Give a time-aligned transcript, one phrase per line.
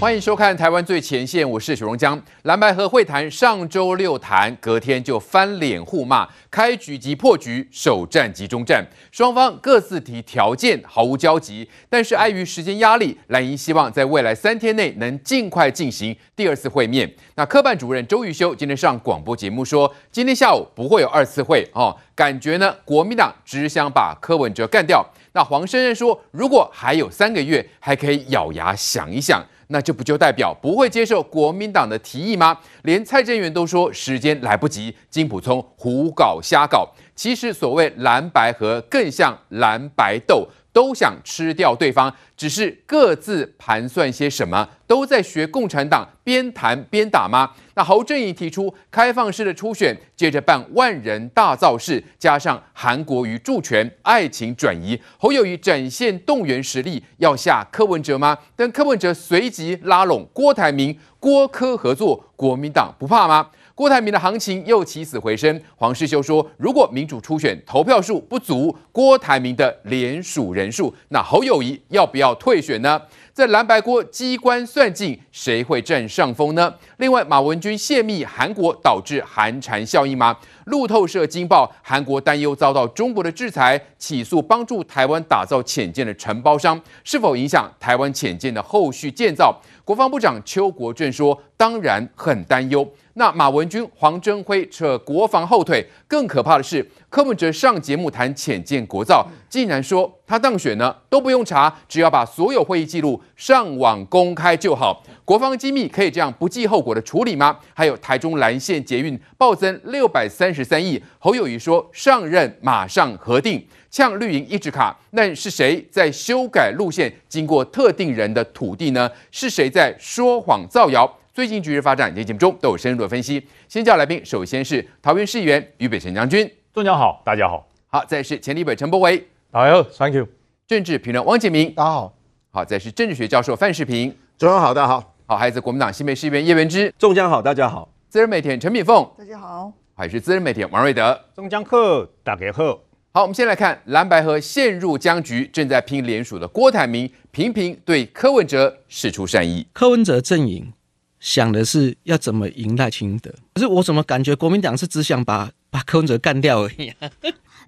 [0.00, 2.22] 欢迎收看《台湾最前线》，我是许荣江。
[2.42, 11.68] 蓝白合会谈上周六谈，隔天就翻脸互骂，开局即破局，首战即终战，双方各自提条件，毫无交集。
[11.90, 17.12] 但是碍于时间压力，蓝营希望在未来三天内能尽快进行第二次会面。
[17.34, 25.04] 那科办主任周榆修今天上广播节目说，今天下午不会有二次会哦，感觉呢国民党只想把柯文哲干掉。
[25.32, 29.44] 那黄胜任说，如果还有三个月，还可以咬牙想一想。
[29.68, 32.58] 那这不就代表不会接受国民党的提议吗？
[32.82, 36.88] 连蔡正元都说时间来不及，金普聪胡搞瞎搞。
[37.14, 40.48] 其实所谓蓝白合，更像蓝白斗。
[40.78, 47.50] 都想吃掉对方，只是各自盘算些什么，都在学共产党边谈边打吗？
[47.74, 54.96] 那侯正义提出开放式的初选，接着办万人大造势，加上韩国瑜助拳，爱情转移。
[55.18, 58.38] 侯友谊展现动员实力，要下柯文哲吗？
[58.54, 63.48] 但柯文哲随即拉拢郭台铭、郭柯合作，国民党不怕吗？
[63.78, 65.62] 郭台铭的行情又起死回生。
[65.76, 73.00] 黄世修说，如果民主初选投票数不足郭台铭的联署人数，那侯友谊要不要退选呢？
[73.32, 76.74] 在蓝白锅机关算尽，谁会占上风呢？
[76.96, 80.36] 另外，马文君泄密韩国导致寒蝉效应吗？
[80.64, 89.56] 路透社惊爆，韩国担忧遭到中国的制裁，起诉帮助台湾打造潜舰的承包商，是否影响台湾潜舰的后续建造？
[89.84, 92.86] 国防部长邱国正说，当然很担忧。
[93.18, 105.02] 那马文君、黄征辉扯国防后腿，更可怕的是，柯文哲上节目谈浅见国造，竟然说他当选呢都不用查，只要把所有会议记录上网公开就好。
[105.24, 107.58] 国防机密可以这样不计后果的处理吗？
[107.74, 119.10] 还有台中蓝线捷运暴增六百三十三亿，侯友谊说上任马上核定，呛绿营一直卡，那是谁在修改路线经过特定人的土地呢？
[119.32, 121.12] 是谁在说谎造谣？
[121.38, 123.40] 最近局势发展，以及节目中都有深入的分析。
[123.68, 127.64] 先叫来宾，首先是桃园市议员于北辰将军，中江好，大家好。
[127.86, 130.26] 好，再是前立委陈柏惟，大家好，Thank you。
[130.66, 132.12] 政治评论汪建民，大家好。
[132.50, 135.14] 好，再是政治学教授范世平，中江好，大家好。
[135.26, 137.88] 好，还是国民党新北市议员叶元之，中江好，大家好。
[138.08, 139.72] 资深媒体人陈敏凤，大家好。
[139.94, 142.80] 还是资深媒体人王瑞德，中江好，大家好。
[143.12, 150.72] 好，我们先来看蓝白河陷入僵局，正在拼联署的郭台铭频频对柯文哲释出善意，柯文哲阵营。
[151.20, 157.10] 想的是要怎么赢赖清德，可是我怎么感觉国民党是只想把把柯文哲干掉而已啊？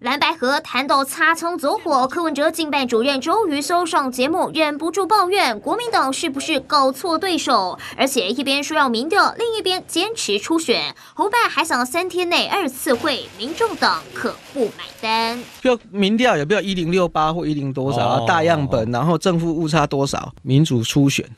[0.01, 15.39] 蓝白河谈到擦枪走火，柯文哲竞办主任周榆修上节目忍不住抱怨国民党是不是搞错对手，而且一边说要民调，另一边坚持初选，侯办还想三天内二次会，民众党可不买单。
[15.63, 21.29] 要民调也不要一零六八或一零多少、哦、大样本，然后正负误差多少，民主初选。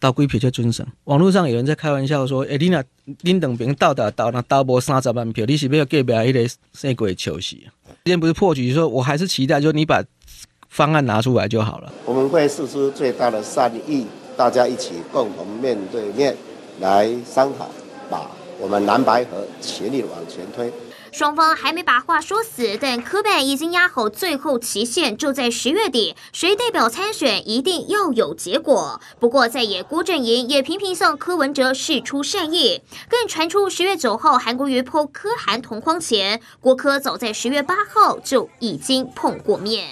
[0.00, 0.86] 到几票就准审。
[1.04, 2.84] 网络上有人在开玩笑说：“哎、欸，你那
[3.22, 7.66] 林等兵到达到那到无三十万票，你是不是要隔壁那个谁鬼球戏？”
[8.04, 10.02] 今天不是破局，说我还是期待，就你把
[10.68, 11.92] 方案拿出来就好了。
[12.04, 16.36] 我们会释出最大的善意，大家一起共同面对面
[16.80, 17.68] 来商讨，
[18.08, 18.30] 把
[18.60, 20.70] 我们蓝白河全力往前推。
[21.18, 26.14] 双方还没把话说死，但柯办已经压好最后期限，就在十月底。
[26.32, 29.00] 谁代表参选，一定要有结果。
[29.18, 39.88] 不过在野郭阵营也频频向柯文哲示出善意，更传出十月九号韩国瑜 PO 柯韩同框前，郭柯早在十月八号就已经碰过面。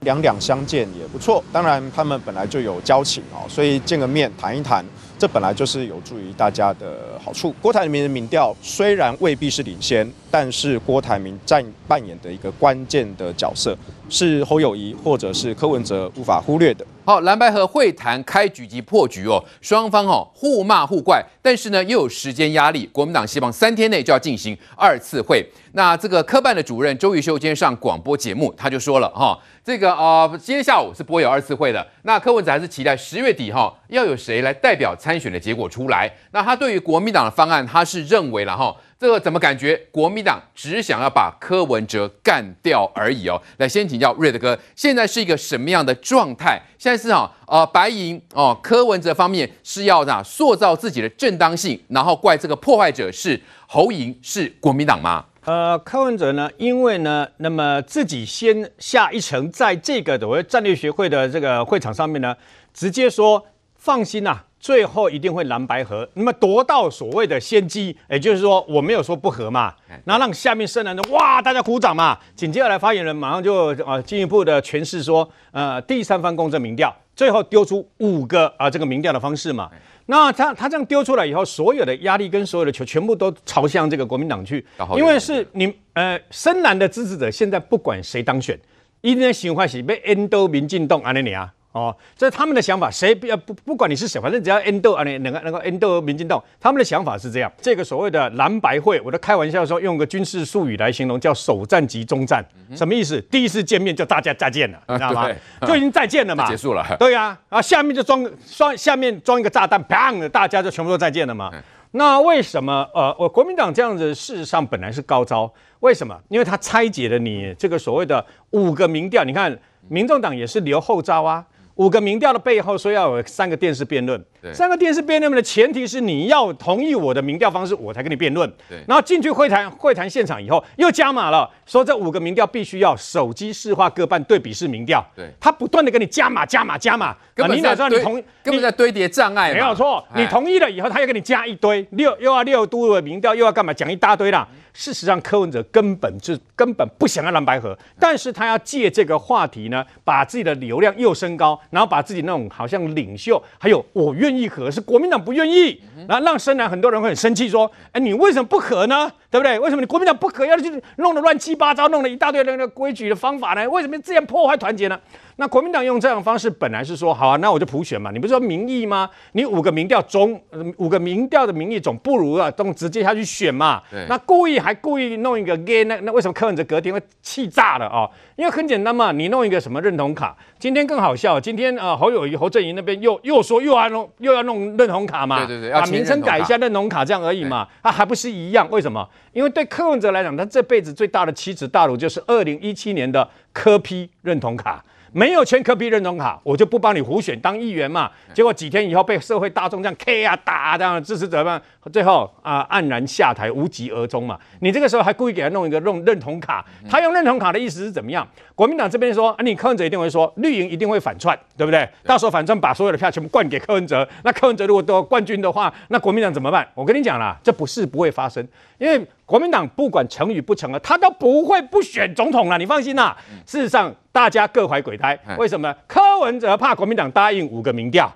[0.00, 4.84] 两两相见也不错，当然他们本来就有交情哦，所以见个面谈一谈。
[5.18, 7.54] 这本来就是有助于大家的好处。
[7.62, 13.76] 郭台铭的民调虽然未必是领先，但是郭台铭占扮演的一个关键的角色，
[14.08, 16.84] 是侯友谊或者是柯文哲无法忽略的。
[17.06, 25.46] 好，蓝白河会谈开局即破局哦，双方哦互骂互怪，但是呢又有时间压力，国民党希望三天内就要进行二次会。
[25.72, 31.86] 那这个科办的主任周玉修今天上广播节目，他就说了哈、哦，这个啊、今天下午是不会有二次会的。
[32.04, 36.10] 那柯文哲还是期待十月底哈、哦、要有谁来代表参选的结果出来。
[36.30, 38.64] 那他对于国民党的方案，他是认为了哈。
[38.66, 43.38] 哦这个怎么感觉国民党只想要把柯文哲干掉而已哦？
[43.58, 46.58] 来，先请教瑞德哥，现在是一个什么样的状态？
[46.78, 55.26] 现在是啊，呃，白营哦，柯文哲方面是要啊塑造自己的正当性，然后怪这个破坏者是侯莹是国民党吗？
[55.44, 62.34] 呃，柯文哲呢，因为呢，那么自己先下一层，在这个所谓战略学会的这个会场上面呢，
[62.72, 63.44] 直接说
[63.84, 64.44] 放心呐、啊。
[64.58, 79.70] 最后一定会蓝白合，那么夺到所谓的先机，也就是说我没有说不合嘛，那让下面深蓝的哇大家鼓掌嘛，紧接下来发言人马上就啊进一步的诠释说，呃第三方公正民调，最后丢出五个啊这个民调的方式嘛，
[80.06, 84.64] 那他他这样丢出来以后，所有的压力跟所有的球全部都朝向这个国民党去，
[84.96, 88.58] 因为是你呃深蓝的支持者现在不管谁当选，
[89.02, 91.52] 一定喜欢是被 endo 民进党安尼啊。
[91.74, 97.52] 哦，这是他们的想法，谁不要不不管你是谁，反正只要 endo 啊，你那个那个 endo 民进党，他们的想法是这样。
[97.60, 102.44] 这个所谓的蓝白会，我都开玩笑说，用个军事术语来形容，叫首战即终战，
[102.76, 103.20] 什么意思？
[103.22, 105.28] 第一次见面就大家再见了， 你知道吗？
[105.66, 106.86] 就已经再见了嘛，结束了。
[106.96, 108.24] 对呀，啊，下面就装
[108.56, 111.50] 装下面装一个炸弹，砰，大家就全部都再见了嘛。
[111.90, 116.16] 那为什么呃，我国民党这样子事实上本来是高招，为什么？
[116.28, 121.44] 因为他拆解了你这个所谓的五个民调，你看民众党也是留后招啊。
[121.76, 124.22] 五个民调的背后说要有三个电视辩论，
[124.52, 128.50] 三个电视辩论的前提是你要同意我的民调方式，我才跟你辩论。
[128.86, 135.04] 然后进去会谈会谈现场以后又加码了，说这五个民调必须要手机视化各半对比式民调。
[135.16, 139.52] 对，他不断的跟你加码加码加码，根本在堆，根本在堆叠障碍。
[139.52, 143.74] 没有错，你同意了以后，他又给你加一堆六，又要六都的民调，又要干嘛？
[143.74, 144.46] 讲一大堆啦。
[144.76, 159.10] 事实上，柯文哲根本就根本不想要蓝白合，但是他要借这个话题呢，把自己的流量又升高，然后把自己那种好像领袖，还有我愿意和，是国民党不愿意，然后让深蓝很多人会很生气，说，哎，你为什么不和呢？
[159.34, 159.58] 对不对？
[159.58, 163.68] 为什么你国民党不可，要去弄得乱七八糟，弄了一大堆那个规矩的方法呢？
[163.68, 164.96] 为什么这样破坏团结呢？
[165.38, 168.12] 那国民党用这样的方式，本来是说好啊，那我就普选嘛。
[168.12, 169.10] 你不是说民意吗？
[169.32, 170.40] 你五个民调中，
[170.76, 173.82] 五个民调的民意总不如啊，都直接下去选嘛。
[174.08, 178.08] 那故意还故意弄一个 gay，那那为什么柯文哲隔天会气炸了啊？
[178.36, 181.40] 因为很简单嘛，你弄一个什么认同卡，今天更好笑。
[181.40, 185.44] 今天啊，侯友宜、侯阵营那边又又说又要弄又要弄认同卡嘛。
[185.44, 187.66] 对对对，把名称改一下认同卡这样而已嘛。
[187.82, 188.68] 他还不是一样？
[188.70, 189.04] 为什么？
[189.34, 194.82] 因为对柯文哲来讲，他这辈子最大的奇耻大辱就是二零一七年的柯批认同卡。
[195.16, 198.10] 没有签柯批认同卡，我就不帮你胡选当议员嘛。
[198.32, 204.36] 结果几天以后被社会大众这样 K 啊打这样支持者们，最后啊黯然下台，无疾而终嘛。
[204.58, 208.26] 你这个时候还故意给他弄一个弄认同卡，他用认同卡的意思是怎么样？
[208.56, 211.88] 国民党这边说啊，你柯文哲一定会说绿营一定会反串，对不对？
[212.02, 216.68] 到时候反串把所有的票全部灌给柯文哲，那柯文哲如果得冠军的话，那国民党怎么办？
[216.74, 218.44] 我跟你讲啦，这不是不会发生，
[218.78, 223.16] 因为国民党不管成与不成啊，他都不会不选总统了，你放心啦。
[223.46, 223.94] 事实上。
[224.14, 225.74] 大家各怀鬼胎，为什么呢？
[225.88, 228.08] 柯文哲怕国民党答应五个民调，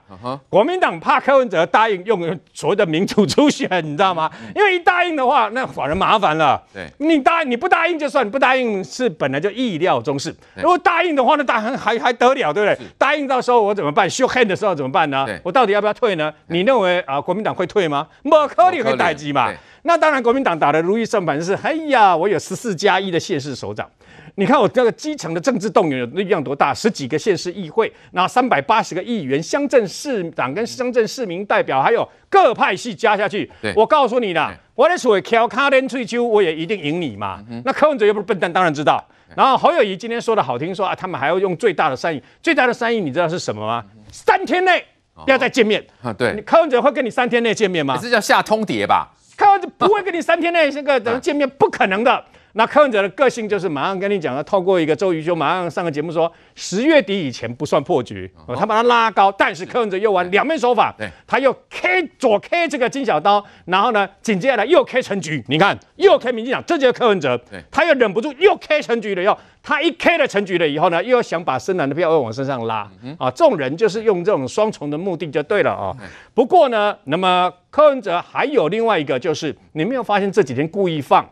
[0.49, 4.31] 国民党怕柯文哲答应用所谓的民主初选，你知道吗？
[4.55, 6.63] 因为一答应的话，那反而麻烦了。
[6.73, 10.33] 对，你答应你不答应就算，你不答应是本来就意料中事。
[10.55, 12.87] 如果答应的话，那当然还还得了，对不对？
[12.97, 15.27] 答应到时候我怎么办？show hand 的时候怎么办呢？
[15.43, 16.33] 我到底要不要退呢？
[16.47, 18.07] 你认为啊，国民党会退吗？
[18.23, 19.53] 不可能会待机嘛。
[19.83, 23.89] 那当然，国民党打的如意算盘是，哎呀，我有十四加一的县市首长。
[24.35, 26.73] 你看我这个基层的政治动员有力量多大？
[26.73, 37.43] 十几个县市议会，然后三百八十个议员、乡镇市长跟乡镇市民代表，还有各派系加下去，我告诉你啦，我的所谓挑卡连吹秋，我也一定赢你嘛。
[37.51, 39.05] 嗯、那柯文哲又不是笨蛋，当然知道。
[39.35, 43.85] 然后侯友谊今天说的好听说，说啊，他们还要用最大的善意，最大的善意你知道是什么吗？
[44.13, 44.85] 三天内
[45.25, 45.85] 不要再见面。
[46.01, 47.99] 啊，对，柯文哲会跟你三天内见面吗？
[48.01, 49.13] 这叫下通牒吧？
[49.39, 52.25] 柯文哲不会跟你三天内那个等见面，不可能的。
[52.59, 60.93] 那柯文哲的个性就是马上跟你讲，了透过一个周瑜修马上上个节目说，十月底以前不算破局，他把它拉高，但是柯文哲又玩两面手法，
[61.25, 67.41] 他又 K 左 K 这个金小刀，然后呢，紧接下来又 K 陈局，你看又 K 民进党，这就是柯文哲，
[67.71, 75.95] 他又忍不住又 K 陈局了，又他一 K 了陈局了以后呢，又要想把深蓝的票又往身上拉，啊，这种人就是用这种双重的目的就对了啊。
[76.35, 81.25] 不过呢，那么柯文哲还有另外一个，就是你没有发现这几天故意放。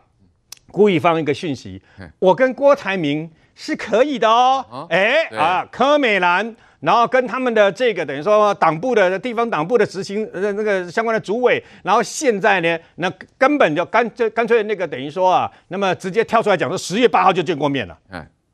[0.71, 1.81] 故意放一个讯息，
[2.19, 4.87] 我跟郭台铭是可以的哦。
[4.89, 17.97] 哎啊，柯美兰，然后跟他们的这个等于说党部的地方党部的执行呃那个相关的主委，然后现在呢，那根本就干脆干脆那个等于说啊，那么直接跳出来讲说十月八号就见过面了。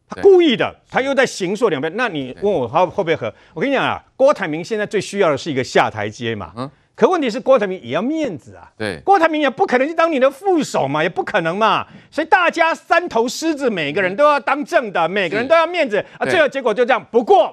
[0.08, 1.92] 他故意的，他又在形塑两边。
[1.96, 3.34] 那你问我他会不会和？
[3.54, 6.54] 我跟你讲啊，郭台铭现在最需要的是一个下台阶嘛。
[6.96, 17.04] 可问题是郭台铭也要面子啊，对，郭台铭也不可能去当你的副手嘛，也不可能嘛，所以大家三头狮子，每个人都要当正的，每个人都要面子啊，最后结果就这样。
[17.10, 17.52] 不过，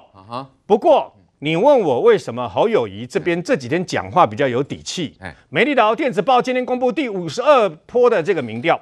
[0.67, 5.17] 不过你问我为什么侯友谊这边这几天讲话比较有底气？
[5.49, 8.79] 美丽岛电子报今天公布第五十二波的这个民调，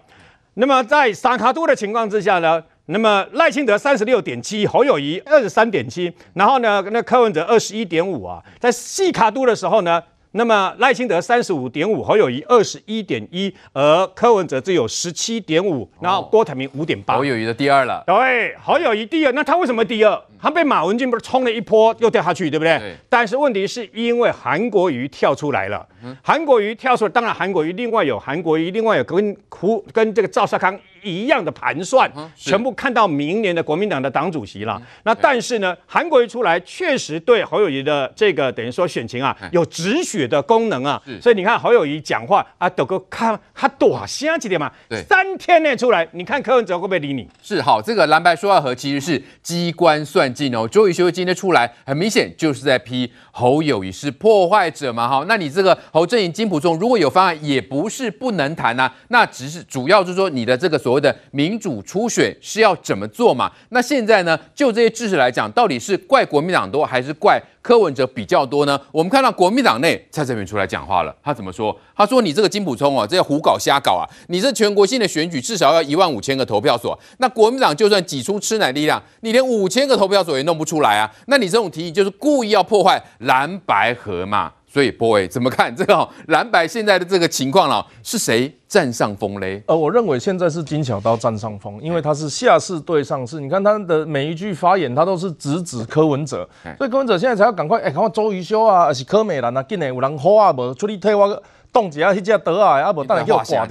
[0.55, 10.03] 那么在萨卡都的情况之下呢，那么赖清德三十六点七，侯友谊二十三点七，然后呢，那柯文哲二十一点五啊，在四脚督的时候呢。
[10.31, 18.03] 那么赖清德三十五点五，侯友谊二十一点一，而柯文哲只有十七点五，然后郭台铭五点八，侯友谊的第二了。
[18.05, 20.21] 对，侯友谊第二，那他为什么第二？
[20.41, 22.77] 他被马文君不是冲了一波又掉下去，对不对？
[22.77, 22.95] 对。
[23.09, 34.77] 但是问题是因为韩国瑜跳出来了，嗯、韩国瑜跳出来，当然韩国瑜另外有韩国瑜，另外有跟胡跟这个赵少康一样的盘算，嗯、全部看到明年的国民党的党主席了。
[34.79, 47.27] 嗯、那但是呢，韩国瑜出来确实对侯友宜的这个等于说选情啊有止血的功能啊，所以你看侯友宜讲话啊，都个看他多少几点嘛，对，三天内出来，你看柯文哲会不会理你？
[47.41, 50.67] 是好，这个蓝白说话盒其实是机关算尽哦。
[50.67, 63.50] 周瑜修今天出来，很明显就是在批侯友谊是破坏者嘛，哈，那你这个侯正营金溥聪如果有方案，也不是不能谈呐、啊，那只是主要就是说你的这个所谓的民主初选是要怎么做嘛？
[63.69, 67.41] 那现在呢，就这些知识来讲，到底是怪国民党多还是怪？
[67.62, 71.77] 柯文哲比较多呢，我们看到国民党内蔡正元出来讲话了，他怎么说？
[71.99, 74.07] 他说：“你这个金普聪哦，这要胡搞瞎搞啊！
[74.29, 81.11] 你这全国性的选举至少要一万五千个投票所，那国民党就算挤出吃奶力量，你连五千个投票所也弄不出来啊！
[81.27, 87.83] 那你这种提议就是故意要破坏蓝白河嘛？”所以，boy 怎么看这个 蓝白现在的这个情况了？
[88.03, 89.59] 是谁占上风嘞？
[89.65, 93.41] 呃，我认为现在是金小刀占上风，因为他是下士对上士。
[93.41, 103.67] 你看他的每一句发言，他都是直指柯文哲，所以柯文哲现在才要赶快哎，赶快周瑜修啊，还是柯美兰啊，今年有人好啊，无出力退我冻结啊，去只得啊，啊不，当然又挂掉。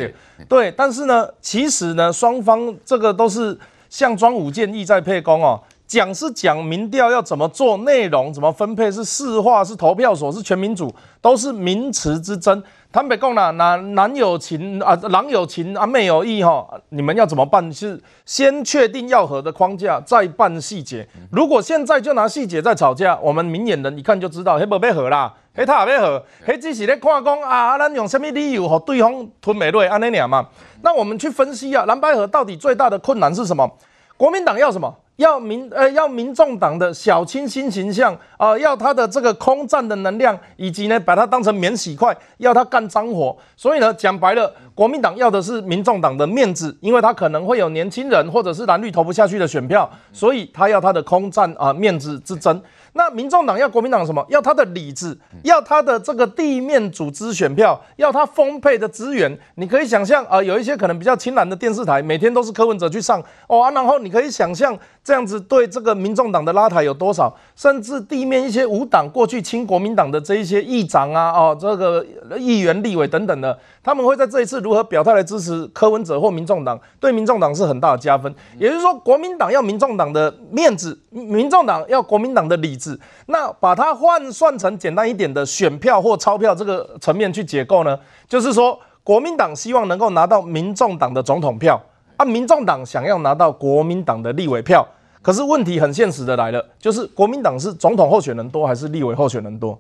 [0.49, 5.61] 对，但是呢，其实呢，双方这个都是像庄武健意在沛公哦。
[5.87, 12.63] 讲是讲民调要怎么做，内容怎么分配，是市话是投票所是全民主，都是名词之争。
[12.93, 17.73] 坦白讲啦，那男有情啊，郎有情啊，妹有意哈，你们要怎么办？
[17.73, 21.09] 是先确定要和的框架，再办细节。
[21.33, 30.47] 如果现在就拿细节在吵架，我们明眼人一看就知道，黑不要和啦，黑他也要和，黑只是咧看讲啊，咱用什么理由和对方吞没落安尼尔嘛？
[30.83, 33.69] 那我们去分析啊，蓝白河到底最大的困难是什么？
[34.17, 34.95] 国民党要什么？
[35.17, 43.37] 要民呃要民众党的小清新形象啊、呃，要他的这个空战的能量，以及呢把它当成免洗筷，要他干脏活。
[43.57, 52.63] 所以呢讲白了，国民党要的是民众党的面子，因为他可能会有年轻人或者是蓝绿投不下去的选票，所以他要他的空战啊、呃、面子之争。
[52.99, 54.27] 那民众党要国民党什么？
[54.29, 59.39] 要他的理智，要他的这个地面组织选票，要他丰沛的资源。
[59.55, 72.05] 你可以想象啊、呃，有一些可能比较亲蓝的电视台，每天都是柯文哲去上哦、啊，然后你可以想象这样子对这个民众党的拉抬有多少，甚至地面一些无党过去亲国民党的这一些议长啊，哦，这个
[72.37, 73.57] 议员、立委等等的。
[73.85, 78.35] 他们会在这一次如何表态来支持柯文哲或民众党，对民众党是很大的加分。
[78.59, 82.88] 也就是说，国民党要民众党的面子，民众党要国民党的理智。
[83.27, 87.99] 那把它换算成简单一点的选票或钞票这个层面去解构呢？
[88.29, 91.83] 就是说，国民党希望能够拿到民众党的总统票，
[92.17, 94.87] 啊，民众党想要拿到国民党的立委票。
[95.21, 99.79] 可是问题很现实的来了，就是国民党是总统候选人多还是立委候选人多？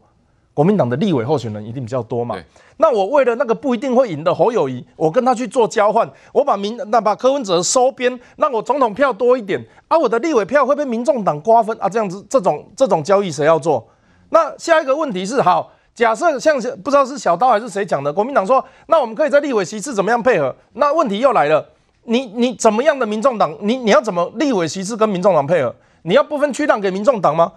[0.58, 2.34] 国民党的立委候选人一定比较多嘛？
[2.78, 13.86] 那我为了那个不一定会赢的侯友谊，我跟他去做交换，我把民那把柯文哲收编，让我总统票多一点，啊，我的立委票会被民众党瓜分啊，这样子这种这种交易谁要做？
[14.30, 20.52] 那下一个问题是，好，假设像不知道是小刀还是谁讲的，国民党说，那我们可以在立委席次怎么样配合？
[20.72, 21.64] 那问题又来了，
[22.02, 23.56] 你你怎么样的民众党？
[23.60, 25.72] 你你要怎么立委席次跟民众党配合？
[26.02, 27.52] 你要不分区让给民众党吗？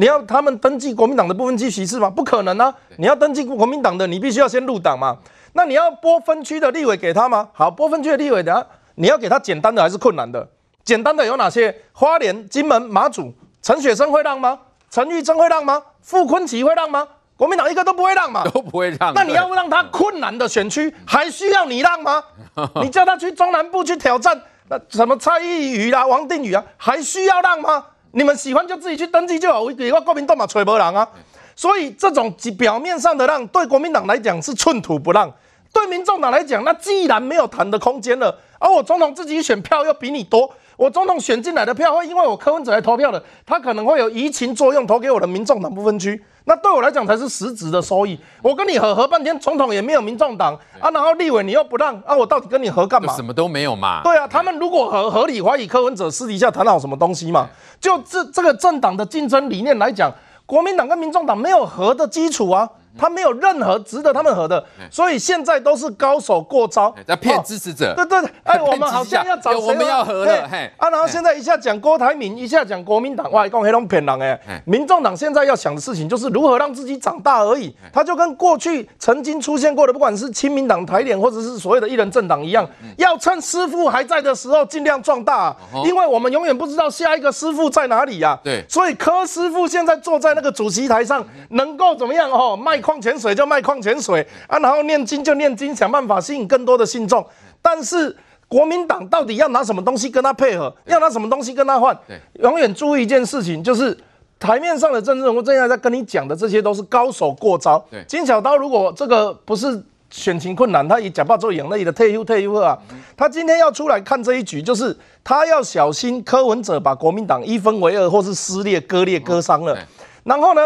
[0.00, 2.08] 你要他们登记国民党的不分区席次吗？
[2.08, 2.74] 不可能啊！
[2.96, 5.18] 你要登记国民党的，你必须要先入党嘛。
[5.52, 7.50] 那你要拨分区的立委给他吗？
[7.52, 10.48] 好，拨分区的立委的，你要给他简单的还是困难的？
[10.84, 11.82] 简单的有哪些？
[11.92, 13.30] 花莲、金门、马祖，
[13.60, 14.58] 陈雪生会让吗？
[14.88, 15.82] 陈玉珍会让吗？
[16.00, 17.06] 傅昆萁会让吗？
[17.36, 19.12] 国民党一个都不会让嘛，都不会让。
[19.12, 22.24] 那你要让他困难的选区，还需要你让吗？
[22.80, 24.40] 你叫他去中南部去挑战，
[24.70, 27.84] 那什么蔡依瑜啦、王定宇啊，还需要让吗？
[28.12, 31.08] 你们喜欢就自己去登记就好，我一个国民党嘛，吹波人啊！
[31.54, 35.32] 所以这种表面上的让，对国民党来讲是寸土不让，
[35.72, 46.22] 对民众党来讲，那既然没有谈的空间了，而我总统自己选票又比你多，我总统选进来的票会因为我柯文哲来投票的，他可能会有移情作用，投给我的民众党不分区。
[46.50, 48.18] 那对我来讲才是实质的收益。
[48.42, 53.14] 我跟你合合半天，总统也没有民众党啊，然后立委你又不让啊，我到底跟你合干嘛？
[53.14, 54.00] 什么都没有嘛。
[54.02, 57.46] 对啊，他们如果合合理怀疑柯文哲私底下谈好什么东西嘛？
[57.80, 60.12] 就这这个政党的竞争理念来讲，
[60.44, 62.68] 国民党跟民众党没有合的基础啊。
[62.98, 67.94] 他没有任何值得他们合的，所以现在都是高手过招，在骗支持者。
[67.94, 69.60] 对对对，哎，我们好像要找谁？
[69.60, 70.70] 我们要合了，嘿。
[70.76, 85.54] 啊，然后现在一下讲郭台铭，一下讲国民党，哇，讲黑龙骗人哎，民众党现在要想的事情就是如何让自己长大而已，他就跟过去曾经出现过的，不管是亲民党、台联，或者是所谓的一人政党一样，要趁师傅还在的时候尽量壮大，
[85.84, 88.38] 因为我们永远不知道下一个师傅在哪里呀。
[88.42, 92.56] 对，所以柯师傅现在坐在那个主席台上，能够怎么样哦？
[92.56, 97.24] 卖矿泉水就卖矿泉水啊，然后念经就念经，想办法吸引更多的信众。
[97.60, 98.16] 但是
[98.48, 100.74] 国民党到底要拿什么东西跟他配合？
[100.86, 101.96] 要拿什么东西跟他换？
[102.40, 103.96] 永远注意一件事情，就是
[104.38, 107.84] 台面上的政治人物，正在在跟你讲的这些都是高手过招。
[108.08, 109.82] 金小刀如果这个不是。
[110.12, 112.76] 选情困难，他以假报做赢，那里的退休退休啊，
[113.16, 119.78] 他今天要出来看这一局，就是他要小心柯文哲把国民党一分为二，或是撕裂、割裂、割伤了。
[120.24, 120.62] 然后呢，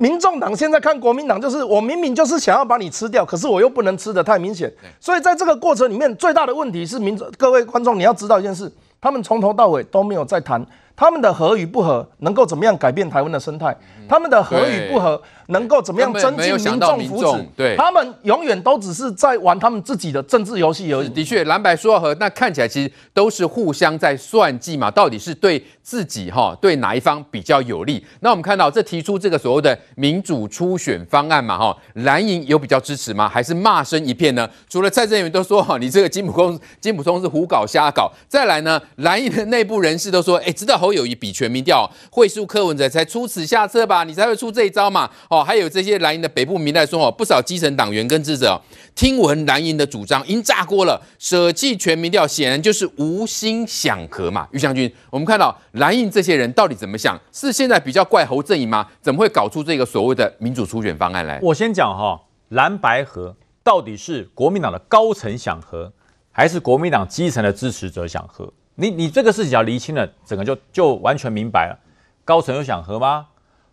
[0.00, 4.72] 民众党现在看国民党，就是我明明就是想要把你吃掉，可是我又不能吃的太明显。
[5.00, 10.64] 所以在这个过程里面，最大的问题是民众各位观众，你要知道一件事，他们从头到尾都没有在谈
[10.98, 13.72] 他们的合与不合能够怎么样改变台湾的生态，
[14.08, 15.22] 他们的合与不合。
[15.50, 17.42] 能够怎么样增进民众福祉？
[17.56, 21.08] 对，他们永远都只是在玩他们自己的政治游戏而已。
[21.08, 28.04] 的确，蓝白说和，那看起来其实都是互相在算计嘛，到底是对自己哈，对哪一方比较有利？
[28.20, 33.26] 那我们看到这提出这个所谓的民主初选方案嘛，哈，蓝营有比较支持吗？
[33.26, 34.46] 还是骂声一片呢？
[34.68, 38.12] 除了蔡正元都说哈，你这个金普公金普通是胡搞瞎搞。
[38.28, 44.04] 再来呢，蓝营的内部人士都说，哎，知道侯友宜比全民调会输柯文哲才出此下策吧？
[44.04, 45.10] 你才会出这一招嘛？
[45.28, 45.42] 哦。
[45.42, 48.60] 还有这些蓝营的北部民代说哦，不少基层党员跟支持者
[48.94, 54.46] 听闻蓝营的主张已经炸锅了，舍弃全民调显然就是无心想和嘛。
[54.52, 57.18] 于将军，我们看到蓝营这些人到底怎么想？
[57.32, 58.86] 是现在比较怪侯阵营吗？
[59.00, 61.38] 怎么会搞出这个所谓的民主初选方案来？
[61.42, 65.92] 我先讲哈，蓝白合到底是国民党的高层想和，
[66.30, 68.52] 还是国民党基层的支持者想和？
[68.80, 71.76] 你你这个事情要厘清了，整个就就完全明白了。
[72.24, 73.26] 高层有想和吗？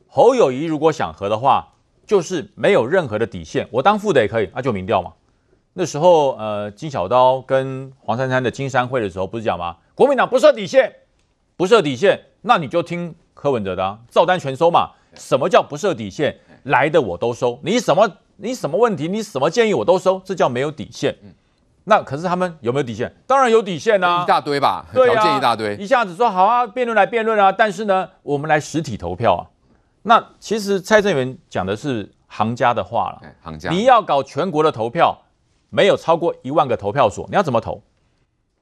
[0.08, 1.74] 侯友宜如果想和的话，
[2.08, 5.14] 就是没有任何的底线，我当副的也可以，那就民调嘛。
[5.74, 9.78] 那时候，呃，金小刀跟黄珊珊的金山会的时候，不是讲吗？
[9.94, 10.92] 国民党不设底线，
[11.56, 14.90] 不设底线，那你就听柯文哲的啊，照单全收嘛。
[15.14, 16.36] 什么叫不设底线？
[16.64, 21.16] 来的我都收，你什么你什么问题，你什么建议我都收，这叫没有底线。
[21.86, 23.16] 那可是他们有没有底线？
[23.26, 29.42] 当然有底线啊，一大堆吧，条件一大堆，一下子说好啊，辩论来辩论啊，但是呢，我们来实体投票啊。
[30.04, 35.18] 那其实蔡正元讲的是行家的话了，行家，你要搞全国的投票，
[35.70, 37.82] 没有超过一万个投票所，你要怎么投？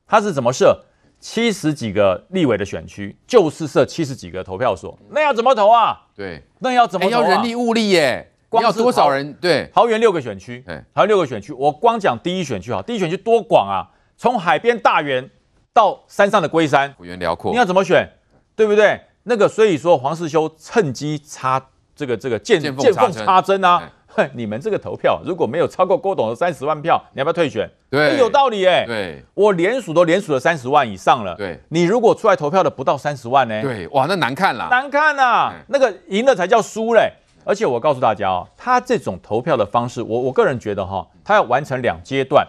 [0.06, 0.86] 他是怎么设？
[1.22, 6.08] 七十几个立委的选区，就是设七十几个投票所，那要怎么投啊？
[6.14, 7.22] 对，那要怎么投啊？
[7.22, 9.34] 要人力物力耶，光要多少人？
[9.42, 10.64] 对，桃园六个选区，
[10.94, 15.28] 桃园六个选区，我光讲第一选区哈，第一选区多广啊，从海边大园
[15.74, 18.08] 到山上的龟山，幅员辽阔，你要怎么选？
[18.56, 19.02] 对不对？
[19.24, 21.60] 那个，所以说黄世修趁机插
[21.96, 23.90] 这个这个见见缝插针啊！
[24.08, 27.68] 哼， 你们这个投票如果没有超过郭董的三十万票，你要不要退选？
[27.90, 28.86] 对，有道理哎。
[28.86, 31.34] 对，我连署都连署了三十万以上了。
[31.36, 33.62] 对，你如果出来投票的不到三十万呢？
[33.64, 35.54] 对，哇，那难看了，难看呐！
[35.70, 37.12] 那个赢了才叫输嘞。
[37.46, 42.48] 而且我告诉大家哦，他这种投票的方式，我我个人觉得哈，他要完成两阶段，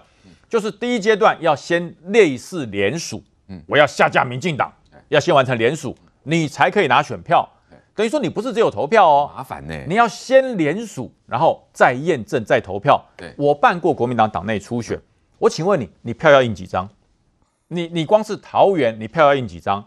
[0.48, 4.72] 就是第一阶段要先类似联署，嗯，我要下架民进党，
[5.08, 5.94] 要先完成联署。
[6.26, 7.46] 你才可以拿选票，
[7.94, 9.74] 等于说你不是只有投票哦，麻烦呢。
[9.86, 13.04] 你要先联署，然后再验证，再投票。
[13.14, 14.98] 对，我办过国民党党内初选，
[15.38, 16.88] 我请问你，你票要印几张？
[17.68, 19.86] 你你光是桃园，你票要印几张？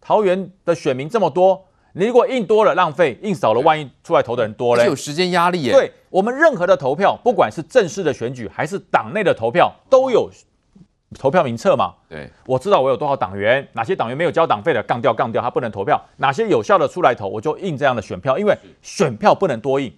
[0.00, 1.65] 桃园的选民这么多，
[1.98, 5.72] 你如果印多了浪费，印少了万一出来投的人多嘞，有时间压力耶。
[5.72, 10.30] 对，我们任何的投票，不管是正式的选举还是党内的投票，都有。
[11.18, 19.90] 投票名册嘛，对，我知道我有多少党员，哪些党员没有交党费的，杠掉杠掉，他不能投票；哪些有效的出来投，我就印这样的选票，因为选票不能多印，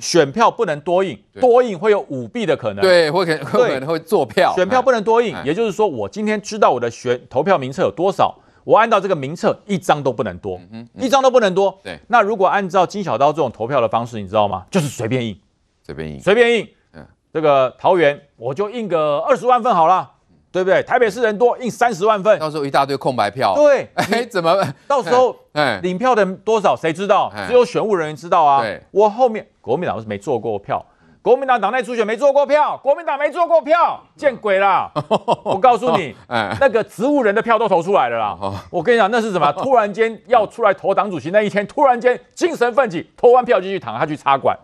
[0.00, 10.60] 选票不能多印，多印会有舞弊的可能，对，会可会可能会作票，选票不能多印，也就是说，我今天知道我的选投票名册有多少，我按照这个名册一张都不能多，
[10.98, 11.98] 一张都不能多，对。
[12.08, 14.64] 那如果按照金小刀这种投票的方式，你知道吗？
[14.70, 15.38] 就是随便印，
[15.82, 20.10] 随便印，随便印，嗯，这个桃园我就印个二十万份好了。
[20.54, 20.80] 对不对？
[20.84, 23.56] 台北市人多，印三十万份，到时候一大堆空白票。
[23.56, 24.56] 对， 哎，怎么？
[24.86, 27.28] 到时候， 哎，领票的多少谁知道？
[27.48, 28.62] 只有选务人员知道啊。
[28.62, 30.86] 对，我后面国民党是没做过票，
[31.24, 34.92] 国民党党内初选没做过票，国民党没做过票，见鬼了！
[35.42, 38.38] 我告诉你， 那个植物人的票都投出来了啦。
[38.68, 39.50] 我跟你讲，那是什么？
[39.56, 44.54] 突然间要出来投党主席那一天，突然间精神奋起，投完票就去躺下去插管。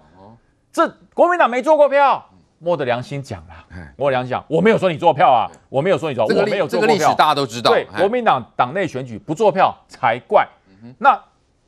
[0.70, 2.22] 这国民党没做过票，
[2.58, 3.64] 摸着良心讲啦，
[3.96, 7.70] 摸着良心讲，我没有说你做票啊，我没有说你做，这个我没有做过票，这个历史大家都知道。
[7.70, 10.46] 对，国民党党内选举不做票才怪。
[10.98, 11.18] 那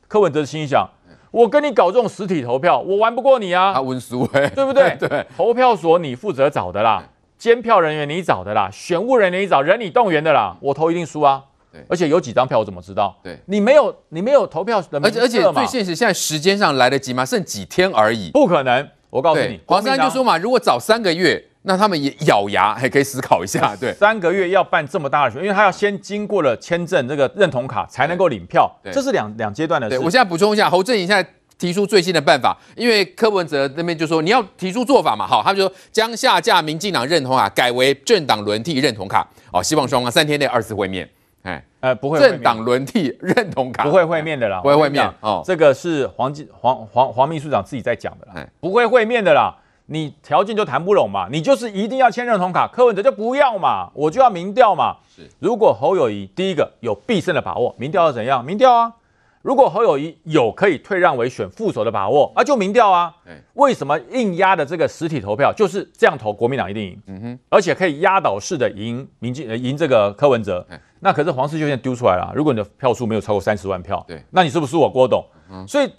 [0.07, 0.87] 柯文哲心想，
[1.33, 4.97] 我跟你搞这种实体投票，我玩不过你啊，温书哎，对不对？
[5.01, 7.03] 对，投票所你负责找的啦，
[7.37, 11.43] 监票人员你找的啦，选务人员你找，人你动员的啦，我投一定输啊。
[11.73, 13.17] 对，而且有几张票我怎么知道？
[13.23, 17.25] 对，你没有，你没有投票的，而且而且最现实，现在时间上来得及吗？
[17.25, 18.87] 剩几天而已，不可能。
[19.09, 23.75] 我告诉你，黄珊就说嘛，如果早三个月，那他们也咬牙还可以思考一下。
[23.77, 29.97] 对，三个月要办这么大的选，因为他要先经过了签证这个认同卡才能够领票，这是两两阶段的事。
[29.97, 31.25] 对，我现在补充一下，侯阵营现在
[31.59, 41.09] 提出最新的办法，因为柯文哲那边就说你要提出做法嘛，好，他们就说将下架民进党认同卡改为政党轮替认同卡，哦，希望双方三天内二次会面。
[41.43, 45.43] 哎，呃，不会，政党轮替认同卡不会会面的啦，不会会面哦。
[45.45, 49.53] 这个是黄黄黄黄秘书长自己在讲的啦，不会会面的啦。
[49.93, 54.97] 你条件就谈不拢嘛，你就是一定要签认同卡，柯文哲就不要嘛，我就要民调嘛。
[55.15, 58.43] 是，如果侯友谊第一个有必胜的把握，民调要怎样？
[58.43, 58.95] 民调啊。
[59.43, 63.15] 如果侯友谊有可以退让为选副手的把握，啊，就民调啊。
[63.55, 67.03] 为什么硬压的这个实体投票就是这样投，国民党一定赢。
[67.09, 70.67] 嗯哼，而且可以压倒式的赢民进，赢这个柯文哲。
[71.01, 75.23] 那可是黄世修现在丢出来了，如果你的票数没有超过三十万票，对，那你是不是我郭董？
[75.51, 75.93] 嗯，所以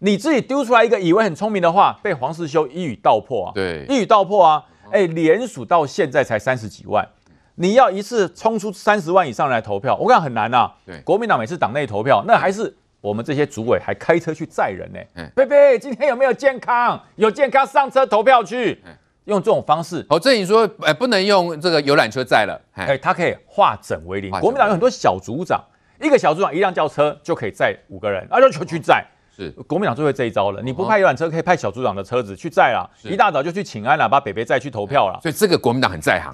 [0.00, 3.52] 你自己丢出来一个以为很聪明的话，被黄世修一语道破啊。
[3.54, 4.64] 对，一语道破啊。
[4.90, 7.06] 哎，连署到现在才三十几万，
[7.54, 10.70] 你要一次冲出三十万以上来投票，我跟你讲很难呐。
[10.84, 12.76] 对，国民党每次党内投票，那还是。
[13.02, 15.00] 我们这些主委还开车去载人呢，
[15.34, 17.02] 贝贝，今天有没有健康？
[17.16, 18.78] 有健康上车投票去，
[19.24, 20.04] 用这种方式。
[20.10, 24.30] 哦，这你说，哎，不能用这个游览车载了，哎，他可以化整为零。
[24.32, 25.58] 国民党有很多小组长，
[25.98, 29.02] 一个小组长一辆轿车就可以载五个人，啊，就去载。
[29.44, 30.60] 是，国民党最会这一招了。
[30.62, 35.18] 你不派游览车，可以派小组长的车子去载了，一大早就去请安了，把北北载去投票了。
[35.22, 36.32] 所以这个国民党很在行。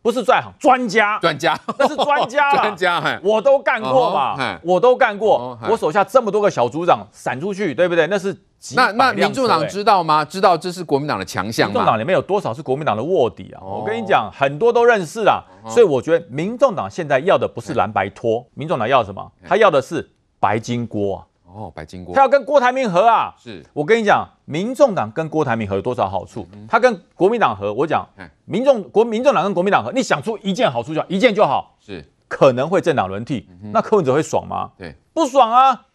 [0.00, 8.06] 不是在行，专家，专家， 那是专家， 专家，我都干过嘛，我都干过，我手下这么多个小组长散出去，对不对？
[8.06, 8.34] 那是
[8.76, 10.24] 那那民众党知道吗？
[10.24, 11.72] 知道这是国民党的强项吗？
[11.72, 13.60] 民众党里面有多少是国民党的卧底啊？
[13.60, 15.42] 我跟你讲，很多都认识啊。
[15.66, 19.32] 所以我觉得民众党现在要的不是蓝白拖，民众党要什么？
[19.44, 20.08] 他要的是
[20.38, 21.26] 白金锅。
[21.58, 23.34] 哦，白金锅，他要跟郭台铭合啊！
[23.36, 26.46] 是我跟你讲，民众党跟郭台铭合有多少好处？
[26.68, 28.06] 他跟国民党合，我讲，
[28.44, 31.76] 民众国民众党跟国民党合，你想出一件好处就好，一件就好。
[31.80, 34.70] 是可能会政党轮替，那柯文哲会爽吗？
[34.78, 35.86] 对，不爽啊！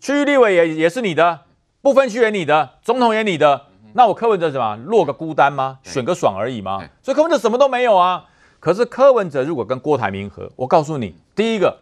[0.00, 1.40] 区域立委也也是你的，
[1.80, 5.78] 不分区也你的，总统也你的，那我柯文哲什么落个孤单吗？
[5.82, 6.82] 选个爽而已吗？
[7.02, 8.24] 所以柯文哲什么都没有啊！
[8.58, 11.80] 可是柯文哲如果跟郭台铭合，我告诉你，第一个，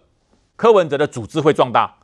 [0.56, 1.94] 柯文哲的组织会壮大。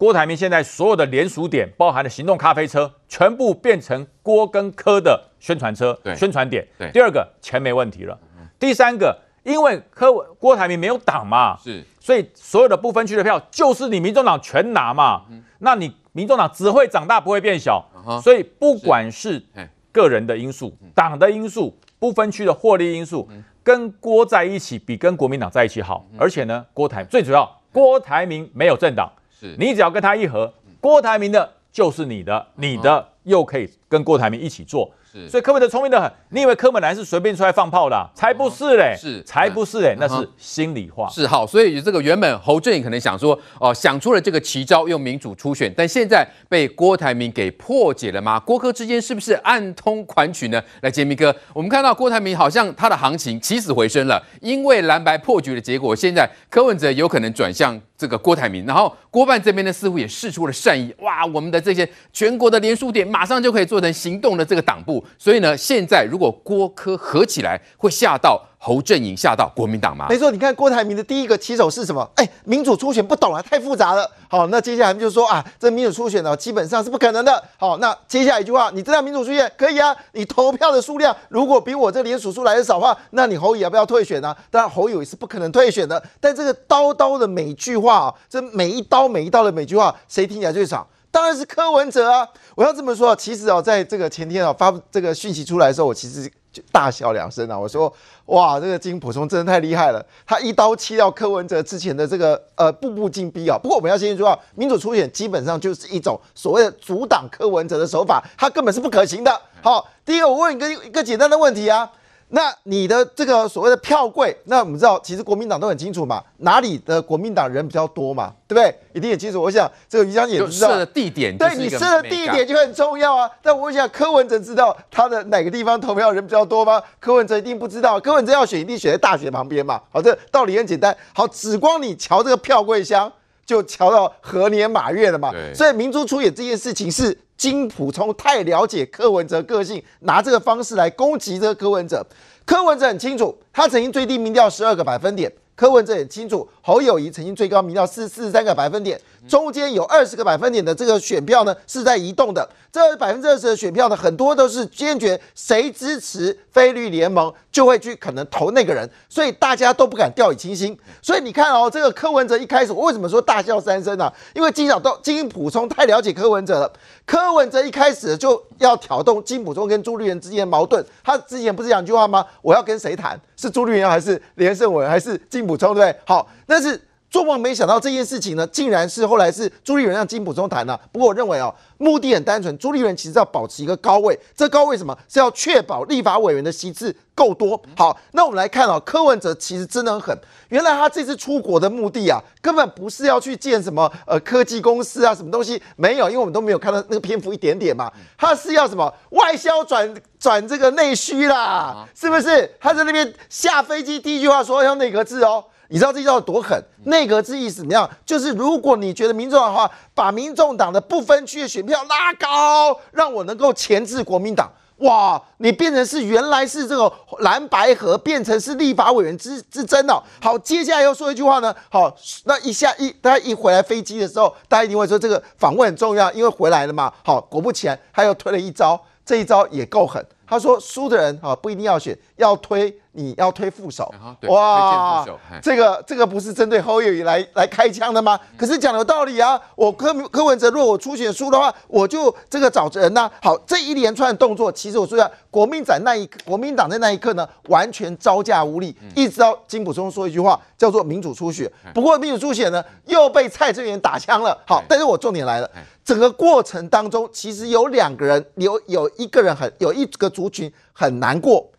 [0.00, 6.66] 郭台铭现在所有的连署点，包含的行动咖啡车，全部变成郭跟柯的宣传车、宣传点。
[6.78, 8.18] 对，第二个钱没问题了。
[8.58, 15.26] 第三个，因为柯郭台铭没有党嘛，是，所以所有的不分区的票就是你民众党全拿嘛。
[15.58, 17.84] 那你民众党只会长大，不会变小。
[18.22, 19.44] 所以不管是
[19.92, 23.28] 个人的因素、党的因素、不分区的获利因素，
[23.62, 26.06] 跟郭在一起比跟国民党在一起好。
[26.16, 29.12] 而且呢，郭台最主要，郭台铭没有政党。
[29.58, 34.90] 你只要跟他一合，郭台铭的就是你的，你的又可以跟郭台铭一起做。
[35.12, 36.10] 是，所以柯文哲聪明得很。
[36.28, 38.08] 你以为柯本来是随便出来放炮的、啊？
[38.14, 38.94] 才不是嘞！
[38.96, 39.96] 是，才不是嘞！
[39.98, 41.08] 那是心里话。
[41.08, 48.38] 是好，所以这个原本侯振宇可能想说，哦、呃，想出了这个奇招，用民主初选，但现在被郭台铭给破解了吗？
[48.38, 50.62] 郭柯之间是不是暗通款曲呢？
[50.82, 64.99] 来，杰明哥，我们看到郭台铭好像他的行情起死回生了，因为蓝白破局的结果，现在柯文哲有可能转向这个郭台铭，然后郭办这边呢似乎也试出了善意，哇，我们的这些全国的连署点马上就可以做成行动的这个党部。
[65.18, 70.06] 所以呢，现在如果郭柯合起来，会吓到侯阵营，吓到国民党吗？
[70.08, 72.08] 没错，你看郭台铭的第一个起手是什么？
[72.16, 74.10] 哎，民主初选不懂啊，太复杂了。
[74.28, 77.42] 好，那接下来就说啊，这民主初选呢，基本上是不可能的。
[77.56, 84.36] 好，那接下来一句话，你这样民主初选可以啊，你投票的数量如果比我这连署数来的少的话，那你侯友要不要退选呢、啊？
[84.50, 86.02] 当然侯友也是不可能退选的。
[86.20, 90.86] 但这个刀刀的每句话啊，这每一刀每一刀的每句话，谁听起来最爽？
[91.10, 92.28] 当然是柯文哲啊！
[92.54, 97.58] 我要这么说啊，其实哦，在这个前天啊发这个讯息出来的时候，我其实就大笑两声啊。
[97.58, 97.92] 我说
[98.26, 109.40] ：“哇，这个金普松真的太厉害了，他一刀切掉柯文哲之前的这个呃步步进逼啊。”不过我们要先说啊，民主初选基本上就是一种所谓的阻挡柯文哲的手法，他根本是不可行的。
[109.62, 111.90] 好，第一个我问一个一个简单的问题啊，
[112.32, 118.74] 那你的这个所谓的票柜，那我们知道，其实国民党都很清楚嘛，哪里的国民党人比较多嘛，对不对？
[118.92, 119.42] 一定也清楚。
[119.42, 123.28] 我想这个于将军也知道，设的地点，对你设的地点就很重要啊。
[123.42, 126.80] 但我想柯文哲知道他的哪个地方投票人比较多吗？
[127.00, 127.98] 柯文哲一定不知道。
[127.98, 129.80] 柯文哲要选，一定选在大学旁边嘛。
[129.90, 130.96] 好，这道理很简单。
[131.12, 133.12] 好，只光你瞧这个票柜箱，
[133.50, 135.32] 就瞧到何年马月了嘛。
[135.52, 137.18] 所以明珠出演这件事情是。
[137.40, 142.06] 金溥聪太了解柯文哲个性，拿这个方式来攻击这个柯文哲。
[142.44, 145.32] 柯文哲很清楚，他曾经最低民调十二个百分点。
[145.60, 148.98] 柯文哲很清楚，侯友宜曾经最高民调四四十三个百分点。
[149.28, 152.48] 中间有二十个百分点的这个选票呢，是在移动的。
[152.72, 160.74] 这百分之二十的选票呢，很多都是坚决谁支持菲律联盟，就会去可能投那个人，所以大家都不敢掉以轻心。
[161.02, 164.10] 所以你看哦，这个柯文哲一开始，我为什么说大笑三声呢？
[164.32, 166.72] 因为金小刀金普聪太了解柯文哲了。
[167.10, 170.84] 柯文哲一开始就要挑动金普忠跟朱立伦之间的矛盾。
[171.02, 172.24] 他之前不是讲一句话吗？
[172.40, 173.20] 我要跟谁谈？
[173.36, 175.74] 是朱立伦还是连胜文还是金普忠？
[175.74, 176.00] 对不对？
[176.06, 176.80] 好，但是。
[177.10, 180.80] 做梦没想到这件事情呢，竟然是后来是朱立伦让金溥聪谈了。
[180.92, 184.96] 不过我认为哦，目的很单纯，朱立伦其实要保持一个高位，这高位什么？
[185.08, 187.60] 是要确保立法委员的席次够多。
[187.76, 190.18] 好，那我们来看哦，柯文哲其实真的很狠。
[190.50, 197.90] 原来他这次出国的目的啊，根本不是要去见什么呃科技公司啊，什么东西没有，因为我们都没有看到那个篇幅一点点嘛。
[198.16, 202.48] 他是要什么外销转转这个内需啦，是不是？
[202.60, 205.44] 他在那边下飞机第一句话说要内阁制哦。
[205.70, 206.60] 你知道这叫多狠？
[206.84, 207.88] 内阁制意思怎么样？
[208.04, 215.22] 就是如果你觉得民众的话，把民众党的不分区的选票拉高，让我能够钳制国民党，哇！
[215.38, 220.02] 你变成是原来是这个蓝白河，变成是立法委员之之争了。
[220.20, 221.54] 好，接下来又说一句话呢。
[221.70, 226.92] 好，那一下一大家一回来飞机的时候，大家一定会说这个访问很重要，因为回来了嘛。
[227.04, 230.04] 好，果不其然，他又推了一招，这一招也够狠。
[230.30, 232.74] 他说输的人啊不一定要选，要推。
[232.92, 233.88] 你要推副手，
[234.22, 235.06] 哇，
[235.40, 238.18] 这个这个不是针对侯友宜来来开枪的吗？
[238.36, 243.12] 可是讲有道理啊，我柯柯文哲，如果我初选输的话，我就这个找人呐、啊。
[243.22, 251.48] 好，这一连串的动作，其实我说一下，国民党那一国民党在那一刻呢，完全招架无力，一直到金溥聪说一句话，叫做民主初选。
[251.72, 254.36] 不过民主初选呢，又被蔡正元打枪了。
[254.44, 255.48] 好，但是我重点来了，
[255.90, 261.50] 整个过程当中，其实有两个人，有有一个人很有一个族群很难过。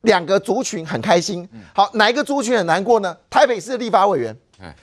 [0.00, 3.16] 两个族群很开心，好，哪一个族群很难过呢？
[3.30, 4.36] 台北市立法委员，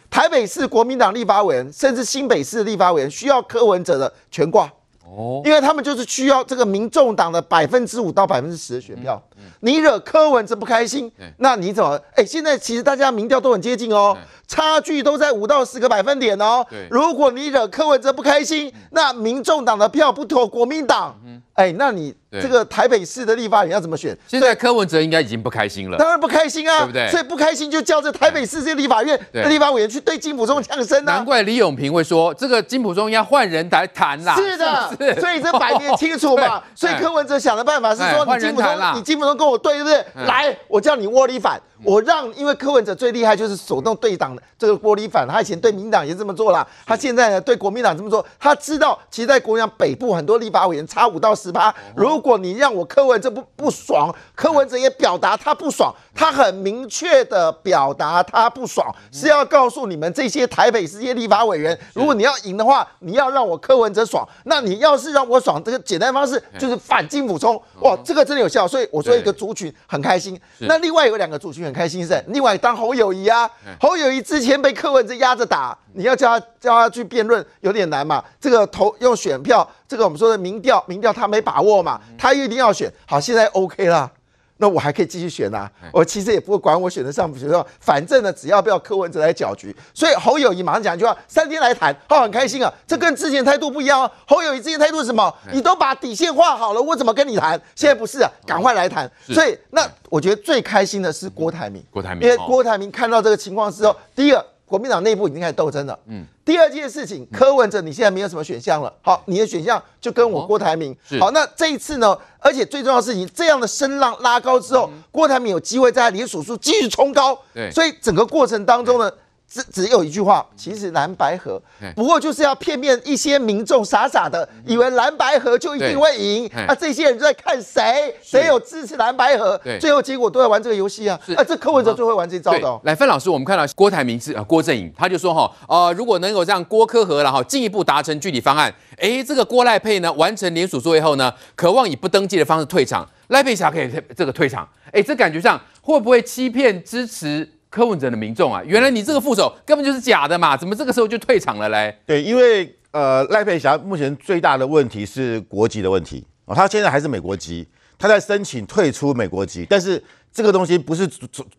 [0.10, 4.72] 台北市国民党立法委员，甚至新北市立法委员需要柯文哲的全挂
[5.06, 9.22] 哦，因为他们就是需要这个民众党的百分之五到百分之十的选票。
[9.62, 12.00] 你惹柯文哲不开心，那你怎么？
[12.16, 16.66] 哎，现在其实大家民调都很接近哦，差距都在五到十个百分点哦。
[16.90, 21.16] 如果你惹柯文哲不开心，那民众党的票不投国民党，
[21.54, 22.14] 哎，那你。
[22.42, 24.16] 这个台北市的立法委员要怎么选？
[24.28, 27.10] 现在柯文哲应该已经不开心了，当然不开心啊，对不对？
[27.10, 31.14] 所以不开心就叫这台北市这立法院的立法委员去对金普中呛声啊。
[31.14, 34.36] 难怪李永平会说，这个金普忠要换人来谈啦。
[34.36, 36.62] 是的，所以这摆明清楚嘛。
[36.76, 40.26] 所以柯文哲想的办法是说，你金普中，你金普中跟我对，对不对？
[40.26, 41.62] 来，我叫你窝里反。
[41.86, 71.76] 我让，因为柯文哲最厉害就是手动对党的这个玻璃反，他以前对民党也这么做了，他现在呢对国民党这么做，他知道其实在国民党北部很多立法委员差五到十八，如果你让我柯文哲不不爽，柯文哲也表达他不爽，他很明确的表达他不爽，是要告诉你们这些台北市这些立法委员，如果你要赢的话，你要让我柯文哲爽，那你要是让我爽，这个简单方式就是反进补充，哇，这个真的有效，所以我说一个族群很开心，那另外有两个族群很。
[71.76, 73.52] 开心是，另外当侯友谊啊，
[73.82, 78.24] 侯友谊之前被柯文哲压着打，你要叫他叫他去辩论有点难嘛。
[78.40, 82.90] 这个投用选票，这个我们说的民调，民调他没把握嘛，他一定要选。
[83.06, 84.10] 好，现在 OK 了。
[84.58, 89.76] 那我还可以继续选呐、啊，我其实也不会管我选得上不选得上，反正呢，只要不要柯文哲来搅局。
[89.94, 92.74] 所以侯友谊马上讲一句话：三天来谈，他很开心啊。
[92.88, 94.12] 这跟之前态度不一样哦。
[94.26, 95.34] 侯友谊之前态度是什么？
[95.52, 97.60] 你都把底线画好了，我怎么跟你谈？
[97.76, 99.12] 现在不是啊，赶快来谈。
[99.28, 104.46] 所以那我觉得最开心的是郭台铭，郭台铭，因为郭台铭看到这个情况之后，第一个。
[104.66, 105.98] 国民党内部已经开始斗争了。
[106.08, 108.92] 嗯，第二件事情，柯文哲你现在没有什么选项了。
[109.02, 110.96] 好，你的选项就跟我郭台铭。
[111.20, 112.18] 好，那这一次呢？
[112.40, 117.38] 而且最重要的事情，这样的声浪拉高之后，郭台铭有机会在他连署数继续冲高。
[117.54, 119.12] 对，所以整个过程当中呢，
[119.56, 121.62] 只只有一句话，其实蓝白合
[121.96, 132.82] 不过就是要片面一些民众傻傻的以为蓝白合就一定会赢，啊，这些人就在看谁谁有支持蓝白合，最后结果都在玩这个游戏啊，啊，这柯文哲最会玩这招的哦。
[132.84, 147.50] 来，范老师，我们看到郭台铭是啊郭正颖，他就说哈，呃，如果能够让郭科和然后进一步达成具体方案，哎，这个郭赖佩呢完成联署作业后呢，渴望以不登记的方式退场，赖佩霞可以这个退场，哎，这感觉上会不会欺骗支持？
[147.76, 150.56] 柯文哲的民众啊，原来你这个副手根本就是假的嘛？
[150.56, 151.94] 怎么这个时候就退场了嘞？
[152.06, 157.68] 对，因为呃赖佩霞目前最大的问题是国籍的问题哦，他现在还是美国籍，
[158.00, 161.04] 他在申请退出美国籍，但是这个东西不是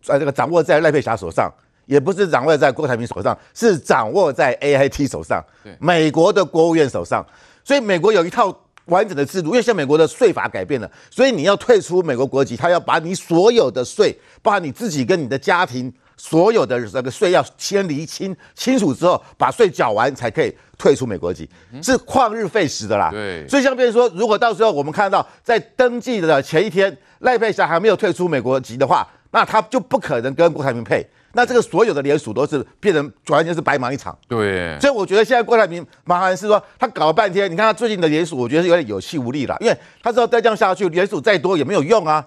[0.07, 1.53] 呃这个掌握在赖佩霞手上，
[1.85, 7.23] 也不是掌握在郭台铭手上，是掌握在 AIT 手上，对，美国的国务院手上，
[7.63, 15.93] 所以美国有一套完整的制度，因为现在美国的税法改变了，所以你要退出美国国籍，他要把你所有的税，包括你自己跟你的家庭。
[16.17, 21.49] 所有的这个税要先厘清清楚之后，把税缴完才可以退出美国籍，
[21.83, 23.11] 是旷日费时的啦。
[23.11, 34.17] 对，所以像比如说，如果到时候我们看到在登记的前一天赖佩霞还没有退出美国籍的话，那他就不可能跟郭台铭配，那这个所有的联署都是变成完全是白忙一场。
[34.27, 42.25] 对，所以我觉得现在郭台铭麻烦是说他搞了半天，你看他最近的联署，我觉得是有点有气无力了，因为他知道再这样下去，联署再多也没有用啊，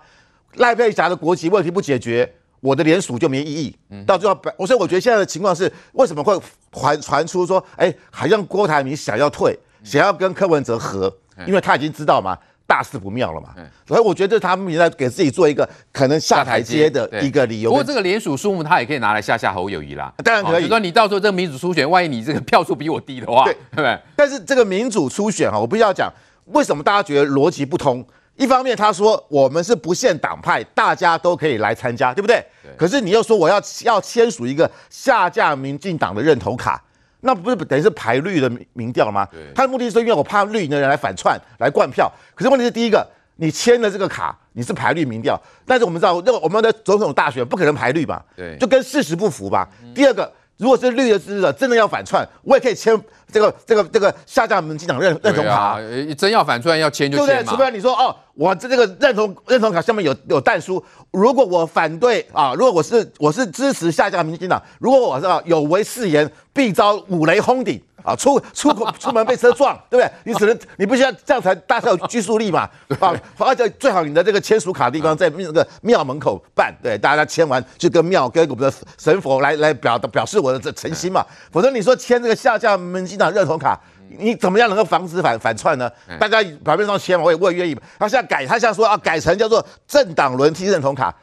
[0.55, 2.35] 赖佩霞的国籍问题不解决。
[2.61, 6.37] 我的联署就没意义，到最后，我所以我觉得现在的情况是，为什么会
[6.71, 11.13] 传传出说，哎，好像郭台铭想要退，想要跟柯文哲和，
[11.47, 13.49] 因为他已经知道嘛，大事不妙了嘛，
[13.87, 17.69] 所以我觉得他们也在给自己做一个可能下台阶的一个理由。
[17.69, 20.63] 不过这个联署数目他也可以拿来吓吓侯友谊啦，当然可以。
[20.63, 23.97] 就说你到时候这个民主初选，万一你这个票数比我低的话，对不对？
[24.15, 26.11] 但是这个民主初选哈，我必须要讲，
[26.47, 28.05] 为什么大家觉得逻辑不通？
[28.39, 32.41] 一方面他说我们是不限党派，大家都可以来参加，对不对？
[32.63, 32.71] 对。
[32.77, 36.81] 可是你又说我要要签署一个下架民进党的认同卡，
[37.19, 39.27] 那不是等于是排绿的民调吗？
[39.53, 42.09] 他的目的是因为我怕绿营的人来反串来灌票。
[42.33, 48.23] 可是问题是第一个，你签了这个卡，你是排绿民调，但是我们知道，那我们的总统大选不可能排绿吧？
[48.37, 48.55] 对。
[48.57, 49.67] 就跟事实不符吧？
[49.83, 49.93] 嗯。
[49.93, 52.97] 第二个，如果是绿的支持者真的要反串，我也可以签。
[53.31, 55.79] 这个这个这个下架民进党认认同卡，啊，
[56.17, 57.33] 真要反串要签就签嘛。
[57.33, 57.51] 对不对？
[57.51, 70.11] 除非你说哦，我这这个认同认同卡下面有有弹书，如果我反对啊，如果我是我是支持下架民进党，如果我是有违誓言，必遭五雷轰顶啊，出出口出门被车撞，对不对？
[70.23, 72.61] 你只能你不需要这样才大才有拘束力嘛
[72.99, 73.13] 啊！
[73.37, 83.19] 而且最好你的这个签署卡的地方在那个庙门口办，对，大家签完就跟庙跟我们的神佛来来表表示我的这诚心嘛，否则你说签这个下架民进。
[83.19, 83.77] 认同卡，
[84.17, 85.91] 你怎么样能够防止反反串呢？
[86.17, 87.77] 大家表面上签嘛，我也我也愿意。
[87.99, 91.13] 他现在改，他现在说啊改成叫做政党轮替认同卡，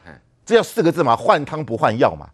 [0.45, 2.27] 这叫四个字嘛，换汤不换药嘛，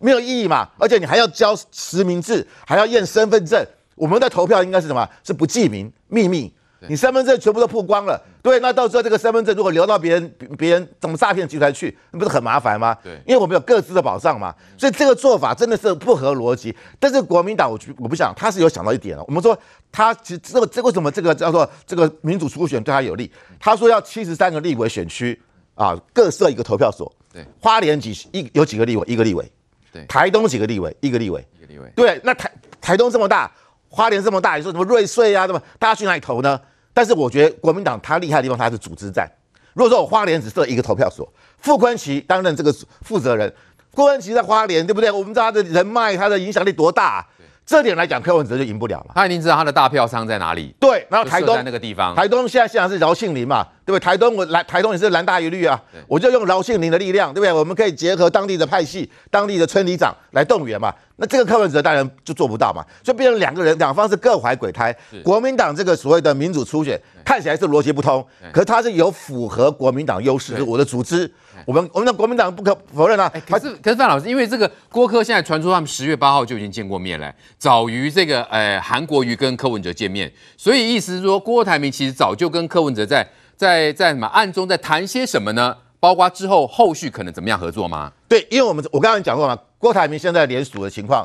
[0.00, 0.68] 没有意义嘛。
[0.78, 3.64] 而且你还要交实名制，还要验身份证。
[3.94, 5.08] 我们的投票应该是什么？
[5.22, 6.52] 是不记名、秘密。
[6.88, 12.92] 你身份证全部都曝光了，对，那到时候这个身份证如果流到别人，别人怎么诈骗集团去，那不是很麻烦吗？
[13.04, 16.74] 对，因为我们有各自的保障嘛，所以这个做法真的是不合逻辑。
[16.98, 19.22] 但是国民党，我我不想他是有想到一点了。
[19.28, 19.56] 我们说
[19.92, 23.30] 他其实这个这为什么这个叫做这个民主初选对他有利？
[23.60, 25.40] 他说要七十三个立委选区
[25.76, 27.14] 啊，各设一个投票所。
[27.32, 29.04] 对，花莲几一有几个立委？
[29.06, 29.48] 一个立委。
[29.92, 30.96] 对，台东几个立委？
[31.00, 31.46] 一个立委。
[31.58, 31.92] 一个立委。
[31.94, 32.50] 对，那台
[32.80, 33.50] 台东这么大，
[33.88, 35.46] 花莲这么大，你说什么瑞穗啊？
[35.46, 36.58] 什么大家去哪里投呢？
[36.94, 39.30] 但是我觉得国民党他厉害的地方，他是组织战。
[39.74, 43.52] 如果说我花莲只设一个投票所，傅昆萁担任这个负责人，
[43.92, 45.10] 傅昆萁在花莲，对不对？
[45.10, 47.26] 我们知道他的人脉，他的影响力多大啊。
[47.64, 49.12] 这点来讲，柯文哲就赢不了了。
[49.14, 50.74] 他已经知道他的大票仓在哪里。
[50.80, 54.00] 对，然后台东在那个地方，台东现在现在是饶庆林嘛，对不对？
[54.00, 57.52] 台东我来，台东也是蓝大于绿啊，我就用饶庆铃的力量，对不对？
[57.52, 60.94] 我们可以结合当地的派系、当地的村里长来动员嘛。
[61.16, 64.96] 那这个柯文哲当然就做不到嘛，所以变成两个人，两方是各怀鬼胎。
[65.22, 71.30] 国民党这个所谓的民主初选看起来是逻辑不通，可是它是有符合国民党优势，就是我的组织。
[71.64, 83.24] 我们我们的国民党不可否认啊，欸、可是可是范老师，因为这个郭科现在传出他们十月八号就已经见过面了，早于这个呃韩国瑜跟柯文哲见面，所以意思是说郭台铭其实早就跟柯文哲在
[83.62, 85.76] 在在什么暗中在谈些什么呢？
[86.00, 88.10] 包括之后后续可能怎么样合作吗？
[88.26, 91.24] 对，因为我们我刚刚讲过嘛，郭台铭现在联署的情况，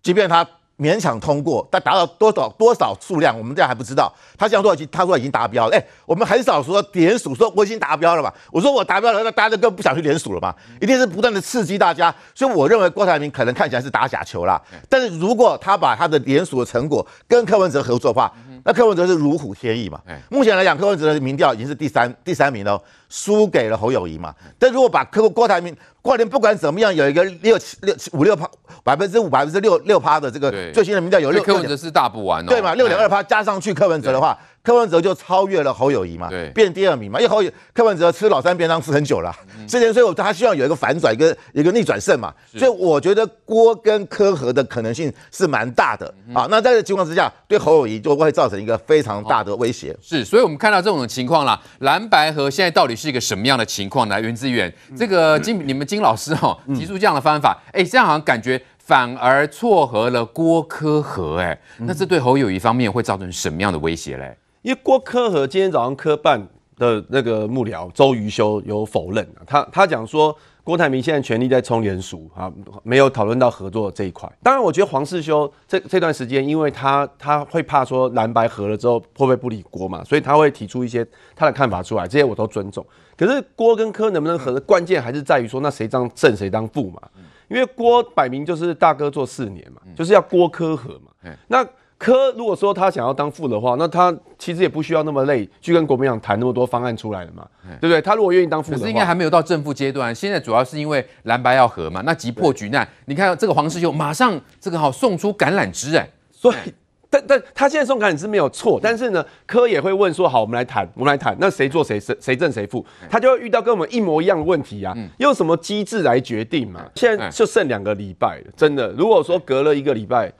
[0.00, 0.46] 即便他。
[0.78, 4.12] 勉强通过，但达到多少多少数量，我们这样还不知道。
[4.36, 5.76] 他这样说已经，他说已经达标了。
[5.76, 8.32] 哎，我们很少说联署说我已经达标了嘛？
[8.50, 10.52] 我说我达标了，那大家就更不想去联署了嘛？
[10.80, 12.12] 一定是不断的刺激大家。
[12.34, 14.60] 所以我认为郭台铭可能看起来是打假球啦。
[14.88, 18.32] 但是如果他把他的联署的成果跟柯文哲合作的话，
[18.64, 20.00] 那柯文哲是如虎添翼嘛。
[20.28, 24.34] 目前来讲，柯文哲的民调已经是第三第三名了，输给了侯友谊嘛。
[24.58, 28.48] 但如果把柯郭台铭郭台铭不管怎么样，有一个六七六七五六趴
[28.84, 32.74] 百分之五百分之六六趴的这个最新的民调有六，柯文哲是大不完哦，对嘛？
[32.74, 34.38] 六点二趴加上去柯文哲的话。
[34.62, 46.46] 柯文哲就超越了侯友谊嘛，对，变第二名嘛，因为侯友柯文哲吃老三便当吃很久了，啊，之前所以他希望有一个反转，一个一个逆转胜嘛，所以我觉得郭跟柯和的可能性是蛮大的啊。
[46.48, 49.96] 那在这个情况之下，对侯友谊就会造成一个非常大的威胁。
[50.00, 54.20] 是，所以我们看到这种情况啦，蓝白合现在到底是一个什么样的情况呢？
[54.20, 64.36] 袁资源，这个金你们金老师哈提出这样的方法，哎，这样好像感觉反而撮合了郭柯合，哎，那这对侯友谊方面会造成什么样的威胁嘞？
[64.62, 66.40] 因为郭科和今天早上科办
[66.76, 72.50] 的那个幕僚周瑜修有否认，他他讲说郭台铭现在全力在冲联署啊，
[72.84, 74.30] 没有讨论到合作这一块。
[74.40, 81.04] 当然，我觉得黄世修这这段时间，因为他他会怕说蓝白合了之后会不会不理郭嘛，所以他会提出一些
[81.34, 82.86] 他的看法出来，这些我都尊重。
[83.16, 87.02] 可是郭跟柯能不能合的关键还是在于说，那谁当正谁当副嘛？
[87.48, 91.66] 因为郭摆明就是大哥做四年嘛，就是要郭柯合嘛，那。
[92.02, 97.46] 柯如果说他想要当副的话，那他其实也不需要那么累去跟国民党谈那么多方案出来了嘛，
[97.80, 98.02] 对不对？
[98.02, 100.12] 他如果愿意当副的话，可是应该还没有到正副阶段。
[100.12, 102.86] 现在主要是因为蓝白要合嘛，那急迫局难。
[103.04, 106.56] 你看这个黄世修马上这个好送出橄榄枝哎，所以
[107.08, 116.84] 但但他现在送橄榄枝没有错，但是呢，柯也会问说好，我们来谈，我们来谈，那谁做谁谁谁正谁负，他就会遇到跟我们一模一样的问题啊，用什么机制来决定嘛？
[116.96, 120.32] 现在就剩两个礼拜了，真的，如果说隔了一个礼拜。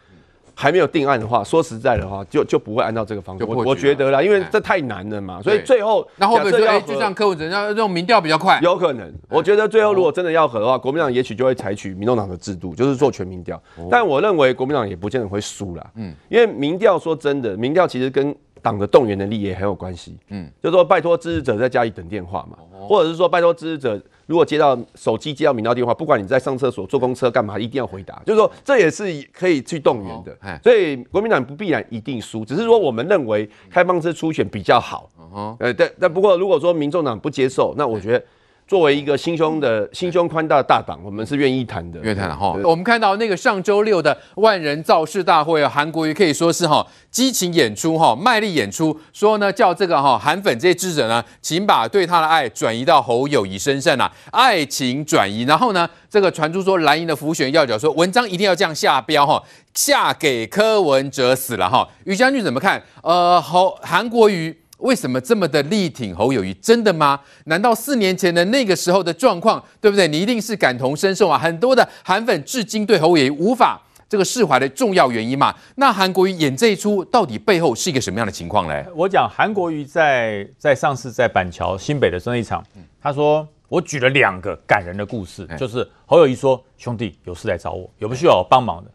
[0.54, 3.44] 还没有定案的话，说实在的话，就就不会按照这个方式。
[3.44, 8.60] 我我觉得啦，因为这太难了嘛，所以最后那会不会说，哎，就像柯文哲要这种民调比较快？
[8.62, 9.12] 有可能。
[9.28, 13.60] 我觉得最后如果真的要和的话，国民党也许就会采取民众党的制度，就是做全民调。
[13.90, 15.90] 但我认为国民党也不见得会输啦。
[15.96, 20.16] 嗯，因为民调说真的，民调其实跟党的动员能力也很有关系。
[20.28, 24.00] 嗯，就是说拜托支持者在家里等电话嘛，或者是说拜托支持者。
[24.32, 28.18] 如果接到手机接到民调电话，不管你在上厕所、坐公车干嘛，一定要回答。
[28.24, 30.34] 就是说，这也是可以去动员的。
[30.62, 35.10] 所以国民党不必然一定输，只是说我们认为开放式初选比较好。
[35.58, 38.24] 呃，但但不过如果说民众党不接受，那我觉得。
[38.72, 42.00] 作为一个心胸的心胸宽大的大党，我们是愿意谈的。
[42.00, 42.56] 愿意谈哈。
[42.64, 55.42] 我们看到那个上周六的万人造势大会啊，韩国瑜可以说是哈激情演出哈，卖力演出，说呢叫这个哈韩粉这些支持者呢，请把对他的爱转移到侯友谊身上啊，爱情转移。
[55.42, 59.42] 然后呢，这个传出说蓝营的浮选要角说文章一定要这样下标哈，
[59.74, 61.86] 下给柯文哲死了哈。
[62.04, 62.82] 于将军怎么看？
[63.02, 64.61] 呃，侯韩国瑜。
[64.82, 66.52] 为什么这么的力挺侯友谊？
[66.54, 67.20] 真的吗？
[67.44, 70.06] 难道四年前的那个时候的状况，对不对？
[70.08, 71.38] 你一定是感同身受啊！
[71.38, 75.54] 很多的韩粉至今对侯友宜无法这个释怀的重要原因嘛。
[75.76, 78.84] 那韩国瑜演这一出，到底背后是一个什么样的情况嘞？
[78.94, 82.64] 我讲韩国瑜在在上次在板桥新北的那一场，
[83.00, 88.90] 他说我举了两个感人的故事，就是侯友谊说兄弟有事来找我，有不需要我帮忙的？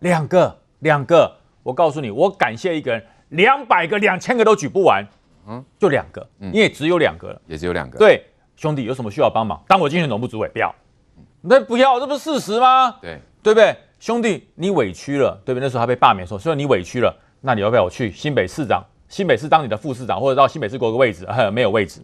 [0.00, 3.02] 两个两个，我告诉你，我感谢一个人。
[3.34, 5.06] 两百个、两千个都举不完，
[5.46, 7.98] 嗯，就两个，嗯，因为只有两个了，也只有两个。
[7.98, 8.24] 对，
[8.56, 9.62] 兄弟有什么需要帮忙？
[9.68, 10.74] 当我竞选总部主委，不要，
[11.40, 12.96] 那不要，这不是事实吗？
[13.00, 13.76] 对，对不对？
[13.98, 15.66] 兄弟，你委屈了，对不对？
[15.66, 18.84] 那时候他被罢免的时候，虽然你委屈了，那你要不要我去新北市长？
[19.08, 21.24] 新北市当你的副市长，或者到新北市国个位置？
[21.26, 22.00] 呵， 没有位置，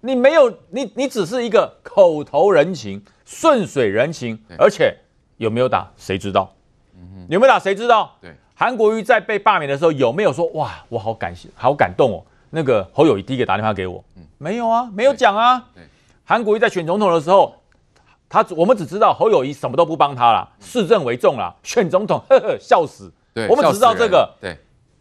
[0.00, 4.96] 你没有，你你只是一个口头人情、顺水人情，而且
[5.36, 6.54] 有没有打，谁知道？
[7.28, 8.16] 有没有打，谁知道？
[8.20, 8.34] 对。
[8.60, 12.22] 韩国瑜在被罢免的时候有没有说哇，我好感谢，好感动哦？
[12.50, 15.66] 那个侯友谊第一个打电话给我，嗯，没有啊，没有讲啊。
[16.26, 17.56] 韩国瑜在选总统的时候，
[18.28, 23.10] 他我们只知道侯友谊什么都不帮他了，市政为重了，选总统呵呵笑死。
[23.32, 24.30] 对，我们只知道这个。
[24.38, 24.54] 对，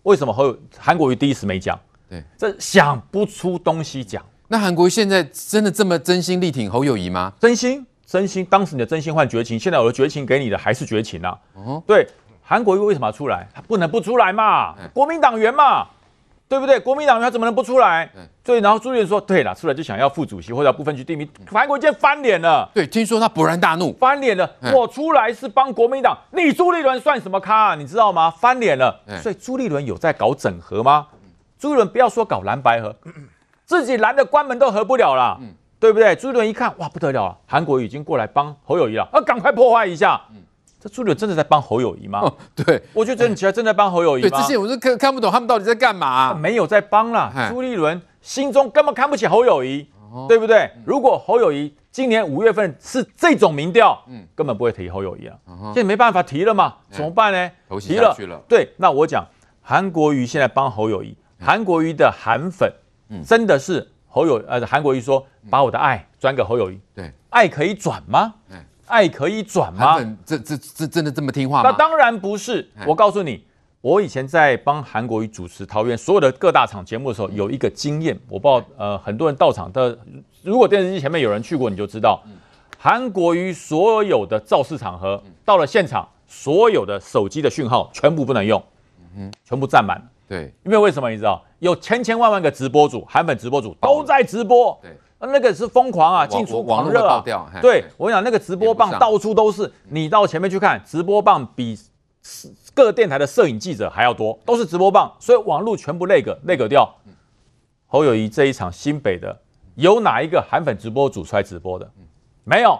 [0.03, 1.77] 为什么侯韩国瑜第一时没讲？
[2.09, 4.25] 对，这想不出东西讲。
[4.47, 7.33] 那韩国瑜现在真的这么真心力挺侯友谊吗？
[7.37, 8.45] 真心，真心。
[8.45, 11.37] 当时你的真心换绝情，现在我的绝情给你的还是绝情啊。
[11.55, 12.07] 哦，对。
[12.49, 13.47] 韩国瑜为什么要出来？
[13.53, 15.85] 他不能不出来嘛，国民党员嘛，
[16.47, 16.79] 对不对？
[16.79, 18.09] 国民党员他怎么能不出来？
[18.43, 22.67] 所以然后朱立伦说：“对了，出来就想要副主席或者部分区第一名。”韩国瑜今天翻脸了。
[22.73, 24.49] 对，听说他勃然大怒，翻脸了。
[24.73, 27.75] 我出来是帮国民党，你朱立伦算什么咖啊？
[27.75, 28.31] 你知道吗？
[28.31, 28.99] 翻脸了。
[29.21, 31.05] 所以朱立伦有在搞整合吗？
[31.59, 32.95] 朱立伦不要说搞蓝白合，
[33.63, 35.39] 自己蓝的关门都合不了了，
[35.79, 36.15] 对不对？
[36.15, 40.19] 朱立伦一看，哇，不得了了，韩国瑜已经过来帮侯友宜了，啊，赶快破坏一下。
[40.79, 42.21] 这朱立伦真的在帮侯友谊吗？
[42.21, 44.29] 哦、对，我觉得真的奇怪，真的在帮侯友谊吗？
[44.29, 46.33] 对，这些我是看看不懂他们到底在干嘛、啊。
[46.33, 50.71] 没有在帮啦，朱立伦心中根本看不起侯友谊，哦、对不对？
[50.85, 55.35] 如果侯友谊今年五月份是这种民调，嗯，根本不会提侯友谊啊。
[55.47, 57.51] 嗯、现在没办法提了嘛，怎么办呢？
[57.79, 58.15] 提了，
[58.47, 59.25] 对，那我讲
[59.61, 62.71] 韩国瑜现在帮侯友谊，韩国瑜的韩粉，
[63.25, 68.35] 真的是侯友呃，韩国瑜说把我的爱转给侯友谊，对，爱可以转吗？
[68.89, 69.97] 爱可以转吗？
[70.25, 71.69] 这这这真的这么听话吗？
[71.69, 72.67] 那当然不是。
[72.85, 73.45] 我告诉你，
[73.81, 79.97] 我以前在帮韩国瑜主持桃园所有的各大场节目的时候，有一个经验，我不知道呃很多人到场的，
[80.43, 82.21] 如果电视机前面有人去过，你就知道，
[82.77, 88.61] 韩国瑜所有的造势场合到了现场，所有的手机的讯号全部不能用。
[89.15, 90.03] 嗯，全部占满了。
[90.27, 91.43] 对，因为为什么你知道？
[91.57, 94.77] 有千千万万个直播主，韩粉直播主都在直播。
[94.81, 97.23] 对，那个是疯狂啊，进出狂热啊。
[97.61, 101.77] 对，我跟你讲那个直播棒到处都是，你到前面去看，直播棒比
[102.73, 106.89] 各电台的摄影记者还要多，都是直播棒，所以网络全部那个那个掉。
[107.87, 109.35] 侯友谊这一场新北的，
[109.75, 111.89] 有哪一个韩粉直播主出来直播的？
[112.43, 112.79] 没有，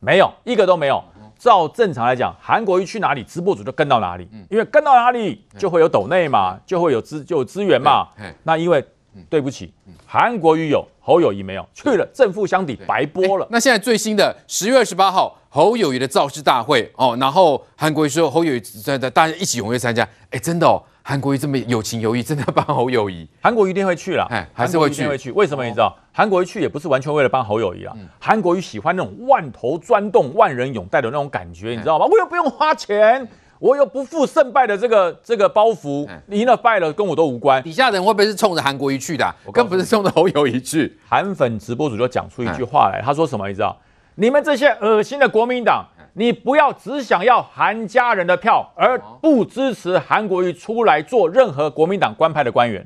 [0.00, 1.02] 没有，一个都没有。
[1.38, 8.08] 照正常来讲，韩国瑜去哪里，直播主就跟到哪里，因为跟到哪里就会有抖内嘛，就会有资就有资源嘛。
[8.42, 8.84] 那因为
[9.28, 9.72] 对不起，
[10.06, 13.46] 韩国瑜有，侯友谊没有，去了正负相抵，白播了。
[13.50, 20.82] 那现在最新的十月二十八号，侯友谊的造势大会哦，然后韩国瑜说侯友宜在在大家一起踊跃参加，哎，真的哦。
[21.02, 23.26] 韩国瑜这么有情有义，真的要帮侯友谊？
[23.40, 25.32] 韩国瑜一定会去了，哎，还是会去，会去。
[25.32, 25.96] 为什么你知道？
[26.12, 27.96] 韩国瑜去也不是完全为了帮侯友谊啊。
[28.20, 32.04] 韩国瑜喜欢那种万头钻洞、万人拥戴的那种感觉，你知道吗？
[32.04, 33.26] 我又不用花钱，
[33.60, 37.62] 我又不负胜败的这个这个包袱，赢了败了跟我都无关。
[37.62, 39.34] 底下人会不会是冲着韩国瑜去的？
[39.44, 40.98] 我更不是冲着侯友宜去。
[41.06, 43.46] 韩粉直播主就讲出一句话来，他说什么？
[43.46, 43.76] 你知道？
[44.16, 45.86] 你们这些恶心的国民党。
[46.14, 52.84] 你不要只想要韩家人的票，而不支持韩国瑜出来做任何国民党官派的官员。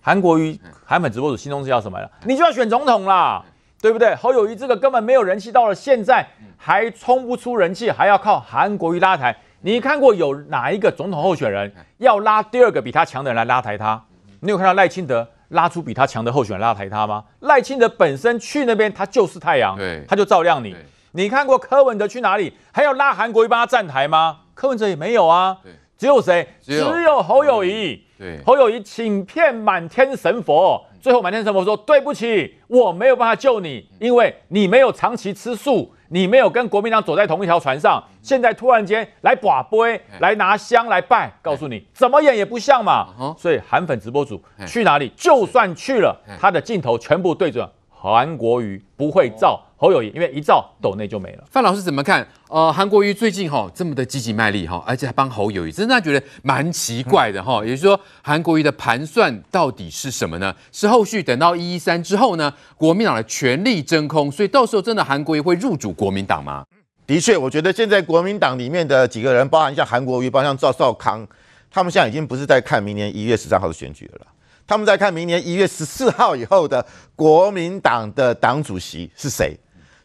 [0.00, 2.08] 韩国瑜韩粉直播主心中是要什么呀？
[2.26, 3.44] 你就要选总统啦，
[3.82, 4.14] 对不对？
[4.14, 6.24] 侯友宜这个根本没有人气，到了现在
[6.56, 9.36] 还冲不出人气，还要靠韩国瑜拉抬。
[9.64, 13.98] 你看过有哪一个总统候选人要拉第二个比他强的人来拉抬他？
[14.40, 17.24] 你有看到赖清德拉出比他强的候选人拉抬他吗？
[17.40, 19.74] 赖清德本身去那边，他就是太阳，
[20.06, 20.76] 他就照亮你。
[21.12, 24.40] 你看过柯文哲去哪里，还要拉韩国瑜帮他站台吗？
[24.52, 25.56] 柯文哲也没有啊，
[25.96, 26.46] 只有谁？
[26.60, 28.04] 只有侯友谊。
[28.18, 38.02] 对，侯友谊请骗满天神佛，最后满天神佛说：“对不起，我没有办法救你，因为你没有长期吃素，你没有跟国民党走在同一条船上。
[38.22, 43.08] 现在突然间来把杯，来拿香来拜，告诉你怎么演也不像嘛。
[43.38, 47.68] 所以韩粉直播组去哪里，就算去了，他的镜头全部对准
[48.12, 51.44] 韩国瑜，不会造。”侯友谊，因为一造抖内就没了。
[51.50, 52.26] 范老师怎么看？
[52.48, 57.58] 呃，韩国瑜最近哈、哦、这么的积极卖力哈，而且还帮侯友宜，真的觉得蛮奇怪的哈。
[57.58, 60.54] 嗯、也就是说，韩国瑜的盘算到底是什么呢？
[60.72, 66.64] 是后续等到一一三之后呢，国民党的全力真空，所以到时候真的韩国瑜会入主国民党吗？
[67.06, 71.26] 的确，我觉得现在国民党里面的几个人，包含像韩国瑜，包含像赵少康，
[71.70, 74.26] 他们现在已经不是在看明年一月十三号的选举了。
[74.66, 76.84] 他们在看明年一月十四号以后的
[77.14, 79.56] 国民党的党主席是谁。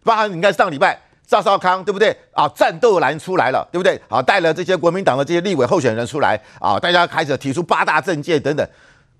[0.04, 2.48] 包含你看上礼拜赵少康对不对啊？
[2.50, 4.02] 战斗蓝出来了对不对？
[4.10, 8.68] 啊，带了这些国民党的这些立委候选人出来啊，大家开始提出八大政见等等，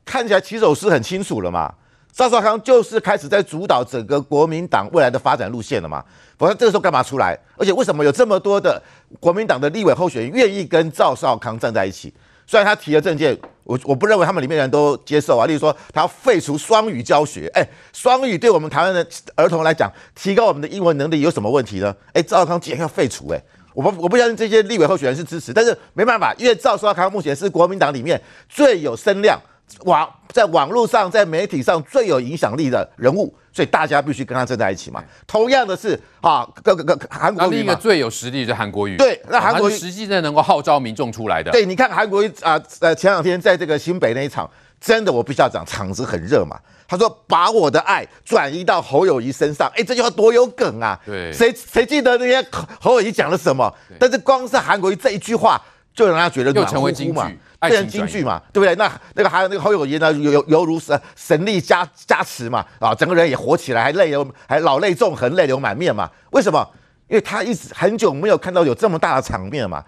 [0.04, 1.72] 看起来起手是很清楚了嘛。
[2.12, 6.04] 赵少康就是开始在主导整个国民党未来的发展路线了嘛。
[6.38, 7.38] 否则这个时候干嘛出来？
[7.56, 8.82] 而且为什么有这么多的
[9.20, 12.12] 国民党的立委候选人愿意跟赵少康站在一起？
[12.50, 15.46] 虽然他提的政见，我我不认为他们里面的人都接受啊。
[15.46, 21.96] 例如说，他要废除双语教学，哎，双语对我们台湾的儿童来讲，提高我们的英文能力有什么问题呢？
[22.12, 23.40] 哎，赵康竟然要废除，哎，
[23.76, 28.20] 我不我不相信这些立委候选人是支持，但是没办法，因为赵少康目前是国民党里面
[28.50, 29.40] 最有声量。
[29.86, 35.04] 网在网络上，在媒体上最有影响力的人物，所以大家必须跟他站在一起嘛。
[35.26, 41.52] 同样的是啊，各个各韩国瑜另一个最有实力的韩国瑜，对，那韩国瑜实际上能够号召民众出来的。
[41.52, 44.50] 对，你看韩国瑜啊，呃，前两天在这个新北那一场，
[44.80, 46.60] 真的我必须要讲，场子很热嘛。
[46.88, 51.00] 他说把我的爱转移到侯友谊身上，哎，这句话多有梗啊！
[51.06, 52.44] 对，谁谁记得那些
[52.82, 53.72] 侯友谊讲了什么？
[54.00, 55.62] 但是光是韩国瑜这一句话，
[55.94, 57.32] 就让他觉得暖乎乎嘛。
[57.68, 58.76] 变成金句嘛，对不对？
[58.76, 66.10] 那那个还有那个侯友宜呢，犹犹如神神力加加持嘛，啊，整个人也活起来，还泪流，还老泪纵横，泪流满面嘛。
[66.32, 66.66] 为什么？
[67.08, 69.84] 因为他一直很久没有看到有这么大的场面嘛。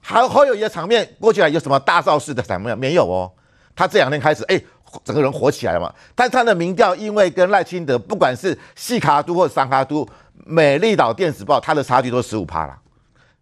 [0.00, 3.30] 还有侯友宜的场面过去来有什么大造势的场面没有哦？
[3.74, 4.60] 他这两天开始，哎，
[5.02, 5.92] 整个人火起来了嘛。
[6.14, 10.06] 但他的民调因为跟赖清德，不管是细卡都或者三卡都，
[10.44, 12.78] 美丽岛电子报，他的差距都十五趴了。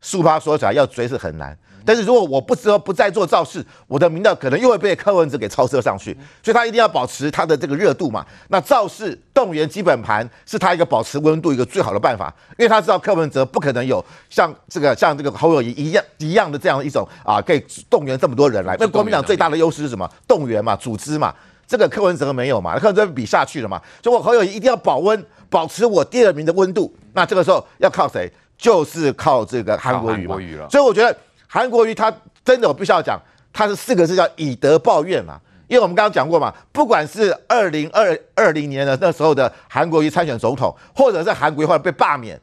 [0.06, 1.56] 速趴说起来要追是很难。
[1.84, 8.24] 但是如果我不知道不再做造势，我的民调可能又会被柯文哲给超车上去，所以他一定要保持他的这个热度嘛。
[8.48, 18.76] 那造势动员基本盘是他一个保持温度一个最好的办法，因为他知道柯文哲不可能有像这个像这个侯友谊一样一样的这样一种啊，可以动员这么多人来。
[18.80, 20.08] 那国民党最大的优势是什么？
[20.26, 21.34] 动员嘛，组织嘛。
[21.68, 22.78] 这个柯文哲没有嘛？
[22.78, 23.80] 柯文哲比下去了嘛？
[24.02, 26.92] 所以我侯友谊一定要保温，保持我第二名的温度。
[27.12, 28.28] 那这个时候要靠谁？
[28.58, 30.68] 就是靠这个韩国瑜嘛。
[30.70, 31.16] 所以我觉得。
[31.48, 32.12] 韩国瑜他
[32.44, 33.18] 真的，我必须要讲，
[33.52, 35.40] 他是四个字叫以德报怨嘛。
[35.68, 42.38] 因为我们刚刚讲过嘛，不管是二零二二零年的那时候的韩国瑜参选总统，或者是韩国瑜后来被罢免，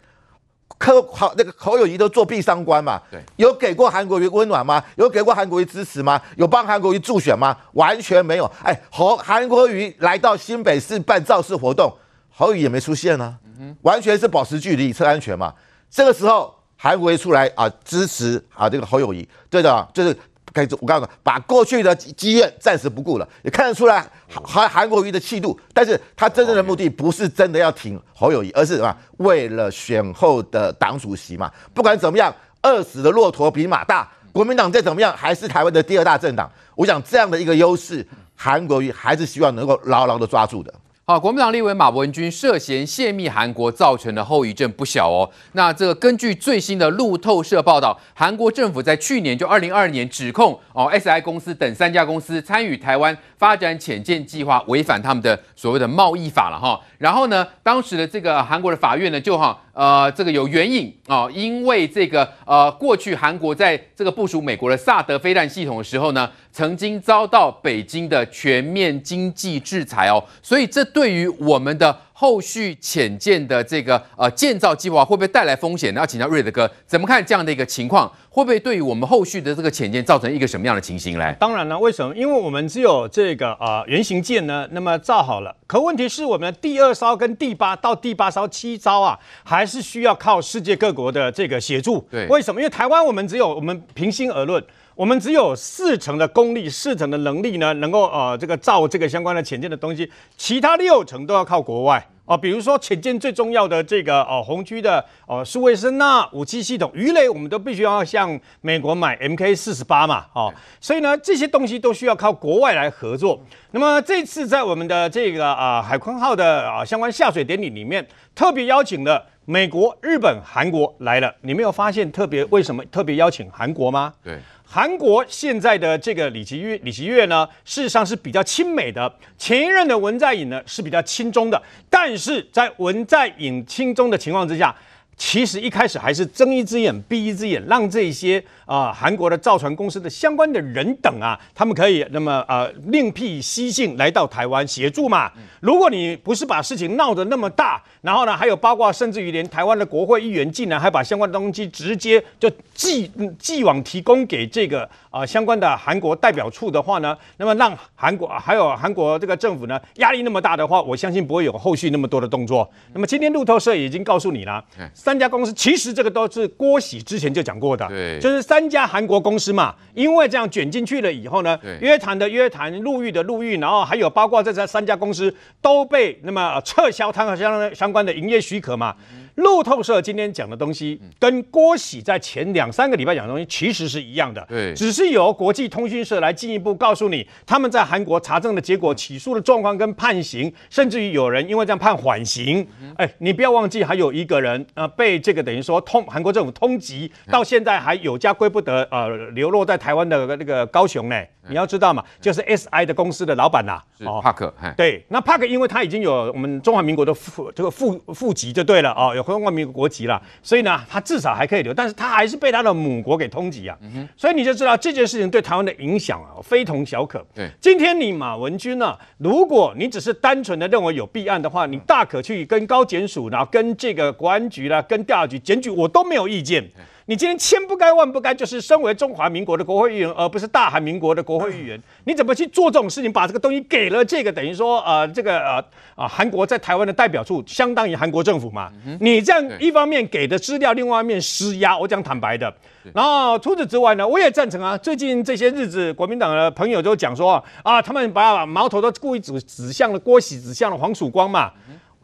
[0.77, 2.99] 柯好那个侯友谊都做壁上观嘛。
[3.11, 4.81] 对，有给过韩国瑜温暖吗？
[4.95, 6.19] 有给过韩国瑜支持吗？
[6.37, 7.55] 有帮韩国瑜助选吗？
[7.73, 8.49] 完全没有。
[8.63, 11.93] 哎，侯韩国瑜来到新北市办造势活动，
[12.31, 15.53] 侯友宜也没出现呢、啊，完全是保持距离，策安全嘛。
[15.93, 16.53] 这个时候。
[16.75, 20.13] 韩国瑜出来啊，支持啊这个侯友谊，对的，就是
[20.51, 28.93] 开始我告诉你，把过去的积怨暂时不顾了，也看得出来韩韩国瑜的气度，但是他真正的目的不是真的要挺侯友谊，而是什么？
[29.19, 31.49] 为了选后的党主席嘛。
[31.73, 36.51] 不管怎么样，饿死的骆驼比马大，国民党再怎么样还是台湾的第二大政党。
[36.75, 40.73] 我想这样的一个优势，韩国瑜还是希望能够牢牢的抓住的。
[41.05, 45.29] 好，国民党立委马文君涉嫌泄密韩国，造成的后遗症不小哦。
[45.51, 56.79] 那这个根据最新的路透社报道，韩国政府在去年就二零二二年指控哦，SI 公司等三家公司参与台湾发展潜舰计划，违反他们的所谓的贸易法了哈。
[56.97, 71.93] 然后呢，当时的这个韩国的法院呢，就哈呃这个有援引啊，因为这个呃过去韩国在这个部署美国的萨德飞弹系统的时候呢，曾经遭到北京的全面经济制裁哦，所以这对于我们的。
[72.23, 75.99] 后续潜舰的这个呃建造计划会不会带来风险呢？
[75.99, 81.33] 要请教瑞德哥怎么看这样的一个情况，会不会对于我们后续的这个潜舰造成一个什么样的情形来？
[81.33, 82.15] 当然了，为什么？
[82.15, 92.07] 因为我们只有这个呃原型舰呢，那么造好了，可问题是我们的第二艘跟第八到第八艘七艘啊，还是需要靠世界各国的这个协助。
[92.09, 92.61] 对，为什么？
[92.61, 94.63] 因为台湾我们只有我们平心而论。
[94.95, 100.07] 我们只有四成的功力，四成的能力呢，能够呃这个造这个相关的潜舰的东西，
[100.37, 102.37] 其他六成都要靠国外哦、呃。
[102.37, 113.39] 比如说潜舰最重要的这个哦红区的哦数位声呐武器系统，鱼雷我们都必须要向美国买 MK 四十八嘛哦，所以呢这些东西都需要靠国外来合作。
[113.71, 118.05] 那么这次在我们的这个啊、呃、海鲲号的啊相关下水典礼里面，
[118.35, 121.33] 特别邀请了美国、日本、韩国来了。
[121.41, 124.13] 你没有发现特别为什么特别邀请韩国吗？
[124.23, 124.37] 对。
[124.73, 129.13] 韩国现在的这个李齐李奇岳呢，事实上是比较亲美的。
[129.37, 131.61] 前一任的文在寅呢是比较亲中的，
[131.91, 134.75] 但是在文在寅亲中的情况之下，
[135.15, 138.43] 其实一开始还是睁一只眼闭一只眼，让这些
[138.73, 145.31] 啊韩国的造船公司的相关的人等啊，他们可以那么呃另辟蹊径来到台湾协助嘛。
[145.59, 162.67] 如果你不是把事情闹得那么大，然后呢还有包括甚至于连台湾的国会议员竟然还把相关的东西直接就寄寄往提供给这个啊相关的韩国代表处的话呢，那么让韩国还有韩国这个政府呢压力那么大的话，我相信不会有后续那么多的动作。
[162.93, 164.63] 那么今天路透社已经告诉你了。
[164.95, 178.95] 三家公司其实这个都是郭喜之前就讲过的，对，就是三家韩国公司嘛，因为这样卷进去了以后呢，约谈的约谈，入狱的入狱，然后还有包括这三家公司都被那么撤销他们相相关的营业许可嘛。
[179.35, 192.67] 路透社今天讲的东西，跟郭喜在前两三个礼拜讲的东西其实是一样的，对，只是由国际通讯社来进一步告诉你，他们在韩国查证的结果、起诉的状况跟判刑，甚至于有人因为这样判缓刑。
[192.97, 201.15] 哎，你不要忘记，还有一个人呃被这个等于说通韩国政府通缉，到现在还有家归不得，呃，流落在台湾的那个高雄呢。
[201.49, 204.21] 你要知道嘛，就是 SI 的公司的老板呐，哦。
[204.23, 204.53] 帕克。
[204.77, 213.77] 对，那帕克因为他已经有我们中华民国的户这个副副籍就对了哦，有中华民国国籍了，所以呢，他至少还可以留，但是他还是被他的母国给通缉啊。
[214.17, 217.25] 所以你就知道这件事情对台湾的影响啊，非同小可。
[217.33, 226.63] 对，今天你马文君呢，如果你只是单纯的认为有弊案的话，你大可去跟高检署，然后跟这个国安局啦，跟调查局检举，我都没有意见。
[227.05, 233.11] 你今天千不该万不该，就是身为中华民国的国会议员，而不是大韩民国的国会议员，你怎么去做这种事情？
[233.11, 235.63] 把这个东西给了这个等于说呃这个呃
[235.95, 238.71] 啊韩国在台湾的代表处，相当于韩国政府嘛？
[239.01, 242.53] 你这样一方面给的资料，另外一面施压，我讲坦白的。
[242.93, 244.77] 然后除此之外呢，我也赞成啊。
[244.77, 251.51] 最近这些日子，国民党的朋友都讲说啊，他们把矛头都故意指指向了郭喜，指向了黄曙光嘛，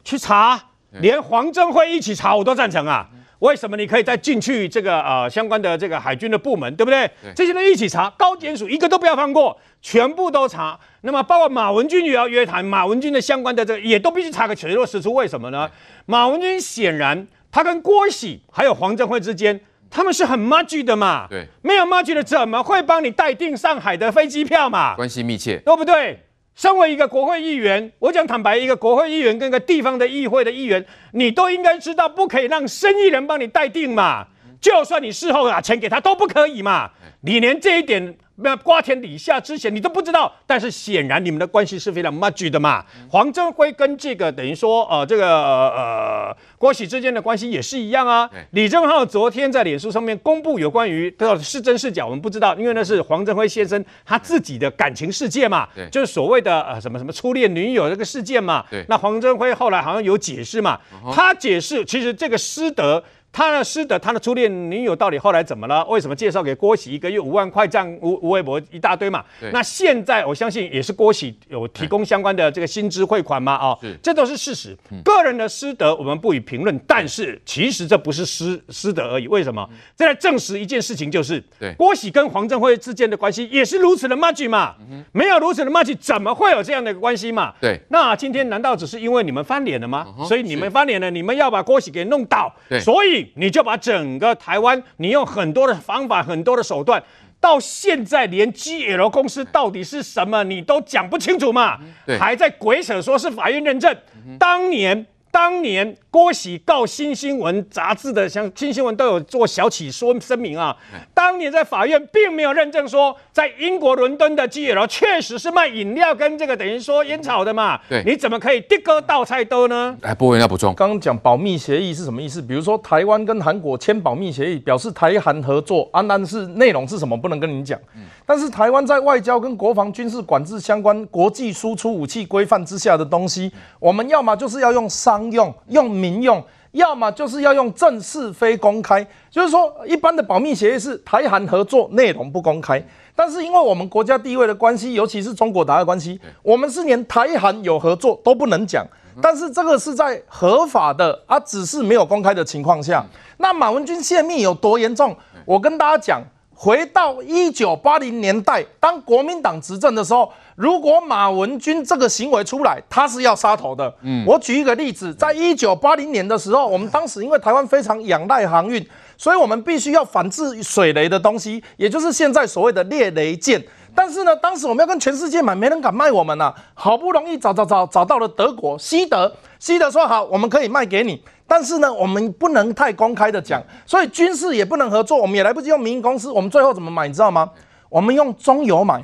[0.04, 0.62] 去查，
[1.00, 3.10] 连黄镇辉一起查，我都赞成啊。
[3.40, 7.10] 为什么你可以再进去这个呃相关的这个海军的部门，对不对？
[7.24, 10.78] 对这些人一起查，高检署一个都不要放过，全部都查。
[11.02, 15.14] 那么包括马文君也要约谈，马文君的相关的这个也都必须查个水落石出。
[15.14, 15.70] 为什么呢？
[16.06, 19.60] 马文君显然他跟郭喜还有黄镇辉之间，
[19.90, 21.26] 他们是很 match 的嘛。
[21.30, 24.96] 对，没有 match 的怎么会帮你代订上海的飞机票嘛？
[24.96, 26.26] 关系密切，对不对？
[26.60, 34.28] 身为一个国会议员，我讲坦白，一个国会议员跟一个地方的议会的议员，你都应该知道，不可以让生意人帮你代定嘛。
[34.60, 36.92] 就算你事后拿钱给他，都不可以嘛。
[37.22, 38.14] 你连这一点。
[38.42, 42.86] 那瓜田李下之前你都不知道，但是显然你们的关系是非常 much 的嘛。
[43.10, 48.30] 黄镇辉跟这个等于说呃这个呃郭喜之间的关系也是一样啊。
[48.52, 58.66] 李正浩昨天在脸书上面公布有关于到底是真是假，我们不知道，因为那是黄镇辉先生他自己的感情世界嘛，就是所谓的呃什么什么初恋女友这个事件嘛。
[58.88, 60.80] 那黄镇辉后来好像有解释嘛，
[61.14, 63.04] 他解释其实这个师德。
[63.32, 65.86] 他呢，师德，他的初恋女友到底后来怎么了？
[65.86, 69.24] 为什么介绍给郭喜一个月五万块这样无无微博一大堆嘛？
[69.54, 73.56] 那现在我相信也是郭喜有提供相关的这个薪资汇款嘛？
[73.56, 74.76] 哦，这都是事实。
[75.06, 79.28] 个人的师德我们不予评论，但是其实这不是师师德而已。
[79.28, 79.70] 为什么？
[79.96, 81.42] 这来证实一件事情，就是
[81.78, 84.76] 郭喜跟黄镇辉之间的关系也是如此的 match 嘛？
[85.12, 87.54] 没有如此的 match，怎么会有这样的关系嘛？
[87.62, 87.80] 对。
[87.90, 90.08] 那今天难道只是因为你们翻脸了吗？
[90.28, 92.52] 所以你们翻脸了，你们要把郭喜给弄倒，
[92.82, 93.19] 所以。
[93.36, 97.04] 你就把整个台湾，你用很多的方法、很多的手段，
[97.40, 101.80] 到现在连 GL 公司到底是什么，你都讲不清楚嘛？
[102.20, 103.96] 还在鬼扯说是法院认证，
[104.38, 105.06] 当年。
[105.32, 110.76] 当年郭喜告新新闻杂志的，像新新闻都有做小起说声明啊。
[111.14, 117.80] 当年在法院并没有认证说，在英国伦敦的 GL 确实是卖饮料跟这个等于说烟草的嘛。
[117.88, 119.96] 对，你怎么可以的哥倒菜兜呢？
[120.02, 120.74] 哎，不会要补充。
[120.74, 122.42] 刚刚讲保密协议是什么意思？
[122.42, 127.80] 比如说台湾跟韩国签保密协议，表示台韩合作，安安是内容是什么不能跟你讲。
[128.26, 135.20] 但是台湾在外交跟国防军事管制相关国际输出武器规范之下的东西，我们要么就是要用商。
[135.30, 136.42] 用用民用，
[136.72, 142.82] 要么就是要用正式非公开，就是说一般的保密协议是台韩合作内容不公开，
[143.16, 148.86] 但是因为我们国家地位的关系，尤其是中国大陆的关系，我们是连台韩有合作都不能讲，
[149.22, 153.06] 但是这个是在合法的啊，只是没有公开的情况下，
[153.38, 155.16] 那马文君泄密有多严重？
[155.46, 156.22] 我跟大家讲，
[156.62, 160.30] 回到一九八零年代，当国民党执政的时候。
[160.58, 163.96] 如果马文君这个行为出来，他是要杀头的。
[164.02, 168.86] 嗯，我举一个例子，在一九八零年的时候，我们当时因为台湾非常仰赖航运，
[169.18, 173.64] 所以我们必须要反制水雷的东西，也就是现在所谓的猎雷舰。
[174.00, 176.56] 但是呢，当时我们要跟全世界买，没人敢卖我们呐、啊。
[176.74, 179.30] 好不容易找找找找到了德国西德，
[179.60, 187.10] 西德说好，我们可以卖给你，但是呢，我们不能太公开的讲，所以军事也不能合作，我们也来不及用民营公司，我们最后怎么买？
[187.10, 187.50] 你知道吗？
[187.90, 189.04] 我们用中油买。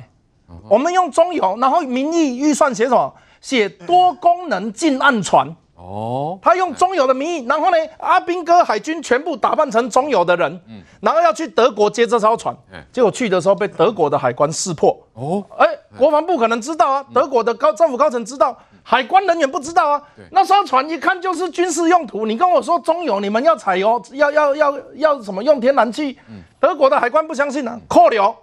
[0.70, 3.12] 我们用中油，然后名义预算写什么？
[3.42, 5.54] 写多功能近岸船。
[5.76, 10.60] 哦，他用中油的名义，然后呢，阿兵哥海军全部打扮成中油的人，
[11.00, 12.56] 然后要去德国接这艘船，
[12.90, 14.98] 结果去的时候被德国的海关识破。
[15.12, 15.66] 哦，哎，
[15.98, 20.02] 国防部可能知道啊，德国的高政府高层知道，海关人员不知道啊。
[20.30, 26.18] 那艘船一看就是军事用途，你跟我说中油，你们要采油，要要要要什么用天然气？
[26.58, 28.34] 德国的海关不相信啊，扣留。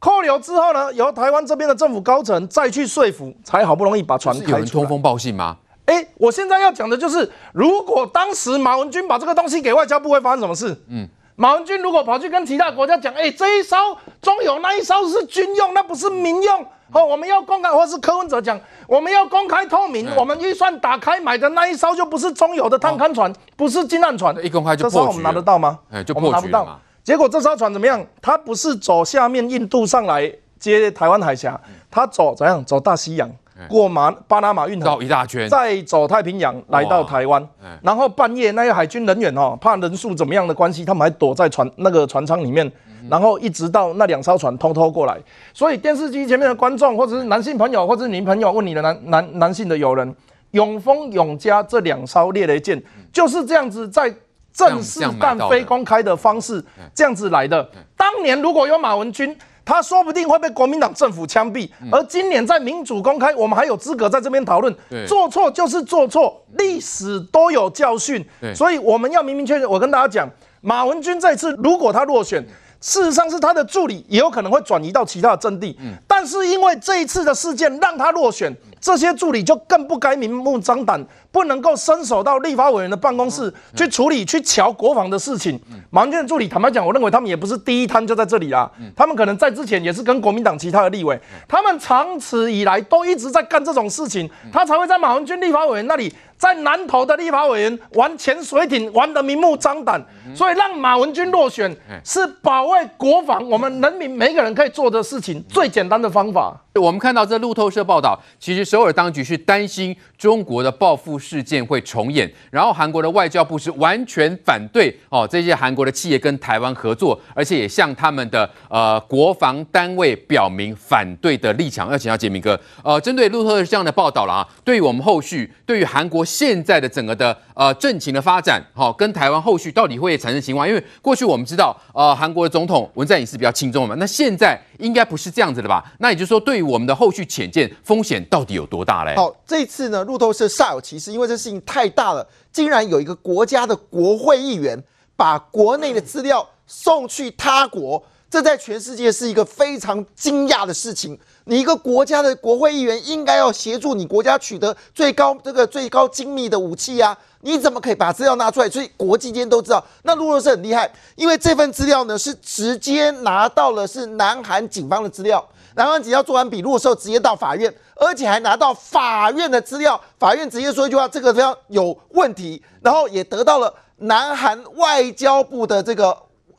[0.00, 4.52] 扣留之后呢，由台湾这边的政府高层再去说服，才好不容易把船开出来。
[4.52, 5.56] 有人通风报信吗？
[5.88, 10.76] 哎、欸，我现在要讲的就是，如果当时马文君把这个东西给外交部，会发生什么事？
[10.90, 16.66] 嗯，马文君如果跑去跟其他国家讲，哎、欸，这一艘中油那一艘是军用，那不是民用。
[16.92, 24.34] 哦，我们要公开，或是柯文哲讲，我们要公开透明，欸、我们预算打开买的那一艘就不是中油的探勘船，哦、不是近岸船。
[24.44, 24.94] 一公开就破局。
[24.94, 25.78] 这时候我们拿得到吗？
[25.90, 26.80] 哎、欸，就破局了。
[27.02, 28.04] 结果这艘船怎么样？
[28.20, 31.58] 它不是走下面印度上来接台湾海峡，
[31.90, 32.62] 它走怎样？
[32.64, 33.30] 走大西洋，
[33.68, 37.46] 过马巴拿马运河，绕一大圈，再走太平洋来到台湾。
[37.82, 42.70] 然后半夜那些海军人员哦，怕人数怎么样的关系，他们还躲在船那个船舱里面，
[43.08, 45.18] 然后一直到那两艘船偷偷过来。
[45.52, 50.14] 所以电视机前面的观众，或者是男性朋友，或者是女朋友，问你的男男男性的友人，
[50.52, 52.82] 永丰、永嘉这两艘猎雷舰
[53.12, 54.14] 就是这样子在。
[54.50, 57.62] 正式但非公开的方式，这样子来的。
[57.96, 59.36] 当年如果有马文君，
[59.68, 61.68] 他说不定会被国民党政府枪毙。
[61.92, 64.74] 而今年在民主公开，我们还有资格在这边讨论。
[65.06, 68.24] 做错就是做错，历史都有教训。
[68.54, 70.26] 所以我们要明明确确，我跟大家讲，
[70.62, 72.42] 马文君这次如果他落选，
[72.80, 75.76] 事实上是他的助理也有可能会转移到其他的阵地。
[75.80, 85.60] 嗯，但是因为这一次的事件让他落选，这些助理就更不该明目张胆，不能够伸手到立法委员的办公室去处理、去瞧国防的事情。
[85.90, 96.14] 马文君的助理，坦白讲，我认为他们也不是第一摊就在这里啦，他们可能在之前也是跟国民党其他的立委，他们长此以来都一直在干这种事情，他才会在马文君立法委员那里。
[96.38, 100.00] 在南投的立法委员玩潜水艇玩得明目张胆，
[100.34, 106.56] 所以让马文君落选是保卫国防，我们人民每个人可以做的事情最简单的方法。
[106.78, 121.90] 我们看到这路透社报道，其实首尔当局是担心中国的报复事件会重演，然后韩国的外交部是完全反对哦这些韩国的企业跟台湾合作，而且也向他们的呃国防单位表明反对的立场。
[121.90, 130.66] 要请教杰明哥，呃，针对路透社这样的报道了啊，对于我们后续对于韩国现在的整个的呃政情的发展，好、跟台湾后续到底会产生情况？
[130.66, 135.84] 因为过去我们知道，呃，韩国的总统文在寅是比较轻中的嘛，那现在应该不是这样子的吧？
[135.98, 139.16] 那也就是说，对于我们的后续潜舰风险到底有多大嘞？
[139.16, 144.80] 好，这次呢，路透社煞有其事，因为这事情太大了，竟然有一个国家的国会议员
[145.16, 148.00] 把国内的资料送去他国，
[148.30, 151.18] 这在全世界是一个非常惊讶的事情。
[151.46, 158.68] 你一个国家的国会议员应该要协助你国家取得最高这个最高精密的武器啊，你怎么可以把资料拿出来？
[158.68, 165.44] 所以国际间都知道，那路透社很厉害，因为这份资料呢是直接拿到了是南韩警方的资料。
[165.74, 176.16] 南韩只要做完笔录的时候，直接到法院，而且还拿到法院的资料，法院直接说一句话，这个非常有问题，然后也得到了南韩外交部的这个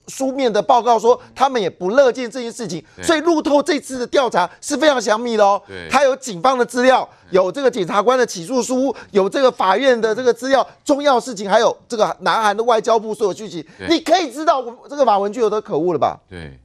[0.10, 5.62] 书面的报告，说他们也不乐见这件事情，所以路透这次的调查是非常详密的哦。
[5.90, 16.20] 他有警方的资料，有这个检察官的起诉书，有这个法院的这个资料，重要事情还有这个南韩的外交部所有讯息，你可以知道我这个马文君有多可恶了吧？
[16.30, 16.60] 对。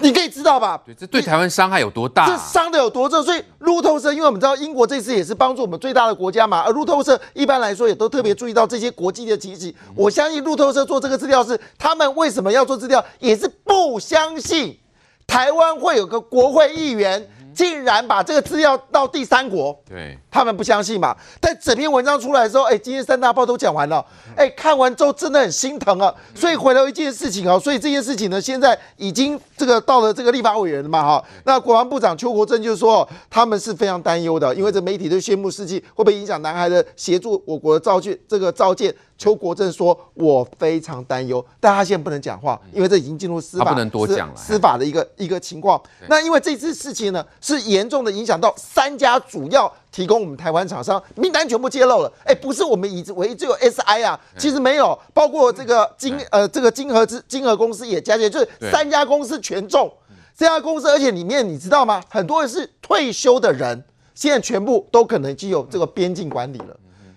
[0.00, 0.80] 你可以知道吧？
[0.84, 2.26] 对，这对台湾伤害有多大？
[2.26, 3.22] 这伤的有多重？
[3.22, 9.74] 所以路透社，因为我们知道英国这次也是帮助我们最大的国家嘛，而路透社一般来说也都特别注意到这些国际的情形。
[9.94, 14.78] 我相信路透社做这个资料是，他们为什么要做资料，也是不相信
[15.26, 17.28] 台湾会有个国会议员。
[17.52, 21.16] 竟然把这个资料到第三国，对，他们不相信嘛？
[21.40, 24.04] 但整篇文章出来的时候，哎，今天三大报都讲完了，
[24.36, 26.14] 哎，看完之后真的很心疼啊。
[26.34, 31.24] 所以回头一件事情啊，所以这件事情呢，现在已经这个到了这个立法委员了嘛，哈。
[31.44, 38.94] 那国防部长邱国正就说，他们是非常担忧的，因为这媒体都宣布事迹会不会影响南海的协助我国的造舰这个造舰。
[39.18, 44.34] 邱国正说：“我非常担忧，但他现在不能讲话，因为这已经进入司法，他不能多讲了。
[44.34, 45.78] 司法的一个一个情况。
[46.08, 52.12] 那因为这次事情呢，是严重的影响到三家主要提供我们台湾厂商名单全部揭露了。
[52.24, 59.92] 哎，不是我们以为只有 SI 啊，其实没有，包括这个金呃这个金和之金和公司也加进去，就是三家公司全中。
[60.36, 62.02] 这家公司，而且里面你知道吗？
[62.08, 63.84] 很多人是退休的人，
[64.14, 66.74] 现在全部都可能具有这个边境管理了。”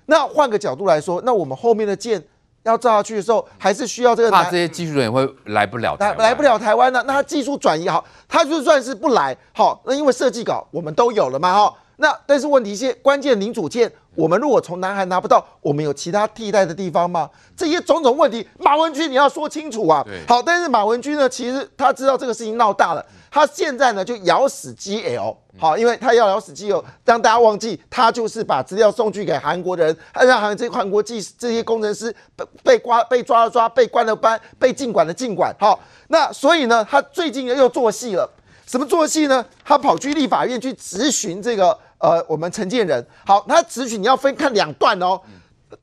[0.08, 2.22] 那换个角度来说，那我们后面的舰
[2.64, 4.30] 要造下去的时候，还是需要这个。
[4.30, 7.02] 怕这些技术人员会来不了台，来来不了台湾呢？
[7.08, 11.74] 那他技术转移好，他就算是不来，好，那因为设计稿我们都有了嘛，哈。
[11.98, 17.30] 那但是问题是，关键零组件，我们如果从南韩拿不到，我们有其他替代的地方吗？
[17.56, 20.06] 这些种种问题，马文君你要说清楚啊。
[20.28, 23.06] 好，但是马文君呢，其实他知道这个事情闹大了。
[23.30, 35.52] 他现在呢就咬死 GL，好，因为他要咬死 GL，让大家忘记他就是把资料送去给韩国人，让韩这韩国技这些工程师被被抓被抓了抓，被关了关，被禁管的禁管。
[35.60, 35.80] 好，
[36.10, 38.30] 那所以呢，他最近又做戏了，
[38.74, 39.46] 怎么做戏呢？
[39.64, 43.06] 他跑去立法院去质询这个呃我们陈建仁。
[43.24, 45.22] 好，他质询你要分看两段哦，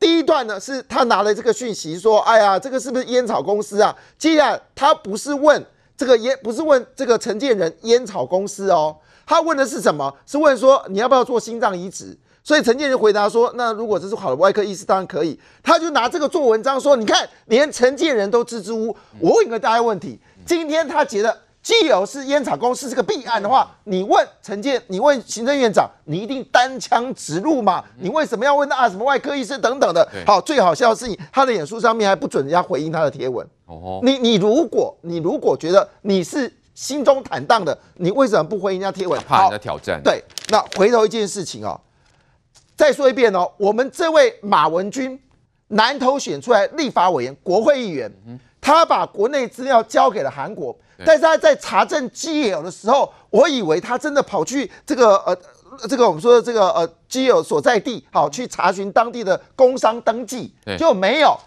[0.01, 3.97] 第一段呢是他拿了这个讯息说，哎呀，这个是不是烟草公司啊？
[4.19, 5.65] 既然他不是问。
[5.97, 10.13] 这个烟不是问这个陈建仁烟草公司哦，他问的是什么？
[10.27, 12.19] 是问说你要不要做心脏移植？
[12.43, 15.39] 所以陈建仁回答说，那如果这是好的外科医师，当然可以。
[15.63, 18.97] 他就拿这个做文章说，你看连陈建仁都支支吾吾。
[19.21, 27.85] 我问一个大家问题：今天他觉得既有是烟草公司这个弊案的话，你问陈建，你问行政院长，你一定单枪直入嘛？
[27.99, 30.09] 你为什么要问啊什么外科医生等等的？
[30.27, 33.47] 好，最好笑的是你他的演说上面还不准人家回应他的贴文。
[33.67, 39.21] 哦你你如果你如果觉得你是心中坦荡的，你为什么不回人家贴文？
[39.29, 40.01] 怕人家挑战。
[40.03, 41.79] 对，那回头一件事情哦，
[42.75, 45.21] 再说一遍哦，我们这位马文君
[45.69, 48.11] 南投选出来立法委员、国会议员，
[48.63, 50.75] 他把国内资料交给了韩国，
[51.07, 55.37] 但是他在查证 GL 的时候，我以为他真的跑去这个呃
[55.89, 61.39] 这个我们说的这个呃基友所在地，好去查询当地的工商登记，就没有，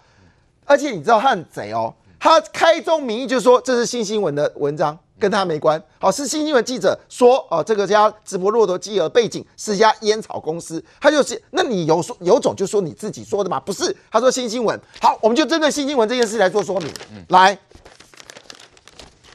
[0.64, 1.94] 而且你知道他很贼哦。
[2.18, 5.80] 他开宗明义就说这是新新闻的文章，跟他没关。
[5.98, 13.60] 好，是新新闻记者说，哦，这个家直播骆驼基友背景是一家烟草公司，他就是，那你有说有种就说你自己说的嘛？
[13.60, 14.80] 不是，他说新新闻。
[15.02, 16.90] 好，我们就针对新新闻这件事来做说明。
[17.28, 17.58] 来。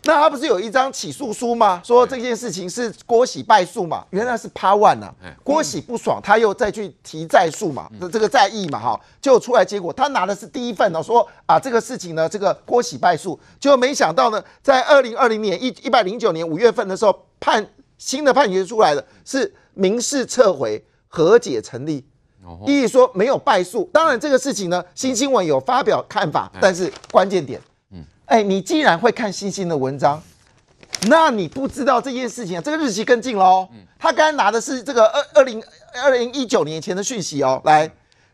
[0.10, 1.80] 那他不是有一张起诉书吗？
[1.86, 4.04] 说这件事情是郭喜败诉嘛？
[4.10, 5.14] 原来是 Part One 啊。
[5.44, 17.64] 郭喜不爽，他又再去提再诉嘛，这个再议嘛，哈，就出来结果他拿的是第一份哦，说啊这个事情呢，这个郭喜败诉，就没想到呢，在二零二零年一一百零九年五月份的时候判
[18.00, 22.04] 新的判决出来了是民事撤回和解成立，
[22.66, 23.88] 意义说没有败诉。
[23.94, 27.62] 当然这个事情呢，新新闻有发表看法，但是关键点。
[28.30, 30.22] 哎，你既然会看新星的文章，
[31.08, 33.68] 那你不知道这件事情啊，这个日期更近喽。
[33.98, 35.62] 他刚才拿的是这个二二零
[36.04, 37.92] 二零一九年前的讯息哦，来，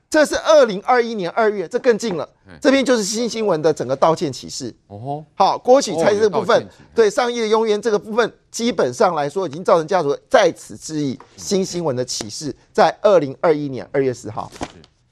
[0.10, 2.28] 这是二零二一年二月，这更近了。
[2.60, 4.76] 这边就是新新闻的整个道歉启事。
[4.88, 14.52] 哦，好，郭启猜这个部分，对上亿的庸冤这个部分，基本上来说已经造成家属在此质疑新新闻的启事，在二零二一年二月十号。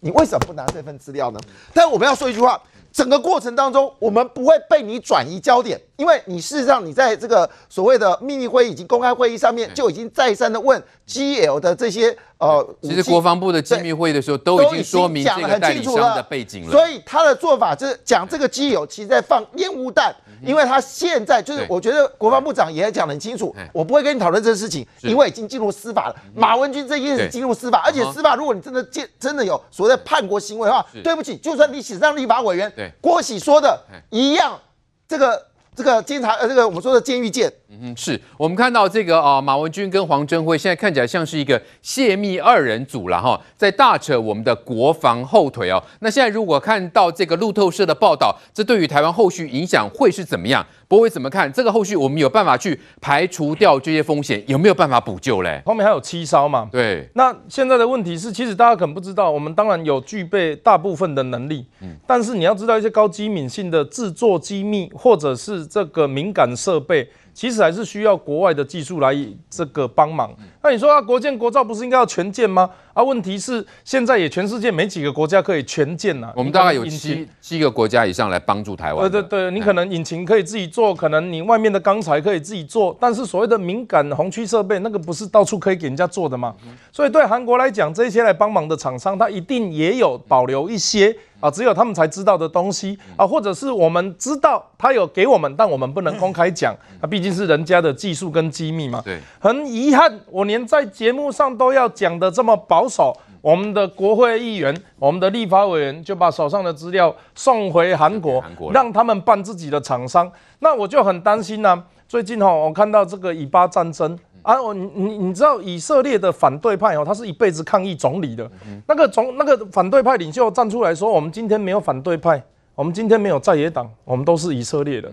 [0.02, 1.40] 你为什么不拿这份资料呢？
[1.74, 2.62] 但我们要说一句话。
[2.94, 20.16] 整个过程当中，我们不会被你转移焦点，因为你事实上你在这个所谓的秘密会议以及公开会议上面就已经再三的问 GL 的这些呃，其实国防部的机密会议的时候都已经说明这个代理商的背景了，所以他的做法就是讲这个 GL 其实在放烟雾弹。
[20.45, 26.16] 因为他现在就是，我觉得国防部长也讲得很清楚，我不会跟你讨论这个事情，因为已经进入司法了。
[26.36, 34.60] 马文君这件事进入司法，而且司法如果你真的见真的有所谓的叛国行为的话，对不起，就算你写上立法委员郭喜说的一样，
[35.08, 35.41] 这个。
[35.76, 37.51] 这个监察呃，这个我们说的监狱见，
[37.82, 45.82] 嗯，是我们看到这个啊，马文君跟黄贞辉现在看起来像是一个泄密二人组了哈，在大扯我们的国防后腿哦。
[45.99, 50.65] 那现在如果看到这个路透社的报道，这对于台湾后续影响会是怎么样？
[50.88, 51.51] 不会怎么看？
[51.51, 55.59] 这个后续我们有办法去排除掉这些风险，有没有办法补救嘞？
[55.65, 56.69] 后面还有七艘嘛？
[56.71, 57.09] 对。
[57.15, 67.09] 那现在的问题是，其实大家可能不知道，我们当然有具备大部分的能力，嗯，但是你要知道一些高机敏性的制作机密或者是这个敏感设备。
[67.34, 69.16] 其实还是需要国外的技术来
[69.50, 70.34] 这个帮忙。
[70.62, 72.70] 那你说啊，国建国造不是应该要全建吗？
[72.94, 76.32] 啊，问题是现在也全世界没几个国家可以全建呐。
[76.36, 79.10] 我们大概有七七个国家以上来帮助台湾。
[79.10, 86.56] 对对对，你可能引擎可以自己做，可能你外面的钢材可以自己做，但是所谓的敏感红区设备，那个不是到处可以给人家做的吗？
[86.91, 91.16] 所以对韩国来讲，这些来帮忙的厂商，他一定也有保留一些。
[91.39, 99.02] 啊，只有他们才知道的东西啊，或者是我们知道他有给我们，但我们不能公开讲，那毕竟是人家的技术跟机密嘛。
[99.04, 110.32] 对，很遗憾，我连在节目上都要讲的这么保守，我们的国会议员、我们的立法委员就把手上的资料送回韩国，让他们办自己的厂商。
[110.60, 111.84] 那我就很担心呢、啊。
[112.08, 114.18] 最近哈，我看到这个以巴战争。
[114.44, 118.46] 啊，我你你你知道以色列的反对派哦，他是一辈子抗议总理的，
[118.88, 122.44] 那个总那个反对派领袖站出来说，我们今天没有反对派，
[122.76, 125.10] 我们今天没有在野党，我们都是以色列人。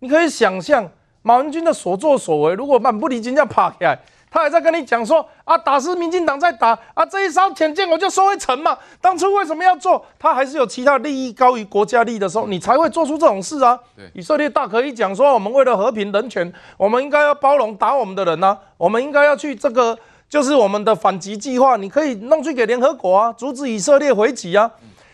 [0.00, 0.86] 你可以想象
[1.22, 3.98] 马文君的所作所为，如果蛮不离金这样爬起来。
[4.36, 8.76] 他还在跟你讲说啊，打是民进党在打啊，这一艘潜舰我就说会沉嘛。
[9.00, 10.04] 当初为什么要做？
[10.18, 13.80] 他还是有其他利益高于国家利益的时候，你才会做出这种事啊。
[14.12, 24.70] 以色列大可以讲说，我们为了和平人权，我们应该要包容打我们的人呐、啊，我们应该要去这个就是我们的反击计划，你可以弄去给联合国啊，阻止以色列回击啊。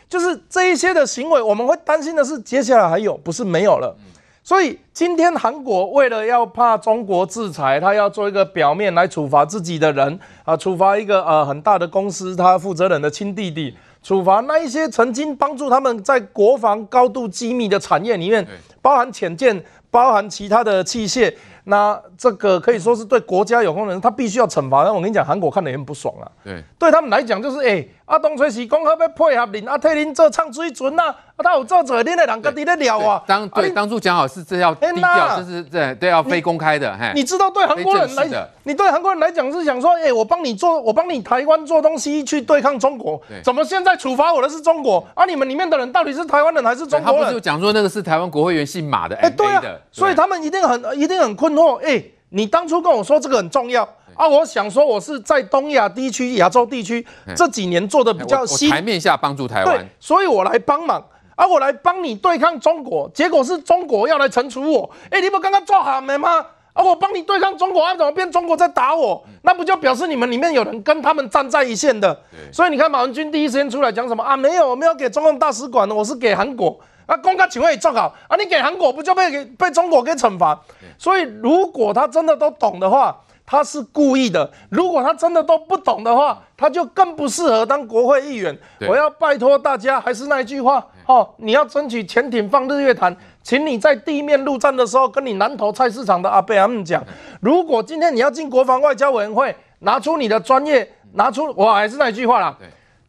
[0.09, 3.97] 就是这一些的行为，我们会担心的是，接下来还有，不是没有了。
[4.45, 18.45] 所以今天韩国为了要怕中国制裁，他要做一个表面来处罚自己的人啊，处罚一个呃很大的公司他负责人的亲弟弟，处罚那一些曾经帮助他们在国防高度机密的产业里面，
[18.81, 21.33] 包含潜舰，包含其他的器械。
[21.65, 24.83] 那这个可以说是对国家有功能，他必须要惩罚。
[24.83, 26.27] 那我跟你讲，韩国看得也很不爽啊。
[26.43, 33.23] 对，对他们来讲就是，哎、欸，阿东崔喜讲好要配合您，啊替您做唱水准呐，啊，他有做做，恁的人家己在聊啊。
[33.27, 36.95] 当对、啊、当初讲好是这要低调，这是对对要非公开的。
[37.15, 45.03] 你，你知道对韩国人来讲，你对韩国人来讲是想说，哎、欸，我帮你做，我帮你台湾做东西去对抗中国，怎么现在处罚我的是中国？
[45.15, 47.23] 啊，你们里面的人到底是台湾人还是中国人？
[47.23, 52.15] 他不是讲说那个是台湾国会议员姓马的，哎、欸，对啊，所以他们一定很一定很困惑，哎、欸。
[52.35, 57.05] 你当初跟我说这个很重要啊，我想说我是在东亚地区、亚洲地区
[57.37, 61.05] 这几年做的比较新，台面下帮助台湾，所以我来帮忙
[61.35, 66.45] 啊，我来帮你对抗中国，结果是中国要来惩处我，哎，你不刚刚做好没吗？
[66.73, 69.23] 啊，我帮你对抗中国，啊，怎么变中国在打我？
[69.43, 72.19] 那不就表示你们里面有人跟他们站在一线的？
[72.51, 74.35] 所以你看马文君第一时间出来讲什么啊？
[74.35, 76.79] 没有，我没有给中共大使馆，我是给韩国。
[77.05, 80.59] 啊，公开请问你做好啊，你给韩国不就被被中国给惩罚？
[80.97, 88.57] 所以如果他真的都懂的话，他是故意的；如果他真的都不懂的话，他就更不适合当国会议员。
[88.89, 97.05] 我要拜托大家，还是那一句话，哦，你要争取潜艇放日月潭，请你在地面陆战的时候，跟你南投菜市场的阿贝他们讲，
[97.41, 102.57] 如果今天你要进国防外交委员会，拿出你的专业，拿出我还是那一句话啦，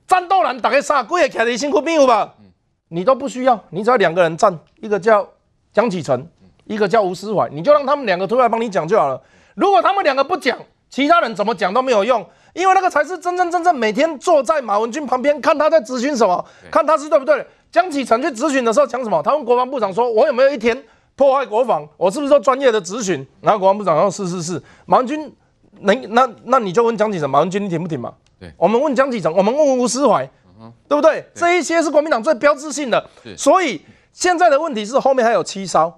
[0.07, 2.33] 战斗蓝大概杀贵也凯的辛苦兵有吧？
[2.89, 5.27] 你都不需要，你只要两个人站，一个叫
[5.71, 6.27] 江启臣，
[6.65, 9.21] 一个叫吴思怀，你就让他们两个出来帮你讲就好了。
[9.55, 10.57] 如果他们两个不讲，
[10.89, 17.45] 其他人怎么讲都没有用，因为那个才是真真正正每天坐在马文君旁边看他在咨询什么，看他是对不对。
[17.71, 19.21] 江启臣去咨询的时候讲什么？
[19.23, 20.83] 他问国防部长说：“我有没有一天
[21.15, 21.87] 破坏国防？
[21.97, 25.33] 我是不是说专业的咨询？”然后国防部长说：“是是是。”马文君，
[25.79, 28.13] 那那那你就问江启臣，马文君你挺不挺嘛？
[28.39, 30.29] 对，我们问江启臣，我们问问吴思怀。
[30.87, 31.25] 对不对？
[31.35, 33.81] 这一些是国民党最标志性的，所以
[34.13, 35.93] 现在的问题是后面还有七艘，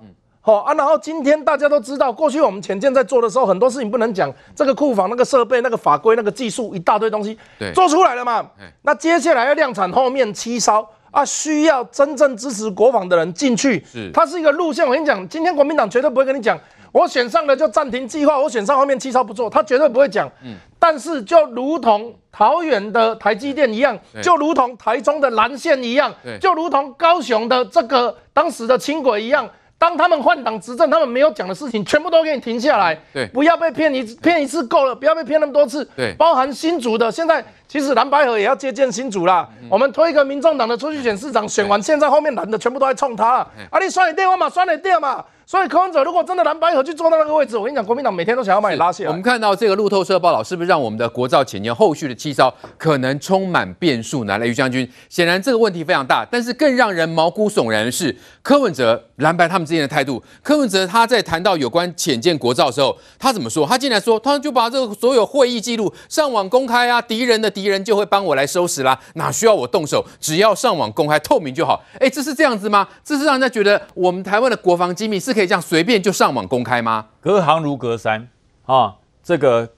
[0.46, 0.74] 好啊。
[0.76, 7.36] 然后今天大家都知道，过去我们潜舰在做的时候，很多事情不能讲，这个库房、那个设备、那个法规、那个技术一大堆东西，
[7.74, 8.46] 做出来了嘛。
[8.84, 14.86] 那接下来要量产，后面七艘啊，需要真正支持国防的人进去，是它是一个路线。
[14.86, 16.60] 我跟你讲，今天国民党绝对不会跟你讲。
[16.92, 20.32] 我选上了就暂停计划，我选上后面七艘不做，他绝对不会讲。
[20.46, 29.46] 嗯，但是就如同桃园的台积电一样，就如同台中的蓝线一样，就如同高雄的这个当时的轻轨一样，
[29.86, 32.98] 当他们换党执政，他们没有讲的事情，全部都给你停下来。
[33.14, 35.88] 对，不要被骗一骗一次够了，不要被骗那么多次。
[35.96, 37.46] 对，包含新竹的，现在
[37.76, 39.46] 其实蓝白合也要接见新主啦。
[39.70, 43.40] 我们推一个民众党的出去选市长，选完现在后面蓝的全部都在冲他了。
[43.70, 45.22] 啊，你算你电话嘛，算你电嘛。
[45.48, 49.10] 所以柯文哲如果真的蓝白合去坐到那个位置，我跟你讲，国民党每天都想要把你拉下来。
[49.12, 54.40] 我们看到这个路透社报道，是不是让我们的国造潜舰后续的七招可能充满变数呢？
[54.40, 60.20] 来，于将军，显然这个问题非常大，但是更让人毛骨悚然的是柯文哲蓝白他们之间的态度。
[60.42, 63.68] 柯文哲他在谈到有关浅见国造的时候，他怎么说？
[63.68, 70.04] 他竟然说，他就把这个所有会议记录上网公开啊，敌人的敌人就会帮我来收拾啦，哪需要我动手？
[70.20, 71.84] 只要上网公开透明就好。
[72.00, 72.88] 哎，这是这样子吗？
[73.04, 76.16] 这是让人家觉得我们台湾的国防机密是可以这样随便就。
[76.16, 77.08] 上网公开吗？
[77.20, 78.30] 隔行如隔山
[78.64, 78.96] 啊！
[79.22, 79.74] 这个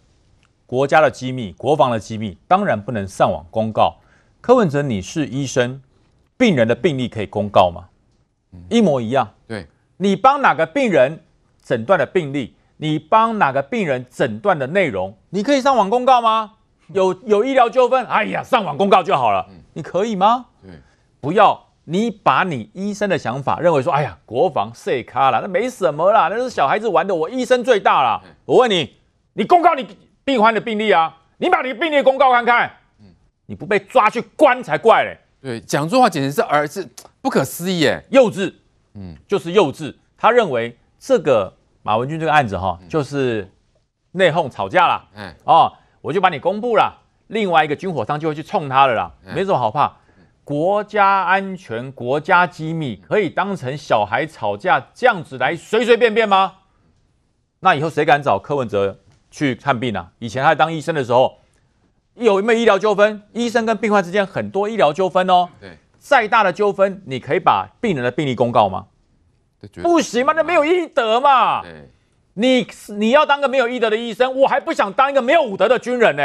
[0.68, 3.96] 国家的机密、国防的机密，当然不能上网公告。
[4.40, 5.82] 柯文哲，你是医生，
[6.38, 7.86] 病人的病历可以公告吗？
[8.54, 9.34] 嗯、一模一样。
[9.48, 9.66] 对，
[9.98, 11.24] 你帮哪个病人
[11.64, 16.57] 诊断的病历，你帮哪个病人诊断的内容，你可以上网公告吗？
[16.94, 19.46] 有有医疗纠纷，哎呀，上网公告就好了。
[19.50, 20.46] 嗯、你可以吗？
[20.62, 20.72] 对，
[21.20, 21.64] 不要。
[21.90, 28.22] 你把你医生的想法认为说，哎呀，国防碎咖了，那没什么啦，那是小孩子玩的，我医生最大啦。
[28.44, 28.94] 我问你，
[29.32, 29.88] 你公告你
[30.26, 31.16] 病患的病例啊？
[31.38, 32.70] 你把你的病例公告看看，
[33.46, 35.18] 你不被抓去关才怪嘞。
[35.40, 36.86] 对，讲这话简直是儿子
[37.22, 38.54] 不可思议耶，幼稚，
[38.96, 39.96] 嗯，就是幼稚。
[40.18, 43.50] 他认为这个马文君这个案子哈，就是
[44.12, 45.72] 内讧吵架了，嗯，哦，
[46.08, 46.98] 我就把你公布了，
[47.28, 49.92] 另外一个军火商就会去冲他了啦，没什么好怕。
[50.46, 56.54] 国家安全、国家机密可以当成小孩吵架这样子来随随便便吗？
[57.60, 58.98] 那以后谁敢找柯文哲
[59.30, 60.10] 去看病啊？
[60.20, 61.40] 以前他在当医生的时候，
[62.14, 63.22] 有没有医疗纠纷？
[63.34, 65.50] 医生跟病患之间很多医疗纠纷哦。
[65.60, 68.86] 对，再大的纠纷，你可以把病人的病历公告吗？
[69.84, 70.32] 不行吗？
[70.34, 71.64] 那没有医德嘛。
[71.64, 71.90] 对，
[72.38, 76.24] 你你要当个没有医德的医生，我还不想当一个没有武德的军人呢。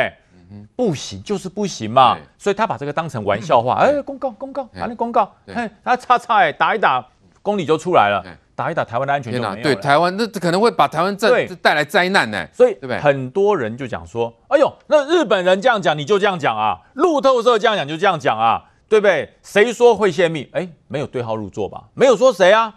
[0.76, 7.02] 不行，就是不行嘛，所以他把这个当成玩笑话，哎，公告公告，反正公告，哎，他叉叉哎，打一打，
[7.40, 8.22] 公理就出来了，
[8.54, 9.62] 打一打，台湾的安全就没有。
[9.62, 12.46] 对，台湾那可能会把台湾带带来灾难呢。
[12.52, 16.78] 所以，很多人就讲说，哎呦，那日本人这样讲，你就这样讲啊？
[16.92, 18.62] 路透社这样讲，就这样讲啊？
[18.90, 19.32] 对不对？
[19.42, 20.46] 谁说会泄密？
[20.52, 21.84] 哎，没有对号入座吧？
[21.94, 22.74] 没有说谁啊？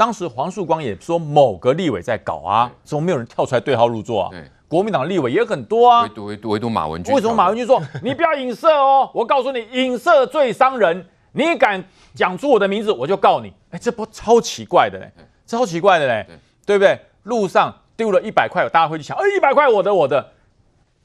[0.00, 4.30] 当时黄树光也说某个立委在搞啊，怎么没有人跳出来对号入座啊？
[4.66, 7.14] 国民党立委也很多啊，唯独唯独唯独马文君。
[7.14, 9.10] 为什么马文君说 你不要影射哦？
[9.12, 11.06] 我告诉你，影射最伤人。
[11.32, 11.84] 你敢
[12.14, 13.52] 讲出我的名字，我就告你。
[13.72, 15.12] 哎，这不超奇怪的嘞，
[15.44, 16.26] 超奇怪的嘞，
[16.64, 16.98] 对不对？
[17.24, 19.14] 路上丢了一百块，大家会去抢。
[19.18, 20.32] 哎，一百块我的我的。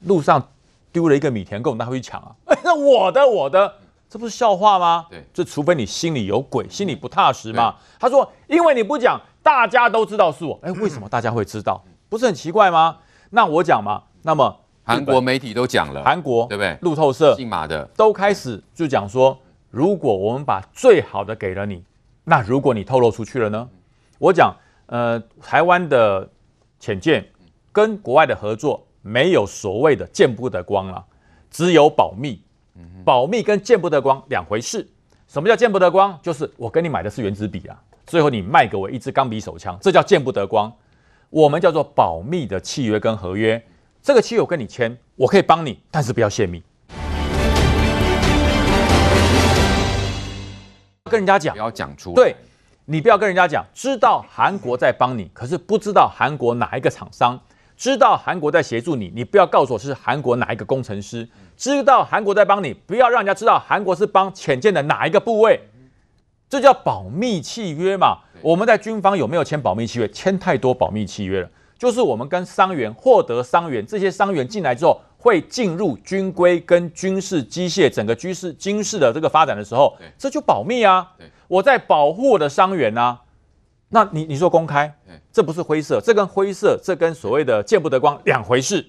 [0.06, 0.42] 路上
[0.90, 2.32] 丢了一个米田共，大家会去抢啊。
[2.46, 3.74] 哎，那我的我的，
[4.08, 5.06] 这不是笑话吗？
[5.10, 7.74] 对，这除非你心里有鬼，心里不踏实嘛。
[7.98, 10.58] 他说，因为你不讲，大家都知道是我。
[10.62, 11.82] 哎，为什么大家会知道？
[12.08, 12.98] 不是很奇怪吗？
[13.30, 16.78] 那我讲嘛，那么韩国媒体都讲了，韩国对不对？
[16.82, 19.36] 路透社、姓马的都开始就讲说，
[19.70, 21.82] 如果我们把最好的给了你，
[22.22, 23.68] 那如果你透露出去了呢？
[24.18, 24.54] 我讲，
[24.86, 26.30] 呃，台湾的
[26.78, 27.28] 浅见
[27.72, 31.04] 跟国外的合作没有所谓的见不得光了，
[31.50, 32.40] 只有保密，
[33.06, 34.84] 保密跟见不得光两回事。
[35.28, 36.18] 什么叫见不得光？
[36.20, 40.72] 就是我跟你买的是原子笔啊，最后你卖给我一支钢笔手枪，这叫见不得光。
[41.30, 43.64] 我们叫做保密的契约跟合约，
[44.02, 46.60] 这个契约我跟你签，我可以帮你，但是不要泄密。
[51.08, 52.14] 跟人家讲，不要讲出来。
[52.16, 52.34] 对，
[52.86, 57.38] 你不要跟人家讲，知道韩国在帮你，可是不知道韩国哪一个厂商，
[57.76, 65.60] 知道韩国在协助你，你不要告诉我是韩国哪一个工程师，知道韩国在帮你，不要让人家知道韩国是帮潜舰的哪一个部位，
[66.48, 68.18] 这叫保密契约嘛。
[68.42, 70.08] 我们在军方有没有签保密契约？
[70.08, 75.00] 签太多保密契约了，就是我们跟伤员获得伤员，这些伤员进来之后。
[75.18, 81.10] 会进入军规跟军事机械整个军事军事的这个发展的时候，这就保密啊。
[81.48, 83.18] 我在保护我的伤员啊。
[83.88, 84.94] 那你你说公开，
[85.32, 88.86] 这不是灰色，这跟灰色，这跟所谓的见不得光两回事。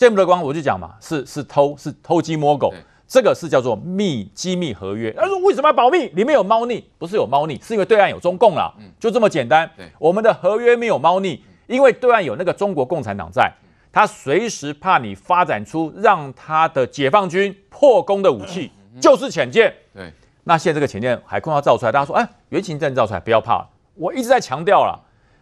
[0.00, 2.72] 见不得光我就讲嘛，是是偷是偷鸡摸狗，
[3.06, 5.12] 这个是叫做密机密合约。
[5.12, 6.08] 他说为什么要保密？
[6.14, 9.70] 里面有猫腻，不是有猫腻，是因为对岸有中共啦，就这么简单。
[9.98, 13.52] 我们的合约没有猫腻，因为对岸有那个中国共产党在。
[13.92, 18.72] 他随时怕你发展出让他的解放军破功的武器，
[19.02, 19.70] 就是潜舰。
[19.92, 20.10] 对，
[20.44, 23.68] 那现在这个潜舰海空要造出来，大家说，哎，原型舰造出来不要怕。
[23.96, 24.98] 我一直在强调了，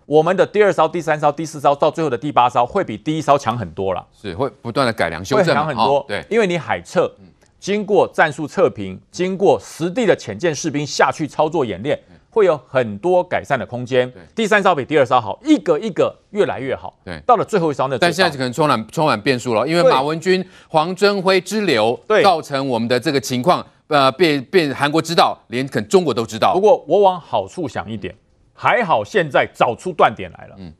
[0.09, 4.03] 我们的第二艘、第三艘、第四艘，到最后的第八艘会比第一艘强很多了。
[4.19, 6.03] 是会不断的改良修正，强很多。
[6.09, 7.15] 对，因为你海测
[7.61, 12.01] 经过战术测评，经过实地的潜舰士兵下去操作演练。
[12.31, 14.11] 会有很多改善的空间。
[14.35, 16.95] 第三艘比第二艘好，一个一个越来越好。
[17.03, 26.53] 对，到了最后一艘那，但现在可能充满充满变数了，因为马文君、黄征辉之流，对，造成我们的这个情况，呃，被被韩国知道，连可能中国都知道。
[26.53, 28.15] 不过我往好处想一点，
[28.61, 30.57] 还好现在找出断点来了。
[30.59, 30.73] 嗯，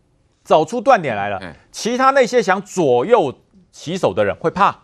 [0.43, 1.41] 找出断点来了，
[1.71, 3.33] 其他那些想左右
[3.71, 4.77] 棋手的人会怕，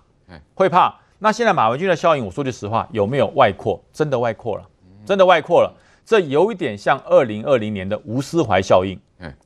[0.54, 0.94] 会怕。
[1.18, 3.82] 那现在马文君的效应，我说句实话，有没有外扩？
[3.92, 4.64] 真的外扩了，
[5.04, 5.74] 真的外扩了。
[6.04, 8.96] 这有一点像二零二零年的吴思怀效应，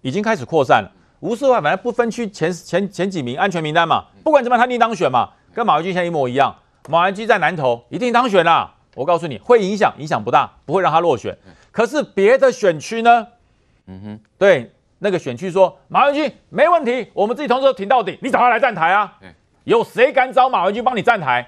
[0.02, 0.92] 已经开始扩散了。
[1.20, 6.54] 吴思怀反正不分区前前前几名安全名单嘛，不管怎么样他一定当选嘛，跟马文君现在一模一样。
[6.88, 11.38] 马文君在南投一定当选啦，我告诉你会影响，影响不大，不会让他落选。
[11.70, 13.26] 可是别的选区呢？
[13.88, 19.12] 嗯哼，对，那个选区说马文君没问题，我们自己同志都挺到底，你找他来站台啊？
[19.64, 21.46] 有谁敢找马文君帮你站台？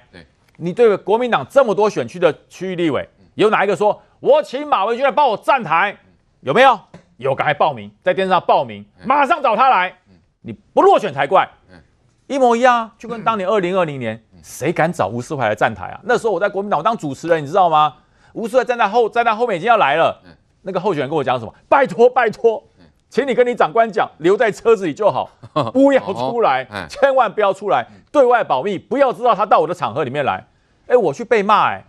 [0.57, 4.01] 你对国民党这么多选区的区域立委，有哪一个说？
[4.19, 5.97] 我请马文君来帮我站台，
[6.41, 6.79] 有没有？
[7.17, 9.95] 有，赶快报名，在电视上报名，马上找他来。
[10.41, 11.47] 你不落选才怪，
[12.27, 15.99] 一模一样，就跟当年二零二零年，谁敢找吴思怀来站台啊？
[16.03, 17.95] 那时候我在国民党我当主持人，你知道吗？
[18.33, 20.19] 吴思怀站在后，站在后面已经要来了。
[20.61, 21.53] 那个候选人跟我讲什么？
[21.69, 22.63] 拜托拜托，
[23.09, 25.29] 请你跟你长官讲，留在车子里就好，
[25.73, 30.43] 不要出来，千万不要出来，对外保密，不要知道他到我的场合里面来。
[30.87, 31.83] 哎，我去被骂哎。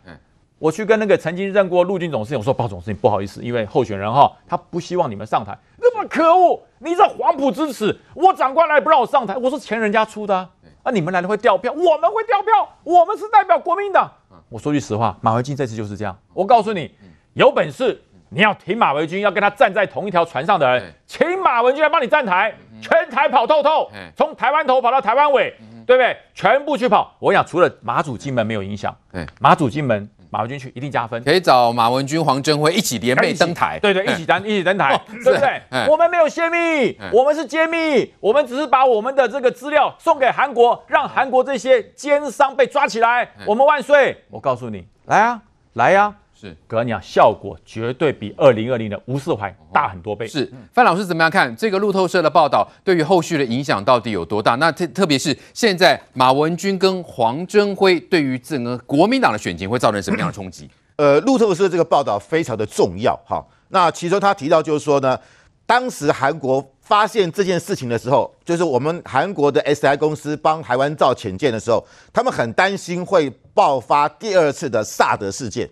[0.59, 10.49] 我去跟那个曾经任过陆军总司令，我说，鲍总司令不好意思，因为候选人哈，他不希望你们上台，那么可恶，你这黄埔之耻，我长官来不让我上台，我说钱人家出的啊，
[10.85, 14.09] 啊你们来了会掉票，我们会掉票，我们是代表国民党。
[14.49, 16.94] 我说句实话，马文君这次就是这样，我告诉你，
[17.32, 18.01] 有本事
[18.35, 25.55] 你要挺马文君，要跟他站在同一条船上的人，请马文君来帮你站台，全台跑透透，从台湾头跑到台湾尾，
[25.87, 26.17] 对不对？
[26.35, 27.15] 全部去跑。
[27.19, 28.97] 我想除了马祖金门没有影响，
[29.39, 30.09] 马祖金门。
[30.33, 33.79] 马文君去一定加分，可以找马文君、黄征辉一起联袂登台。
[33.79, 35.61] 对对，一起登，一起登台，对不对？
[35.87, 43.29] 我们没有泄密，我们是揭秘，我们只是把我们的这个资料送给韩国，让韩国这些奸商被抓起来。
[43.45, 44.25] 我们万岁！
[44.31, 45.43] 我告诉你，来啊，
[45.75, 46.15] 来呀！
[46.43, 50.27] 是，哥，你讲效果绝对比二零二零的吴斯怀大很多倍。
[50.27, 52.69] 是，范老师怎么样看这个路透社的报道？
[52.82, 54.56] 对于后续的影响到底有多大？
[54.56, 60.69] 那特特别是现在马文君跟黄征辉对于整个国民党的选情会造成什么样的冲击？
[60.97, 63.14] 呃，路透社这个报道非常的重要。
[63.24, 65.16] 哈，那其中他提到就是说呢，
[65.64, 75.70] 当时韩国发现这件事情的时候，就是我们韩国的 SI 公司帮台湾造潜舰的时候，他们很担心会爆发第二次的萨德事件。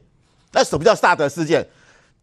[0.52, 1.66] 那什么叫萨德事件？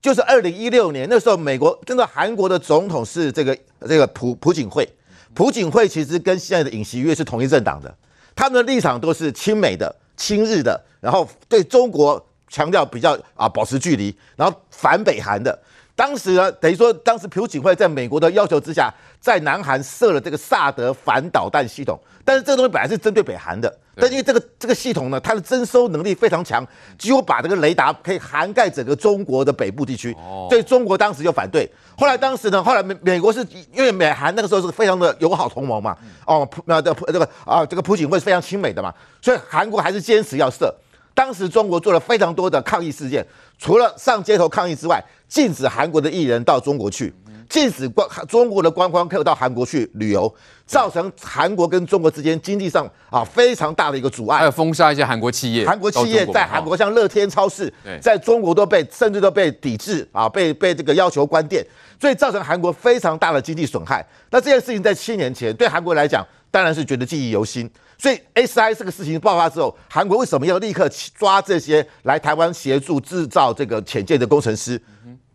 [0.01, 4.87] 就是二零一六年那时候，美国真的韩国的总统是这个这个朴朴槿惠。
[5.33, 7.95] 朴槿惠其实跟现在的尹锡悦是同一政党的，
[8.35, 15.57] 他们的立场都是亲美的、亲日的，然后对中国强调比较啊保持距离，然后反北韩的。
[15.97, 23.75] 当时呢，等于说当时朴槿惠在美国的要求之下，在南韩设了这个萨德反导弹系统，但是这个东西本来是针对北韩的。
[23.99, 26.63] 但因为这个这个系统呢，它的侦收能力非常强，
[26.99, 30.15] 几乎把这个雷达可以涵盖整个中国的北部地区，
[30.47, 31.67] 所以中国当时就反对。
[31.97, 33.43] 后来当时呢，后来美美国是
[33.73, 35.97] 因为美韩那个时候是非常的友好同盟嘛，
[36.27, 40.71] 哦，那这这个啊这个朴槿惠是非常亲美的嘛，所以韩国还是坚持要设。
[41.15, 43.25] 当时中国做了非常多的抗议事件，
[43.57, 47.13] 除了上街头抗议之外，禁止韩国的艺人到中国去。
[47.49, 50.31] 禁止观中国的观光客到韩国去旅游，
[50.65, 54.39] 造成韩国跟中国之间经济上啊非常大的一个阻碍。
[54.39, 61.65] 还有封杀一些韩国企业，韩国企业在韩国像乐天超市，在中国都被甚至都被抵制啊，被被这个要求关店，
[62.01, 64.05] 所以造成韩国非常大的经济损害。
[64.29, 66.21] 那这件事情在七年前对韩国来讲，
[66.51, 67.69] 当然是觉得记忆犹新。
[67.97, 74.81] 所以 SI 这个事情爆发之后，韩国为什么要立刻抓这些来台湾协助制造这个潜舰的工程师？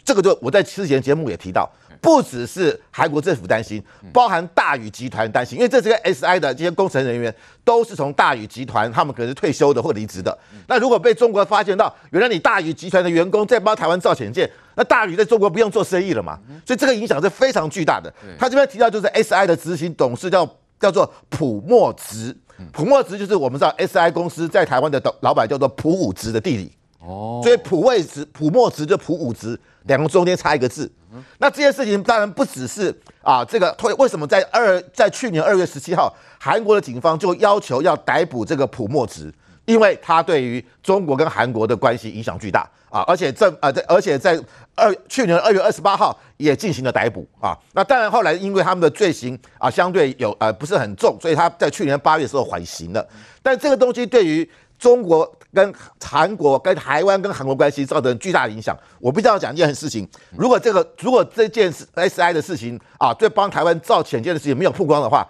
[0.05, 1.71] 这个就我在之前节目也提到。
[2.01, 3.81] 不只是韩国政府担心，
[4.13, 7.33] 包含大宇集团担心，因为这些 SI 的这些工程人员
[7.63, 10.37] 都是从大宇集团，他们可能是退休的或离职的。
[10.67, 16.37] 那如果被中国发现到，原来你大宇集团的员工在帮台湾造潜舰，那大宇在中国不用做生意了嘛？
[16.67, 18.13] 所以这个影响是非常巨大的。
[18.37, 20.45] 他这边提到就是 SI 的执行董事叫
[20.81, 22.37] 叫做普莫植，
[22.73, 26.73] 朴墨植就是我们知道 SI 公司在台湾的老板叫做普五值的弟弟。
[27.01, 30.91] 哦，所以普位植、朴墨植就普五值，两个中间差一个字。
[31.39, 39.33] 那这件事情当然不只是啊，这个为为什么在二在去年二月十七号，韩国的警方就要求要逮捕这个朴墨植，
[39.65, 44.39] 因为他对于中国跟韩国的关系影响巨大啊，而且这呃在而且在
[44.75, 47.57] 二去年二月二十八号也进行了逮捕啊。
[47.73, 53.07] 那当然后来因为他们的罪行啊相对有呃不是很重，所以他在去年八月的时候缓刑了。
[53.43, 54.49] 但这个东西对于
[54.79, 55.73] 中国跟
[56.05, 58.77] 韩国、跟台湾、跟韩国关系造成巨大的影响。
[58.99, 65.25] 我必须要讲一件事情：如果这个、如果这件事 SI 的事情啊，对帮台湾造潜舰的事情没有曝光的话，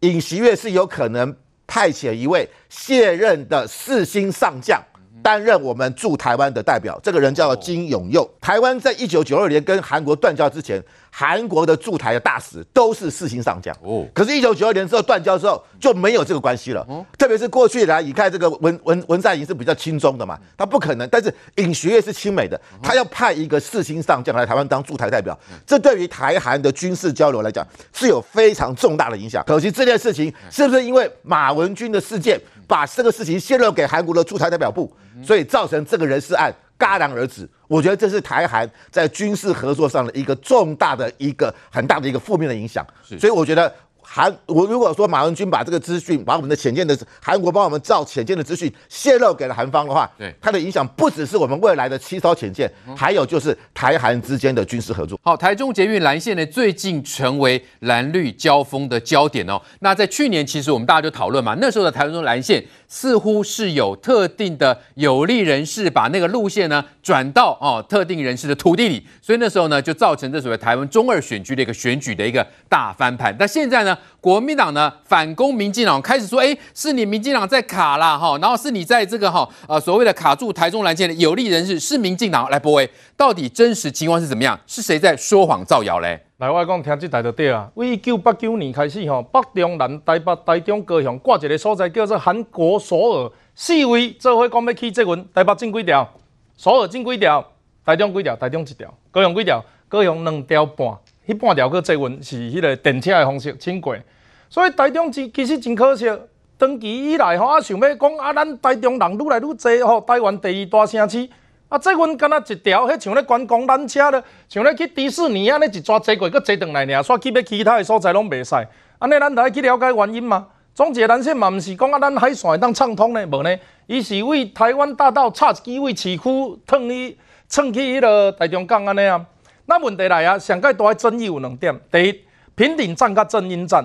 [0.00, 1.32] 尹锡悦是有可能
[1.72, 4.78] 派遣一位卸任的四星上将
[5.22, 7.00] 担任我们驻台湾的代表。
[7.02, 8.30] 这个人叫金永佑。
[8.42, 10.82] 台湾在一九九二年跟韩国断交之前。
[11.14, 13.76] 韩国的驻台的大使都是四星上将。
[13.82, 16.80] 哦，可是，一九九二年之后断交之后就没有这个关系了。
[16.88, 21.06] 哦，特别是过去以来，你看这个文文文在寅是比较亲中的嘛，他不可能。
[21.10, 29.44] 但是尹学月是亲美的，他要派一个四星上将来台湾当驻台代表，这对于台韩的军事交流来讲是有非常重大的影响。
[29.46, 34.90] 可惜这件事情是不是因为马文君的事件，把这个事情泄露给韩国的驻台代表部，
[35.22, 36.50] 所以造成这个人事案
[36.82, 37.48] 戛然而止？
[37.68, 42.84] 我觉得这是台韩在军事合作上的一个重大的一个很大的一个负面的影响，
[43.18, 43.72] 所以我觉得。
[44.04, 55.18] 韩，我如果说马文君把这个资讯，把我们的潜舰的韩国帮我们造潜舰的资讯泄露给了韩方的话，对，它的影响不只是我们未来的七艘潜舰，还有就是台韩之间的军事合作。
[55.22, 59.58] 好，台中捷运蓝线呢，最近成为蓝绿交锋的焦点哦。
[59.80, 73.34] 那在去年，其实我们大家就讨论嘛，那时候的台中蓝线似乎是有特定的有利人士把那个路线呢转到哦特定人士的土地里，所以那时候呢就造成这所谓台湾中二选区的一个选举的一个大翻盘。
[73.38, 73.96] 但现在呢？
[74.20, 84.60] 国民党呢反攻民进党，开始说，哎，是你民进党在卡啦，哈，然后是你在这个哈，呃，所谓的卡住台中蓝线的有利人士是民进党来播诶，到底真实情况是怎么样？
[84.66, 86.20] 是谁在说谎造谣嘞？
[86.42, 87.70] 来，我讲听这台就对啊。
[87.74, 96.12] 为一九八九年开始，吼，北中南台北、台中、高雄挂一个所在叫做韩国首尔，四位做伙讲要起捷运，台北进几条，
[96.56, 97.46] 首尔进几条，
[97.86, 100.88] 台中几条，台中一条，高雄几条，高雄两条半。
[101.28, 104.02] 迄半条去捷运是迄个电车的方式轻轨，
[104.50, 106.10] 所以台中其其实真可惜。
[106.58, 111.28] 长期以来吼，啊想要讲啊，咱台中人愈来愈多吼，台湾第二大城市，
[111.72, 118.54] 啊捷运敢若一条，迄像咧观光缆车咧，像咧去迪士尼安尼一抓坐过，阁坐转来尔，煞去要其他的所在拢袂使。
[118.98, 120.48] 安尼咱着爱去了解原因嘛？
[120.74, 123.58] 总结咱说嘛，毋是讲啊，咱海线会当畅通咧，无呢？
[123.86, 127.16] 伊是为台湾大道插几位市区，创去
[127.48, 129.24] 创去迄个台中港安尼啊。
[129.64, 132.20] 那问题来啊，上届大的争议有两点：第一，
[132.54, 133.82] 平顶站甲正音站，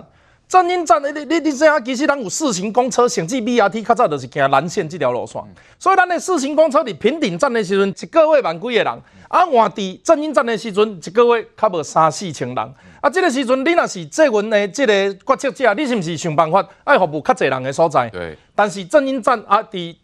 [0.48, 5.42] 正音站，你你你知影，其实咱有四行公车，甚至 BRT 较早就是行蓝线这条路线，
[5.78, 8.88] 所以咱的四行公车伫平顶站的时阵，一个月万几个人；
[9.28, 12.58] 啊，换伫正音站的时阵，一个月较无三四千人。
[13.02, 18.10] 啊，这个时阵你若是做阮的这个决策者，你是毋是想办法爱服务较侪人的所在？
[18.10, 18.38] 对。
[18.56, 19.96] 但是正音站啊，伫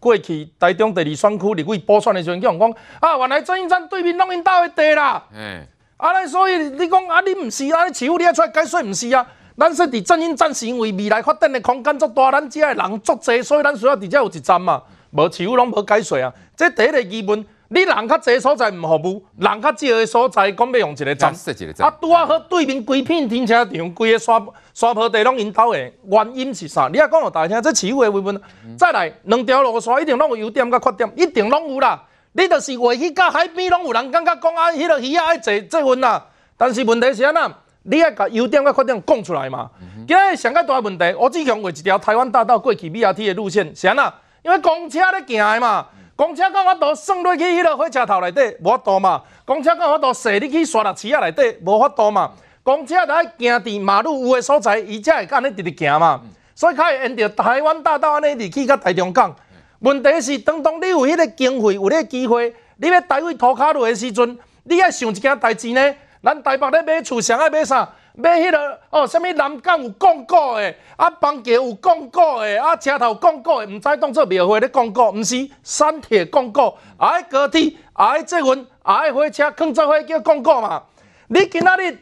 [0.00, 5.22] 过去台中第二选区立委补选的时阵，叫人讲啊，原来正音站对面拢因兜的地啦。
[5.34, 5.66] 嗯。
[5.98, 9.26] 啊，所以你讲啊，你毋是啊，你市府你爱出来解释毋是啊？
[9.60, 14.82] 咱说伫正因站是因为未来发展的空间足大，咱遮的人足济，所以咱需要伫遮有一站嘛。
[15.10, 17.44] 无市府拢无解释啊，这第一个疑问。
[17.72, 21.32] 你人较济所在唔服务，人较少的所在讲要用一个站，
[21.78, 25.78] 啊，拄啊好对面规片停车场，规个沙沙坡地拢因兜的，
[26.08, 26.88] 原因是啥？
[26.92, 28.40] 你啊讲互大家听，这市府的问问。
[28.76, 32.02] 再来，两条路线一定拢有优点甲缺点，一定拢有啦。
[32.32, 36.26] 你就是话去到海边拢有人感觉讲啊，迄个鱼仔爱坐坐稳啦。
[36.56, 37.54] 但是问题是安怎？
[37.82, 39.70] 你爱甲优点甲缺点讲出来嘛？
[40.06, 44.12] 今日上个大问题，我只强画一条台湾大道过去 BRT 的路线，是安怎？
[44.42, 49.22] 因为公车咧行的嘛，公车讲我都送落去迄个火车头内底，无法度嘛。
[49.46, 52.32] 公车讲我都坐你去沙鹿市啊内底，无法度嘛。
[52.62, 56.20] 公车就爱行伫马路有的所在，伊才会敢安尼直直行嘛。
[56.54, 59.34] 所以较会沿着台湾大道安尼入去甲台中港。
[59.78, 65.94] 问题是，当当你有迄个经费，有迄个机会，你要台位涂骹落的时阵，你爱想一件代志呢？
[66.22, 67.88] 咱台北咧买厝，上爱买啥？
[68.14, 80.82] 买迄个哦，什么南港有广告的，啊，邦桥有广告的，啊，车头有广告的，唔知当做庙会咧广告，唔是山铁广告，也爱高铁，也爱捷运，也爱火车，肯做伙叫广告嘛？
[81.28, 81.98] 你今仔日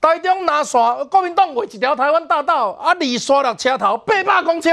[0.00, 0.80] 台中南线
[1.10, 4.70] 国民党画一条台湾大道，啊，离沙鹿车头八百公尺，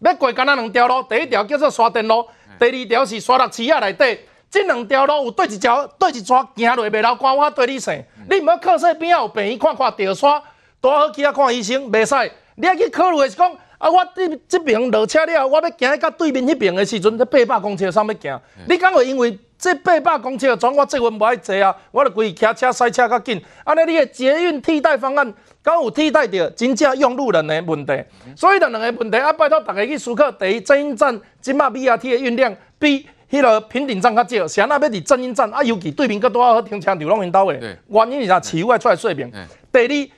[0.00, 2.26] 要过干那两条路，第一条叫做沙田路，
[2.58, 4.18] 第二条是沙鹿市啊内底。
[4.52, 7.94] 这两条路有对一条对一撮行落袂流汗，我对你说，
[8.28, 10.38] 你唔要靠说边仔有病，看看吊刷，
[10.78, 12.30] 大好去啊看医生，袂使。
[12.56, 18.40] 你要去考虑的是讲，啊，我这这边落车了，我要行到对面迄边的时阵，这八百公尺上要行。
[18.68, 21.74] 你敢会因为这八百公尺的转我这运不爱坐啊？
[21.90, 23.42] 我著规骑车塞车较紧。
[23.64, 28.04] 安尼你的捷运替代方案，敢有替代着真正用路人的问题？
[28.36, 30.30] 所以就两个问题啊，拜托大家去思考。
[30.32, 33.08] 第一，正音站今麦 BRT 的运量比。
[33.32, 35.62] 迄个平顶站较少，谁那要伫正音站啊？
[35.62, 37.78] 尤其对面阁多好停车场拢因兜诶。
[37.88, 38.38] 原因是啥？
[38.38, 39.32] 市府爱出来说明。
[39.72, 40.10] 第二，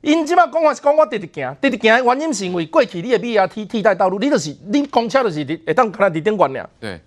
[0.00, 6.66] 因即马讲话是讲我直直行，直直行诶原因是因为过去你诶 BRT 替代道路，你就是你公车就是会当可能伫顶悬俩。
[6.80, 6.98] 对。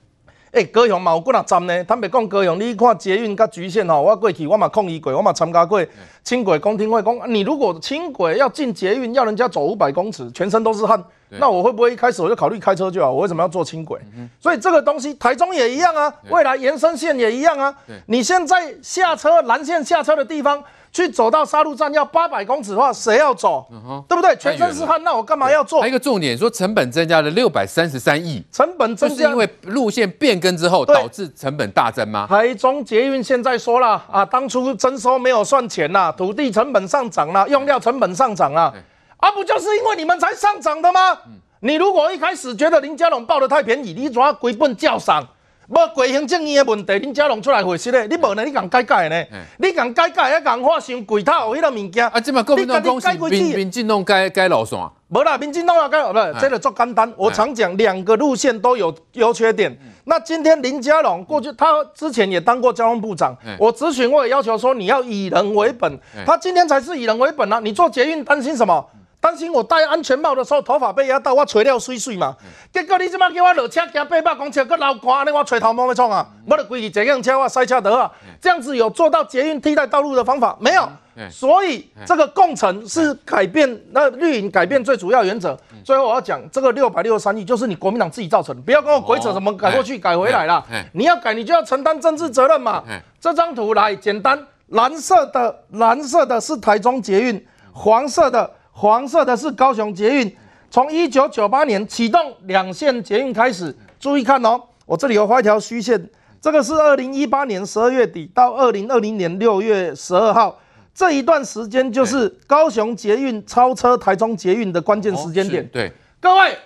[0.52, 1.84] 诶、欸，高雄嘛有几若站呢？
[1.84, 5.84] 坦白讲，高雄你看捷运甲局限吼，我过去我嘛抗议过，我嘛参加过
[6.24, 13.12] 轻轨公听会讲，你如果轻轨要进捷运，要人家走五百公尺，全身都是汗，那我会不会一开始我就考虑开车就好？
[13.12, 14.00] 我为什么要坐轻轨？
[14.16, 17.74] 嗯、所以这个东西台中也一样啊，未来延伸线也一样啊。
[18.08, 20.64] 你现在下车蓝线下车的地方。
[20.96, 23.68] 去走到沙鹿站要八百公尺的话，谁要走？
[23.70, 24.34] 嗯、对不对？
[24.38, 25.82] 全身是汗，那我干嘛要做？
[25.82, 32.26] 还有一个重点，说成本增加了六百三十三亿，成本增加、是、因为路线变更之后导致成本大增吗？
[32.30, 38.74] 台中捷运现在说了啊，当初征收没有算钱呐、啊，土地成本上涨了、啊，用料成本上涨了、啊，
[39.18, 41.14] 啊，不就是因为你们才上涨的吗？
[41.26, 45.26] 嗯、你如果一开始觉得林佳龙报的太便宜，你怎啊归本叫上？
[45.68, 48.06] 无过行政院的问题，林家龙出来回释咧。
[48.06, 48.46] 你无呢？
[48.46, 49.26] 你讲改改呢？
[49.58, 52.08] 你讲改改，还讲话伤贵头，迄个物件。
[52.08, 54.78] 啊，即嘛国民党讲是民民进党改改路线。
[55.08, 57.12] 无啦，民进党要改，不，这个做简单。
[57.18, 59.76] 我常讲，两个路线都有优缺点。
[60.04, 63.36] 那今天林佳龙过去，他之前也当过交通部长。
[63.58, 66.00] 我咨询，我也要求说，你要以人为本。
[66.28, 67.60] 他今天才是以人为本啊！
[67.60, 68.88] 你做捷运担心什么？
[69.26, 72.36] 担心我戴安全帽的时候头发被压到，我吹了碎碎嘛。
[72.72, 76.28] 结果你即摆叫我落车行八百公尺，搁流汗，你我吹头毛要创啊？
[76.48, 78.12] 我就规矩这样车我塞车得啊。
[78.40, 80.88] 这样子有做到捷运替代道路的方法没有？
[81.32, 85.58] 所以这个共程是改变那绿营改变最主要原则。
[85.84, 90.64] 最后我要讲这个六百六十三亿就是你国民党自己造成的，不要跟我鬼扯什么改过去改回来了。
[90.94, 92.84] 你要改你就要承担政治责任嘛。
[93.20, 94.38] 这张图来简单，
[94.68, 97.44] 蓝色的蓝色的是台中捷运，
[97.74, 98.52] 黄色的。
[98.78, 100.38] 黄色的是高雄捷运，
[100.70, 106.10] 从一九九八年启动两线捷运开始，注意看哦，我这里有画一条虚线，
[106.42, 110.60] 这个是二零一八年十二月底到二零二零年六月十二号
[110.94, 115.66] 这一段时间，就是高雄捷运超车台中捷运的关键时间点。
[115.70, 116.58] 对，各位，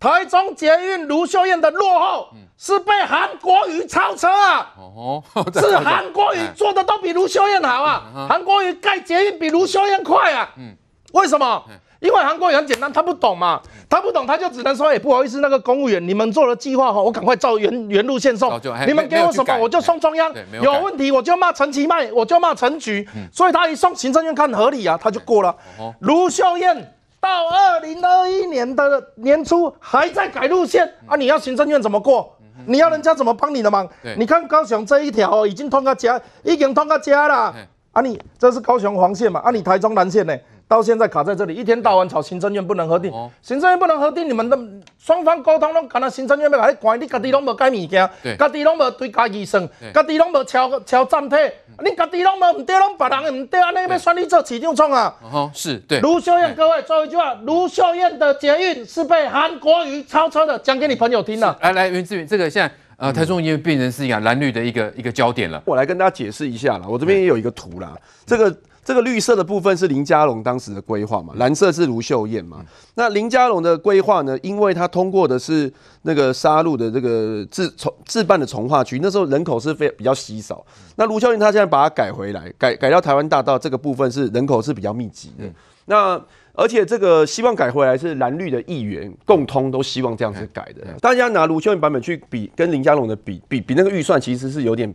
[0.00, 4.74] 台中捷运卢秀燕的落后是被韩国瑜超车啊！
[4.76, 5.22] 哦，
[5.54, 8.26] 是韩国瑜做的都比卢秀燕好啊！
[8.28, 10.52] 韩国瑜盖捷运比卢秀燕快啊！
[10.58, 10.74] 嗯。
[11.12, 11.62] 为什么？
[12.00, 18.52] 因为韩国人很简单，他不懂嘛，他不懂，他就只能说：“哎，不好意思，那个公务员，你们做了计划哈，我赶快照原原路线送。
[18.86, 20.32] 你们给我什么，我就送中央。
[20.62, 23.08] 有问题我就骂陈其迈，我就骂陈菊。
[23.32, 25.52] 所以他一送行政院看合理啊，他就过了。
[26.00, 32.32] 卢秀燕到二零二一年的年初还在改路线啊，你要行政院怎么过？
[32.66, 33.88] 你要人家怎么帮你的忙？
[34.16, 37.52] 你看高雄这一条已经通到家，已经通到家了。
[37.90, 39.40] 啊，你这是高雄黄线嘛？
[39.40, 40.36] 啊，你台中南线呢？
[40.68, 44.58] 到现在卡在这里，一天到晚吵行政院不能核定，哦、行政院不能核定，你们的
[44.98, 48.08] 双方沟通拢，可能行政院要来管，你家己拢无改物件，
[48.38, 51.36] 家己拢无对家己算，家己拢无敲敲站体，
[51.82, 55.16] 你家己拢无唔对，拢别人唔对，安尼要选你做市长创啊？
[55.32, 56.00] 哦，是对。
[56.00, 61.56] 卢秀燕，各位最后一句话，卢秀燕的捷运是被韩国瑜超车的，讲给你朋友听了。
[61.62, 65.62] 来来，袁志远，这个现在呃台中因为变成是一个蓝绿的一个一个焦点了。
[65.64, 67.96] 我来跟大家解释一下啦，我这边也有一个图啦，
[68.26, 68.54] 这个。
[68.88, 72.64] 这个绿色的部分是林佳龙当时的规划嘛，蓝色是卢秀燕嘛。
[72.94, 75.70] 那林佳龙的规划呢，因为他通过的是
[76.04, 80.64] 那个沙鹿的这个自从自办的从化区，那时候人口是非比较稀少。
[80.96, 85.44] 那卢秀燕他现在把它改回来，改改到台湾大道这个部分是人口是比较密集的。
[85.84, 86.18] 那
[86.54, 90.86] 而且这个希望改回来是蓝绿的议员共通都希望这样子改的。
[91.02, 94.94] 大家拿卢秀燕版本去比，跟林佳龙的比比比那个预算其实是有点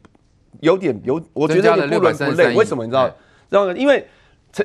[0.61, 2.55] 有点有，我觉得有点不伦不类。
[2.55, 3.07] 为什么你知道？
[3.59, 4.05] 知道因为。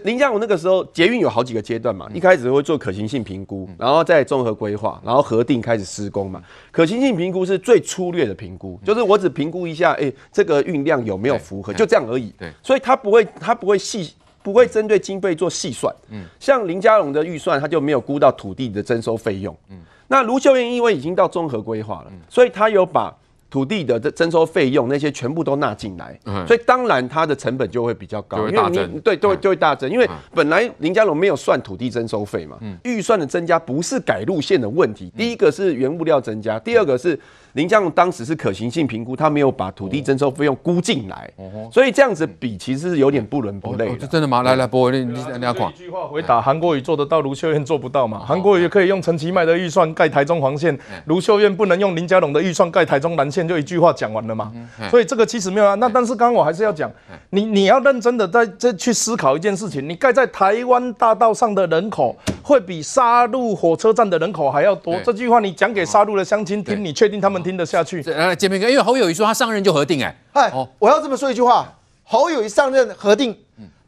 [0.03, 6.43] 林佳龙那个时候捷运有好几个阶段嘛，一开始会做可行性评估，然后再综合规划，然后核定开始施工嘛。
[6.71, 12.31] 可行性评估是最粗略的评估，就是我只评估一下，哎，这个运量有没有符合，就这样而已。
[12.39, 14.13] 对，所以他不会，他不会细，
[14.43, 15.91] 不会针对经费做细算。
[16.11, 19.57] 嗯，像林佳龙的预算，他就没有估到土地的征收费用。
[19.71, 23.17] 嗯，那卢秀燕因为已经到综合规划了，所以他有把。
[23.51, 37.19] 土地的这征收费用那些全部都纳进来，嗯、所以当然它的成本就会比较高，因为你对都会就会大增，因为本来林佳龙没有算土地征收费嘛，预、嗯、算的增加不是改路线的问题，第一个是原物料增加，第二个是。
[37.55, 41.31] 林佳龙当时是可行性评估，他没有把土地征收费用估进来，
[41.73, 44.07] 所以这样子比其实是有点不伦不类这。
[44.07, 44.43] 真的吗？
[44.43, 45.71] 来来，波你你你要讲。
[45.73, 48.19] 一句话回答：韩国瑜做得到，卢秀燕做不到嘛？
[48.27, 50.77] 韩国瑜可以用陈其迈的预算盖台中黄线，
[51.07, 54.53] 卢秀燕不能用林佳龙的预算盖台中蓝线，就一句话讲完了嘛？
[54.91, 55.75] 所以这个其实没有啊。
[55.75, 56.91] 那但是刚刚我还是要讲，
[57.31, 64.95] 你你要认真的在这去思考一件事情，你盖在台湾大道上的人口会比沙鹿火车站的人口还要多。
[65.05, 68.03] 这句话你讲给沙鹿的乡亲听，你确定他们听得下去？
[68.03, 71.73] 来，建平哥，因为侯友谊说他上任就核定，哎，嗨，我要这么说一句话，
[72.05, 73.39] 侯友谊上任核定，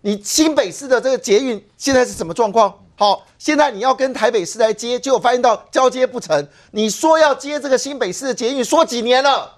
[0.03, 2.73] 你新北市的这个捷运现在是什么状况？
[2.97, 6.47] 好，现在你要跟台北市来接，结果发现到交接不成。
[6.73, 9.51] 你说要接这个新北市的捷运，说几年了？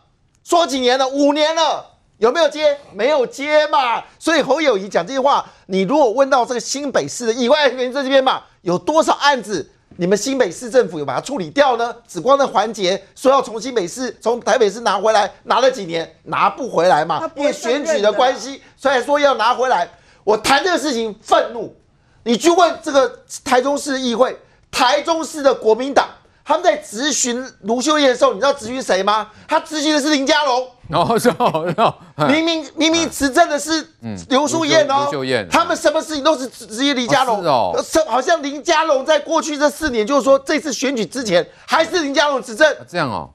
[0.45, 1.09] 说几年了？
[1.09, 1.85] 五年了，
[2.19, 2.79] 有没有接？
[2.93, 4.05] 没有接嘛。
[4.17, 9.72] 所以侯友谊讲这句话，你如果问到这个新北市的以外人在这边嘛，有多少案子？
[9.97, 11.95] 你们新北市政府有把它处理掉呢？
[12.07, 17.31] 紫光的环节说要从新北市、从台北市拿回来，拿了几年拿不回来嘛？
[17.37, 19.89] 因为选举的关系，所以说要拿回来。
[20.25, 21.75] 我谈这个事情愤怒，
[22.23, 24.39] 你去问这个台中市议会、
[24.71, 26.09] 台中市的国民党，
[26.45, 29.31] 他们在质询卢秀燕的时候，你知道质询谁吗？
[29.47, 30.69] 他质询的是林佳龙。
[30.91, 31.95] 哦，是哦，
[32.29, 33.87] 明明明明执政的是
[34.29, 37.43] 刘淑燕哦，秀燕，他们什么事情都是直接林佳龙。
[37.45, 43.31] 哦，是好像林佳龙在过去这四年，就是说这次选举之前还是林佳龙执政，这样哦，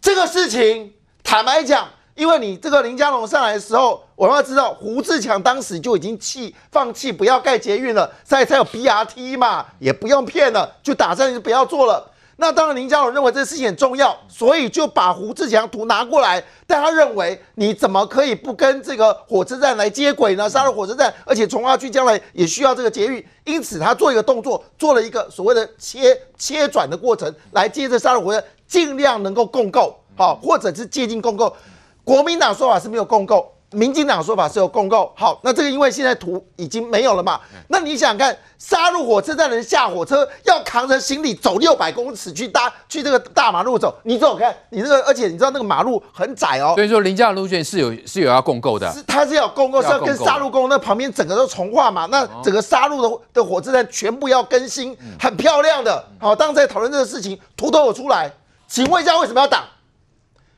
[0.00, 12.12] 这个事情坦白讲，因为你这个林佳龙上来的时候，我们要知道胡志强当时就已经弃放弃不要盖捷运了，现在才有 BRT 嘛，也不用骗了，就打算就不要做了。
[12.36, 16.42] 那当然，林佳龙认为这个事情很重要，所以就把胡志强图拿过来。
[16.66, 20.50] 但他认为，你怎么可以不跟这个火车站来接轨呢？
[20.50, 31.54] 沙鹿火车站，而且从化区将来也需要这个捷运，因此他做一个动作，做了一个所谓的切切转的过程，来接着沙鹿火车，尽量能够共构，好，或者是接近共构。
[32.02, 33.53] 国民党说法是没有共构。
[33.74, 58.30] 民进党说法是有共构，好，那这个因为现在图已经没有了嘛，那你想想看，沙鹿火车站的人下火车要扛着行李走六百公尺去搭去这个大马路走，你走看，你这个，而且你知道那个马路很窄哦，所以说林佳龙路线是有是有要共构的，是它是要共构，是要跟沙鹿共构，那旁边整个都重化嘛，那整个沙鹿的的火车站全部要更新，很漂亮的，好，当时在讨论这个事情，图都有出来，
[58.68, 59.64] 请问一下为什么要挡？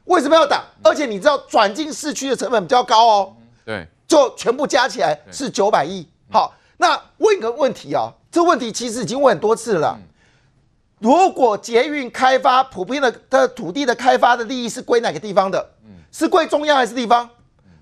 [0.06, 0.64] 为什么要打？
[0.82, 3.36] 而且你知道转进市区的成本比较高哦。
[3.64, 6.06] 对，就全部加起来是九百亿。
[6.30, 9.98] 好，那问一个问题啊，这个问题其实已经问很多次了。
[10.98, 15.72] 如果捷运开发普遍的的土地的开发的利益是归哪个地方的？
[16.10, 17.28] 是归中央还是地方？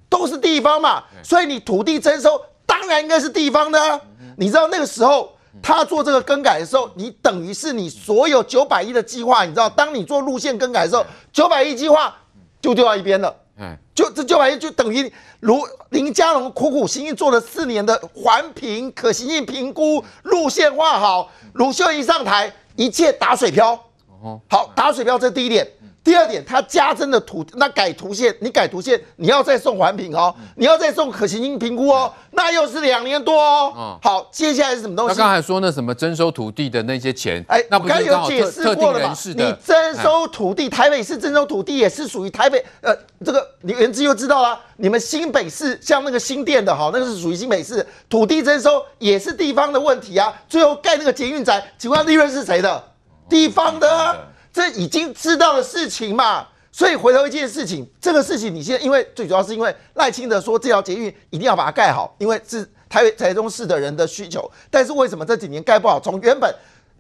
[0.09, 1.05] 都是地方嘛。
[1.23, 4.01] 所以你土地征收当然应该是地方的啊。
[4.37, 12.15] 你知道那个时候他做这个更改的时候，你等于是你所有九百亿的计划，你知道，当你做路线更改的时候，九百亿计划
[12.61, 13.35] 就丢到一边了。
[13.57, 23.73] 嗯，就这九百亿就等于如林佳龙苦苦心心做了四年的环评可行性评估，路线画好，卢秀一上台，一切打水漂。
[24.21, 25.67] 哦，好，打水漂，这是第一点。
[26.05, 33.99] 第二点，他加征的土，那改图线，你改图线，你要再送环评哦，你要再送可行性评估哦，那又是两年多哦。
[34.03, 35.15] 好，接下来是什么东西？
[35.15, 39.47] 他刚才说那什么征收土地的那些钱，哎，那不是刚好特特定人士的？
[39.47, 42.95] 你征收土地，台北市征收土地也是属于台北，呃，
[43.25, 44.61] 这个你原之就知道啦。
[44.77, 50.31] 你们新北市像那个新店的哈，那个是属于新北市土地征收，也是地方的问题啊。
[50.51, 52.85] 最后盖那个捷运站，请问利润是谁的？
[53.27, 54.34] 地方的。
[54.55, 64.49] 这已经知道的事情嘛，所以回头一件事情，这个事情你现在因为最主要是因为赖清德说这条捷运一定要把它盖好，因为是台北台中市的人的需求。
[64.71, 65.99] 但是为什么这几年盖不好？
[65.99, 66.55] 从原本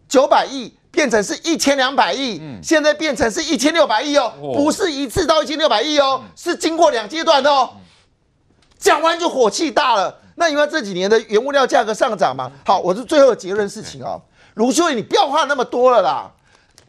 [0.08, 7.70] 九百亿变成是一千两百亿，现在变成是一千六百亿哦，不是一次到一千六百亿哦，是经过两阶段的哦。
[8.76, 12.50] 讲完就火气大了，那因为这几年的原物料价格上涨嘛。
[12.66, 14.20] 好，我是最后的结论事情哦，
[14.54, 16.30] 卢秀燕，你不要话那么多了啦，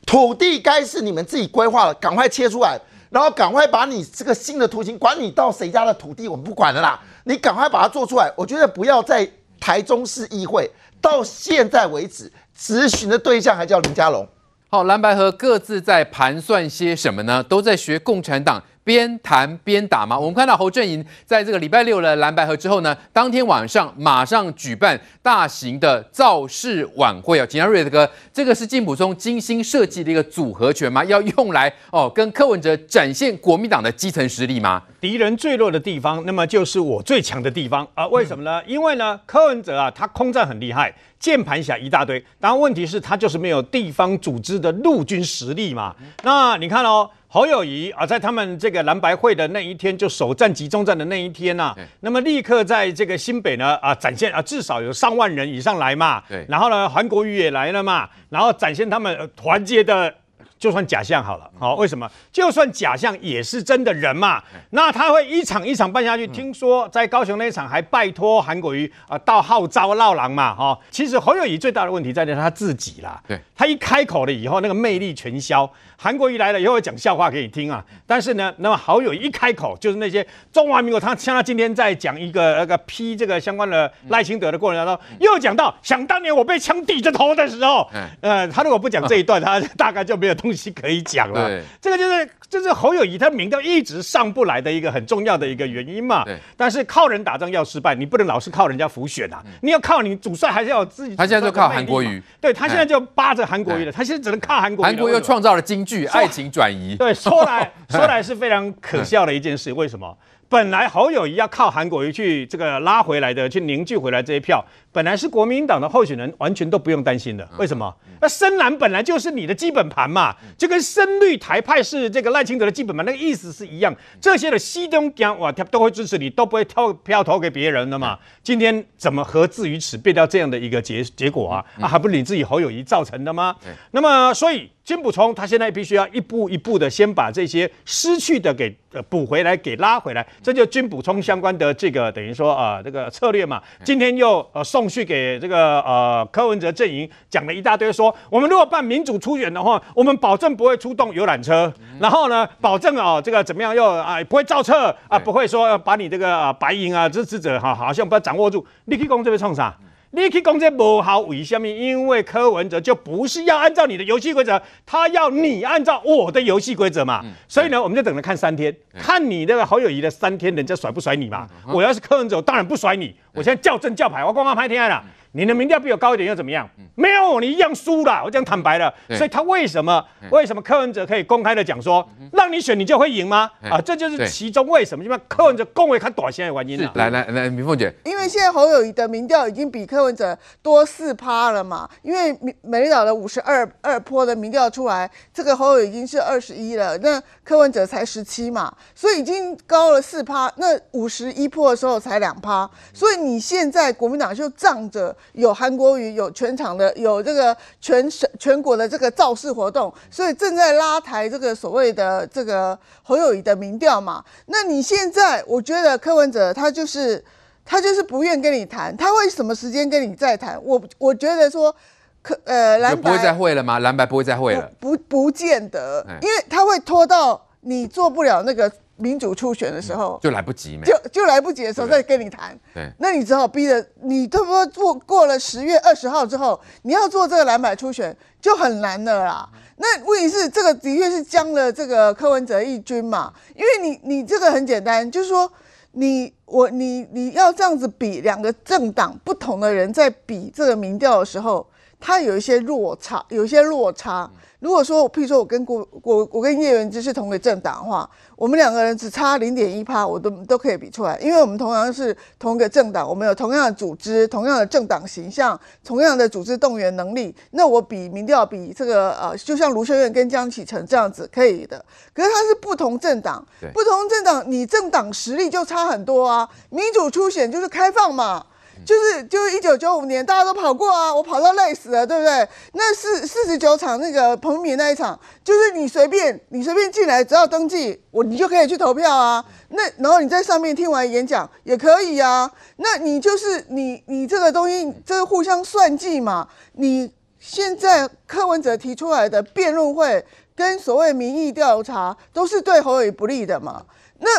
[0.06, 2.80] 土地该是你们自己规划了，赶快切出来，
[3.10, 8.32] 然后赶快把你这个新的图形，管你到谁家的土地，我们不管了啦，你赶快把它做出来。
[8.36, 9.30] 我觉得不要在
[9.60, 10.70] 台中市议会
[11.02, 14.28] 到现在为止，咨询的对象还叫林佳龙。
[14.70, 17.42] 好，蓝白河各自在盘算些什么呢？
[17.42, 18.64] 都在学共产党。
[18.86, 20.18] 边谈边打吗？
[20.18, 27.46] 我们看到侯阵营在这个礼拜六的蓝白合之后呢，当天晚上马上举办大型的造势晚会啊。
[27.46, 31.04] 紧张瑞德哥，这个是金溥聪精心设计的一个组合拳吗？
[31.06, 34.84] 要用来哦跟柯文哲展现国民党的基层实力吗？
[35.02, 38.62] 敌人最弱的地方，那么就是我最强的地方啊、为什么呢？
[38.68, 45.96] 因为呢，柯文哲啊，他空战很厉害，键盘侠一大堆，当然问题是，他就是没有地方组织的陆军实力嘛。
[46.22, 47.10] 那你看哦。
[47.36, 60.16] 侯友谊啊，在他们这个蓝白会的那一天，就首战集中战的那一天呐、啊，那么立刻在这个新北呢啊展现啊，至少有上万人以上来嘛，对，然后呢，韩国瑜也来了嘛，然后展现他们团结的。
[60.58, 62.10] 就算假象好了，好，为什么？
[62.32, 64.42] 就算假象也是真的人嘛。
[64.72, 66.26] 那他会一场一场办下去。
[66.28, 70.78] 听说在高雄那一场还拜托韩国瑜啊，到号召闹狼嘛，哈。
[70.90, 73.22] 其实侯友宜最大的问题在于他自己啦。
[73.28, 75.70] 对，他一开口了以后，那个魅力全消。
[75.98, 77.84] 韩国瑜来了以后会讲笑话给你听啊。
[78.08, 87.90] 但是呢，那么侯友宜一开口就是那些中华民国，他像他今天在讲一个那个批这个相关的赖清德的过程当中，又讲到想当年我被枪抵着头的时候，
[88.22, 90.36] 呃，他如果不讲这一段，他大概就没有。
[90.46, 96.24] 东西可以讲了，对，这个就是就是侯友谊他民调一直上不来的一个很重要的一个原因嘛。
[96.24, 101.16] 对，但是靠人打仗要失败，你不能老是靠人家辅选啊，你要靠你主帅，还是要自己。
[101.16, 104.88] 他现在就靠韩国瑜，对他现在就扒着韩国瑜了，他现在只能靠韩国瑜。
[104.88, 109.74] 韩国瑜又创造了京剧“爱情转移”，对，说来 说来是非常可笑的一件事。
[109.74, 110.16] 为什么？
[110.48, 114.64] 本来侯友谊要靠韩国瑜去这个拉回来的，去凝聚回来这些票，
[114.96, 117.46] 本来是国民党的候选人完全都不用担心的。
[117.58, 117.94] 为什么？
[118.22, 123.94] 那深蓝本来就是你的基本盘嘛，就跟深绿台派是这个赖清德的基本盘，那个意思是一样。
[124.22, 128.18] 这些的西东江哇，他都会支持你，都不会挑票投给别人的嘛。
[128.42, 131.66] 今天怎么何至于此变掉这样的一个结结果啊？
[131.82, 133.54] 啊，还不是你自己侯友谊造成的吗？
[133.92, 134.72] 那么所以。
[134.86, 143.60] 金补充他现在必须要一步一步的先把这些失去的给呃补回来，给拉回来，这就金补充相关的这个等于说啊、呃、这个策略嘛。
[143.84, 159.76] 今天又呃送去给这个呃柯文哲阵营讲了一大堆说，说我们如果办民主初选的话，我们保证不会出动游览车，然后呢保证哦这个怎么样又啊不会造册啊不会说把你这个啊白银啊支持者哈好像不要掌握住，你去讲这边冲啥？
[160.16, 161.68] 你去攻击不好，为什么？
[161.68, 167.22] 因为柯文哲就不是要按照你的游戏规则，他要你按照我的游戏规则嘛。
[167.50, 171.46] 所以呢，我们就等着看三天，看你那个好友谊的三天，人家甩不甩你嘛？
[171.68, 173.14] 我要是柯文哲，我当然不甩你。
[173.34, 175.04] 我现在叫正叫牌，我光光拍天爱了。
[175.36, 176.68] 你的民调比我高一点又怎么样？
[176.96, 178.24] 没有，你一样输了。
[178.24, 180.02] 我这样坦白了，所以他为什么
[180.32, 183.52] 为什么柯文哲可以公开的讲说，让你选你就会赢吗？
[183.70, 186.90] 啊，这就是其中为什么，因为柯文哲公会看短线的原因。
[186.94, 200.50] 来来来，明凤姐，因为现在侯友宜的民调已经比柯文哲多四趴了嘛，因为美丽岛的五十二二坡的民调出来，这个侯友已经是二十一了，那柯文哲才十七嘛，所以已经高了四趴。
[200.56, 205.14] 那五十一坡的时候才两趴，所以你现在国民党就仗着。
[205.34, 214.24] 有韩国瑜，有全场的，有这个全省全国的这个造势活动，所以正在拉抬这个所谓的这个侯友宜的民调嘛。
[214.48, 217.24] 那你现在，我觉得柯文哲他就是
[217.66, 220.60] 他就是不愿跟你谈，他会什么时间跟你再谈？
[220.64, 221.76] 我我觉得说，
[222.22, 223.80] 柯呃蓝白不会再会了吗？
[223.80, 224.72] 蓝白不会再会了？
[224.80, 228.72] 不不，不见得，因为他会拖到你做不了那个。
[228.98, 232.58] 民主初选的时候、嗯、就来不及，就就来不及的时候再跟你谈。
[232.74, 239.50] 对，那你只好逼着你，差不多过过了十月二十号之后，你要做这个蓝白初选就很难了啦。
[239.78, 245.52] 那问题是，这个的确是将了这个柯文哲一军嘛，因为你你这个很简单，就是说
[245.92, 251.68] 你我你你要这样子比两个政党不同的人在比这个民调的时候，
[252.00, 254.30] 它有一些落差，有一些落差。
[254.60, 267.36] 如果说，譬如说我跟郭我我跟叶元之是同个政党的话，我们两个人只差零点一趴，我都都可以比出来，因为我们同样是同一个政党，我们有同样的组织、同样的政党形象、同样的组织动员能力。
[267.52, 271.84] 那我比民调比这个呃，就像卢秀燕跟江启臣这样子可以的。
[272.14, 276.50] 可是他是不同政党，不同政党，你政党实力就差很多啊。
[276.70, 278.44] 民主初选就是开放嘛。
[278.86, 282.48] 就是就是一九九五年大家都跑过啊，我跑到累死了，对不对？
[282.74, 289.44] 那四四十九场那个彭明那一场，就是你随便你随便进来，只要登记我你就可以去投票啊。
[289.70, 292.50] 那然后你在上面听完演讲也可以啊。
[292.78, 296.48] 那你就是你你这个东西这个互相算计嘛。
[296.74, 300.24] 你现在柯文哲提出来的辩论会
[300.56, 303.84] 跟所谓民意调查都是对侯友不利的嘛？
[304.20, 304.30] 那。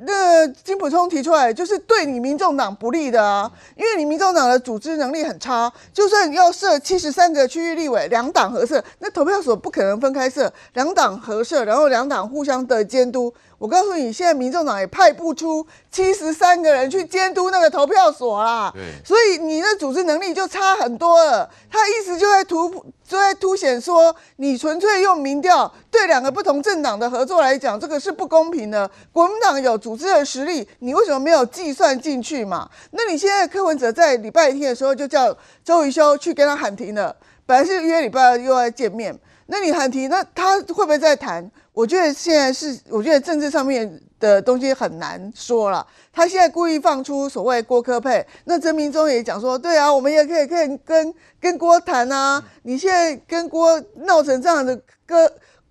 [0.00, 13.32] 那金溥聪提出来就是对你民众党不利的啊，因为你民众党的组织能力很差，就算要设七十三个区域立委，两党合设，那投票所不可能分开设，两党合设，然后两党互相的监督。
[13.64, 18.70] 我告诉你，现在民众党也派不出七十三个人去监督那个投票所啦。
[18.74, 21.48] 对，所以你的组织能力就差很多了。
[21.70, 22.68] 他意思就在突
[23.08, 28.90] 就在凸显说，你纯粹用民调对两个不同政党的合作来讲，这个是不公平的。
[29.10, 32.68] 国民党有组织的实力，你为什么没有计算进去嘛？
[32.90, 35.34] 那你现在柯文哲在礼拜天的时候就叫
[35.64, 37.16] 周瑜修去跟他喊停了，
[37.46, 41.50] 本来是约礼拜二又要见面，那你喊停，那他会不会再谈？
[41.74, 45.84] 我觉得现在是，我觉得政治上面的东西很难说了。
[46.12, 52.40] 他现在故意放出所谓郭柯配，那曾明忠也讲说，对啊，我们也可以可以跟跟郭谈啊。
[52.62, 55.30] 你现在跟郭闹成这样的，郭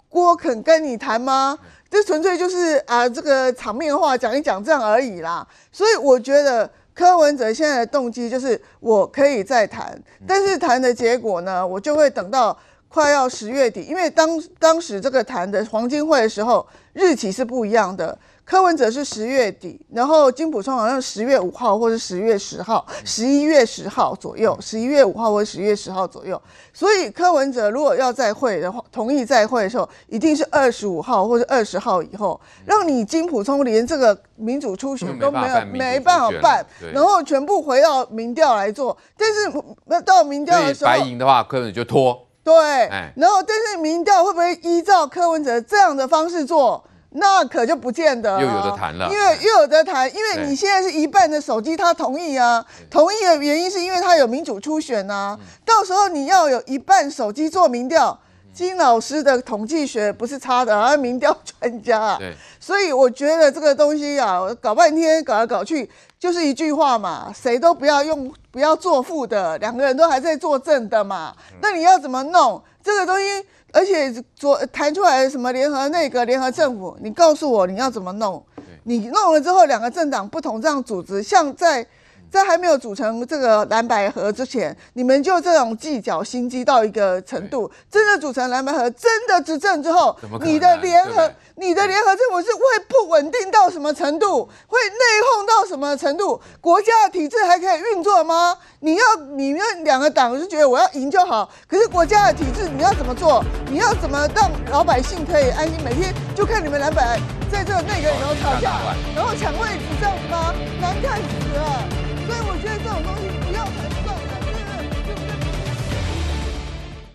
[0.09, 1.57] 郭肯跟你谈吗？
[1.89, 5.47] 这纯粹就是啊，这个场面话讲一讲这样而已啦。
[5.71, 9.97] 所以我觉得柯文哲现在的动机就是我可以再谈，
[10.27, 12.59] 但是谈的结果呢，我就会等到。
[12.93, 14.29] 快要十月底，因为当
[14.59, 16.63] 当时这个谈的黄金会的时候，
[16.93, 18.15] 日期是不一样的。
[18.45, 26.39] 柯文哲是十月底，然后金普聪好像十月五号或是十月十号，十一月十号左右，十一月五号或十月十号左右。
[26.71, 36.63] 所以柯文哲如果要再会的话，同意再会的时候，一定是二十五号或者二十号以后，让你金普聪连这个民主初选都没有没办法办，
[36.93, 38.95] 然后全部回到民调来做。
[39.17, 42.27] 但是那到民调的时候，白银的话，柯文哲就拖。
[42.43, 46.83] 对，然后但是民调会不会依照柯文哲这样的方式做？
[47.15, 48.41] 那可就不见得了。
[48.41, 58.19] 又有的谈了，因为又有的谈，因为你现在是一半的手机他同意啊，同意的原因是因为他有民主初选啊，到时候你要有一半手机做民调。
[58.53, 65.89] 金老师的统计学不是差的，而民调专家啊，对，所以我觉得这个东西啊，搞半天搞来搞去，
[66.19, 71.33] 就是一句话嘛，谁都不要用，不要做副的，两个人都还在做正的嘛。
[71.61, 73.23] 那你要怎么弄这个东西？
[73.71, 78.45] 而且做谈出来什么联合内阁、联合政府，你告诉我你要怎么弄？
[78.83, 81.85] 你弄了之后，两个政党不同这样组织，像在。
[82.33, 87.71] 在还没有组成这个蓝白合之前，你们就这种计较心机到一个程度。
[87.91, 94.49] 真的组成蓝白合，真的执政之后，你的联合，你的联合政府是会不稳定到什么程度？
[94.65, 96.41] 会内讧到什么程度？
[96.59, 98.57] 国家的体制还可以运作吗？
[98.79, 99.03] 你要
[99.35, 103.45] 你们两个党是觉得我要赢就好，可是国家的体制你要怎么做？
[103.69, 105.77] 你要怎么让老百姓可以安心？
[105.85, 107.19] 每天就看你们蓝白
[107.51, 108.71] 在这个内阁里头吵架，
[109.15, 110.51] 然后抢位置这样子吗？
[110.81, 112.02] 难看死了！
[112.25, 113.42] 所以我觉得这种东西。